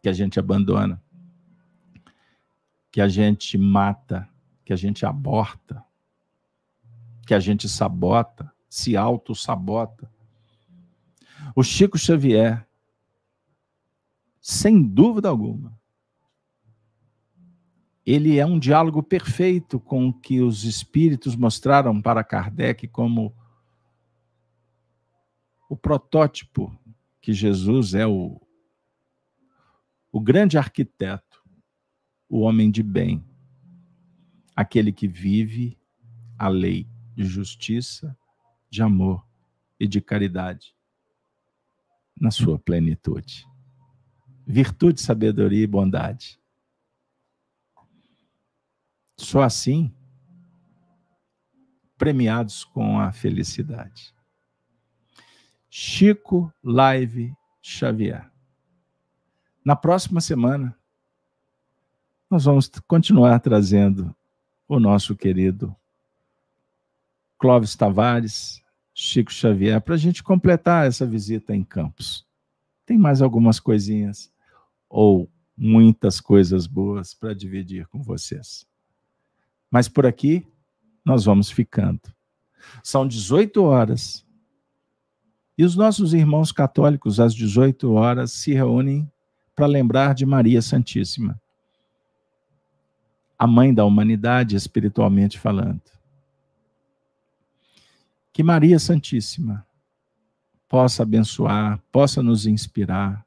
que 0.00 0.08
a 0.08 0.12
gente 0.12 0.38
abandona, 0.38 1.02
que 2.90 3.00
a 3.00 3.08
gente 3.08 3.56
mata, 3.56 4.28
que 4.64 4.72
a 4.72 4.76
gente 4.76 5.06
aborta, 5.06 5.84
que 7.26 7.34
a 7.34 7.40
gente 7.40 7.68
sabota, 7.68 8.52
se 8.68 8.96
auto-sabota. 8.96 10.10
O 11.54 11.62
Chico 11.62 11.98
Xavier, 11.98 12.66
sem 14.40 14.82
dúvida 14.82 15.28
alguma, 15.28 15.78
ele 18.04 18.38
é 18.38 18.46
um 18.46 18.58
diálogo 18.58 19.02
perfeito 19.02 19.78
com 19.78 20.08
o 20.08 20.12
que 20.12 20.40
os 20.40 20.64
espíritos 20.64 21.36
mostraram 21.36 22.00
para 22.00 22.24
Kardec 22.24 22.88
como 22.88 23.34
o 25.68 25.76
protótipo 25.76 26.76
que 27.20 27.32
Jesus 27.32 27.94
é 27.94 28.06
o, 28.06 28.40
o 30.10 30.18
grande 30.18 30.58
arquiteto, 30.58 31.29
o 32.30 32.40
homem 32.42 32.70
de 32.70 32.80
bem, 32.80 33.24
aquele 34.54 34.92
que 34.92 35.08
vive 35.08 35.76
a 36.38 36.48
lei 36.48 36.88
de 37.16 37.24
justiça, 37.24 38.16
de 38.70 38.82
amor 38.82 39.26
e 39.80 39.88
de 39.88 40.00
caridade 40.00 40.76
na 42.18 42.30
sua 42.30 42.56
plenitude. 42.56 43.44
Virtude, 44.46 45.00
sabedoria 45.00 45.64
e 45.64 45.66
bondade. 45.66 46.40
Só 49.16 49.42
assim 49.42 49.92
premiados 51.98 52.64
com 52.64 52.98
a 52.98 53.12
felicidade. 53.12 54.14
Chico 55.68 56.52
Live 56.62 57.34
Xavier. 57.60 58.30
Na 59.64 59.76
próxima 59.76 60.20
semana, 60.20 60.79
nós 62.30 62.44
vamos 62.44 62.70
continuar 62.86 63.40
trazendo 63.40 64.14
o 64.68 64.78
nosso 64.78 65.16
querido 65.16 65.74
Clóvis 67.36 67.74
Tavares, 67.74 68.62
Chico 68.94 69.32
Xavier, 69.32 69.80
para 69.80 69.94
a 69.96 69.98
gente 69.98 70.22
completar 70.22 70.86
essa 70.86 71.04
visita 71.04 71.56
em 71.56 71.64
Campos. 71.64 72.24
Tem 72.86 72.96
mais 72.96 73.20
algumas 73.20 73.58
coisinhas, 73.58 74.30
ou 74.88 75.28
muitas 75.56 76.20
coisas 76.20 76.66
boas 76.66 77.14
para 77.14 77.34
dividir 77.34 77.88
com 77.88 78.02
vocês. 78.02 78.64
Mas 79.70 79.88
por 79.88 80.06
aqui, 80.06 80.46
nós 81.04 81.24
vamos 81.24 81.50
ficando. 81.50 82.00
São 82.82 83.08
18 83.08 83.62
horas 83.64 84.24
e 85.56 85.64
os 85.64 85.74
nossos 85.76 86.14
irmãos 86.14 86.52
católicos, 86.52 87.18
às 87.18 87.34
18 87.34 87.92
horas, 87.92 88.32
se 88.32 88.52
reúnem 88.52 89.10
para 89.54 89.66
lembrar 89.66 90.14
de 90.14 90.24
Maria 90.24 90.62
Santíssima, 90.62 91.39
a 93.40 93.46
mãe 93.46 93.72
da 93.72 93.86
humanidade, 93.86 94.54
espiritualmente 94.54 95.38
falando. 95.38 95.80
Que 98.34 98.42
Maria 98.42 98.78
Santíssima 98.78 99.66
possa 100.68 101.04
abençoar, 101.04 101.82
possa 101.90 102.22
nos 102.22 102.44
inspirar, 102.44 103.24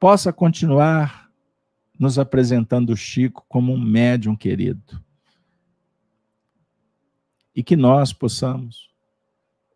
possa 0.00 0.32
continuar 0.32 1.30
nos 1.98 2.18
apresentando 2.18 2.88
o 2.88 2.96
Chico 2.96 3.44
como 3.50 3.70
um 3.74 3.78
médium 3.78 4.34
querido. 4.34 4.98
E 7.54 7.62
que 7.62 7.76
nós 7.76 8.14
possamos 8.14 8.90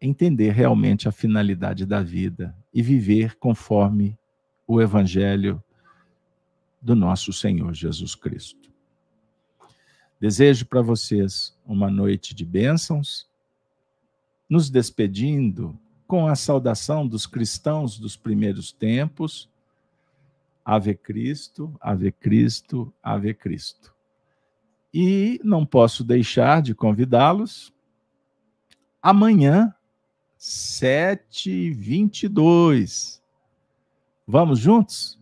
entender 0.01 0.53
realmente 0.53 1.07
a 1.07 1.13
finalidade 1.13 1.85
da 1.85 2.03
vida 2.03 2.57
e 2.73 2.83
viver 2.83 3.37
conforme 3.37 4.19
o 4.67 4.81
Evangelho 4.81 5.63
do 6.81 6.97
nosso 6.97 7.35
Senhor 7.35 7.75
Jesus 7.75 8.15
Cristo. 8.15 8.70
Desejo 10.21 10.67
para 10.67 10.83
vocês 10.83 11.57
uma 11.65 11.91
noite 11.91 12.35
de 12.35 12.45
bênçãos, 12.45 13.27
nos 14.49 14.69
despedindo 14.69 15.79
com 16.07 16.27
a 16.27 16.35
saudação 16.35 17.07
dos 17.07 17.27
cristãos 17.27 17.99
dos 17.99 18.17
primeiros 18.17 18.71
tempos. 18.71 19.49
Ave 20.63 20.95
Cristo, 20.95 21.75
Ave 21.81 22.13
Cristo, 22.13 22.93
Ave 23.03 23.33
Cristo. 23.33 23.95
E 24.93 25.41
não 25.43 25.65
posso 25.65 26.05
deixar 26.05 26.61
de 26.61 26.75
convidá-los 26.75 27.73
amanhã 29.01 29.75
7h22. 30.39 33.23
Vamos 34.27 34.59
juntos? 34.59 35.19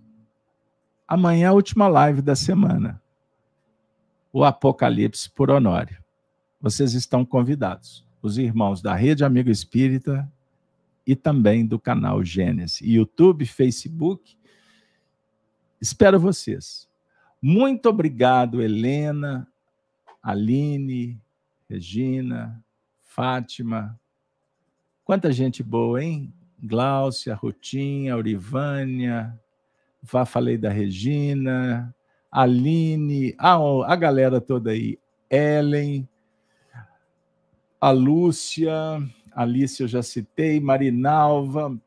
Amanhã 1.06 1.44
é 1.44 1.48
a 1.48 1.52
última 1.52 1.86
live 1.86 2.20
da 2.20 2.34
semana. 2.34 3.00
O 4.38 4.44
Apocalipse 4.44 5.28
por 5.28 5.50
Honório. 5.50 5.98
Vocês 6.60 6.94
estão 6.94 7.24
convidados. 7.24 8.06
Os 8.22 8.38
irmãos 8.38 8.80
da 8.80 8.94
Rede 8.94 9.24
Amigo 9.24 9.50
Espírita 9.50 10.32
e 11.04 11.16
também 11.16 11.66
do 11.66 11.76
canal 11.76 12.22
Gênesis. 12.22 12.80
YouTube, 12.80 13.44
Facebook. 13.44 14.38
Espero 15.80 16.20
vocês. 16.20 16.88
Muito 17.42 17.88
obrigado, 17.88 18.62
Helena, 18.62 19.44
Aline, 20.22 21.20
Regina, 21.68 22.64
Fátima, 23.02 23.98
Quanta 25.04 25.32
gente 25.32 25.64
boa, 25.64 26.00
hein? 26.00 26.32
Gláucia, 26.62 27.34
Rutinha, 27.34 28.14
Aurivânia, 28.14 29.36
vá 30.00 30.24
falei 30.24 30.56
da 30.56 30.70
Regina, 30.70 31.92
Aline, 32.30 33.34
a, 33.38 33.56
a 33.86 33.96
galera 33.96 34.40
toda 34.40 34.70
aí, 34.70 34.98
Ellen, 35.30 36.08
a 37.80 37.90
Lúcia, 37.90 38.72
Alice 39.32 39.80
eu 39.80 39.88
já 39.88 40.02
citei, 40.02 40.60
Marinalva, 40.60 41.78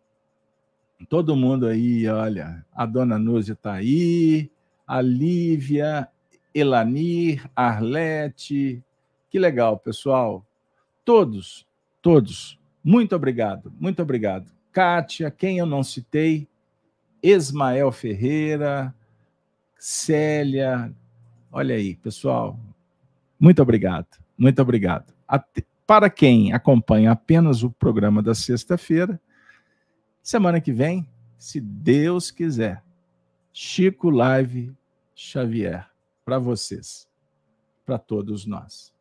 todo 1.10 1.36
mundo 1.36 1.68
aí, 1.68 2.08
olha, 2.08 2.66
a 2.74 2.86
dona 2.86 3.20
Núzia 3.20 3.54
está 3.54 3.74
aí, 3.74 4.50
a 4.88 5.02
Lívia, 5.02 6.08
Elanir, 6.54 7.50
Arlete, 7.56 8.84
que 9.30 9.40
legal, 9.40 9.78
pessoal. 9.78 10.46
Todos, 11.04 11.68
todos 12.02 12.60
muito 12.84 13.16
obrigado, 13.16 13.72
muito 13.80 14.02
obrigado. 14.02 14.52
Kátia, 14.72 15.30
quem 15.30 15.60
eu 15.60 15.66
não 15.66 15.84
citei, 15.84 16.48
Ismael 17.22 17.92
Ferreira, 17.92 18.96
Célia. 19.82 20.94
Olha 21.52 21.74
aí, 21.74 21.96
pessoal. 21.96 22.60
Muito 23.40 23.64
obrigado. 23.64 24.06
Muito 24.38 24.62
obrigado. 24.62 25.12
Até, 25.28 25.64
para 25.88 26.08
quem 26.08 26.54
acompanha 26.54 27.12
apenas 27.12 27.64
o 27.64 27.72
programa 27.72 28.22
da 28.22 28.36
sexta-feira, 28.36 29.20
semana 30.22 30.62
que 30.62 30.72
vem, 30.72 31.10
se 31.36 31.60
Deus 31.60 32.30
quiser, 32.30 32.84
Chico 33.52 34.12
Live 34.12 34.72
Xavier 35.16 35.90
para 36.24 36.38
vocês, 36.38 37.08
para 37.84 37.98
todos 37.98 38.46
nós. 38.46 38.94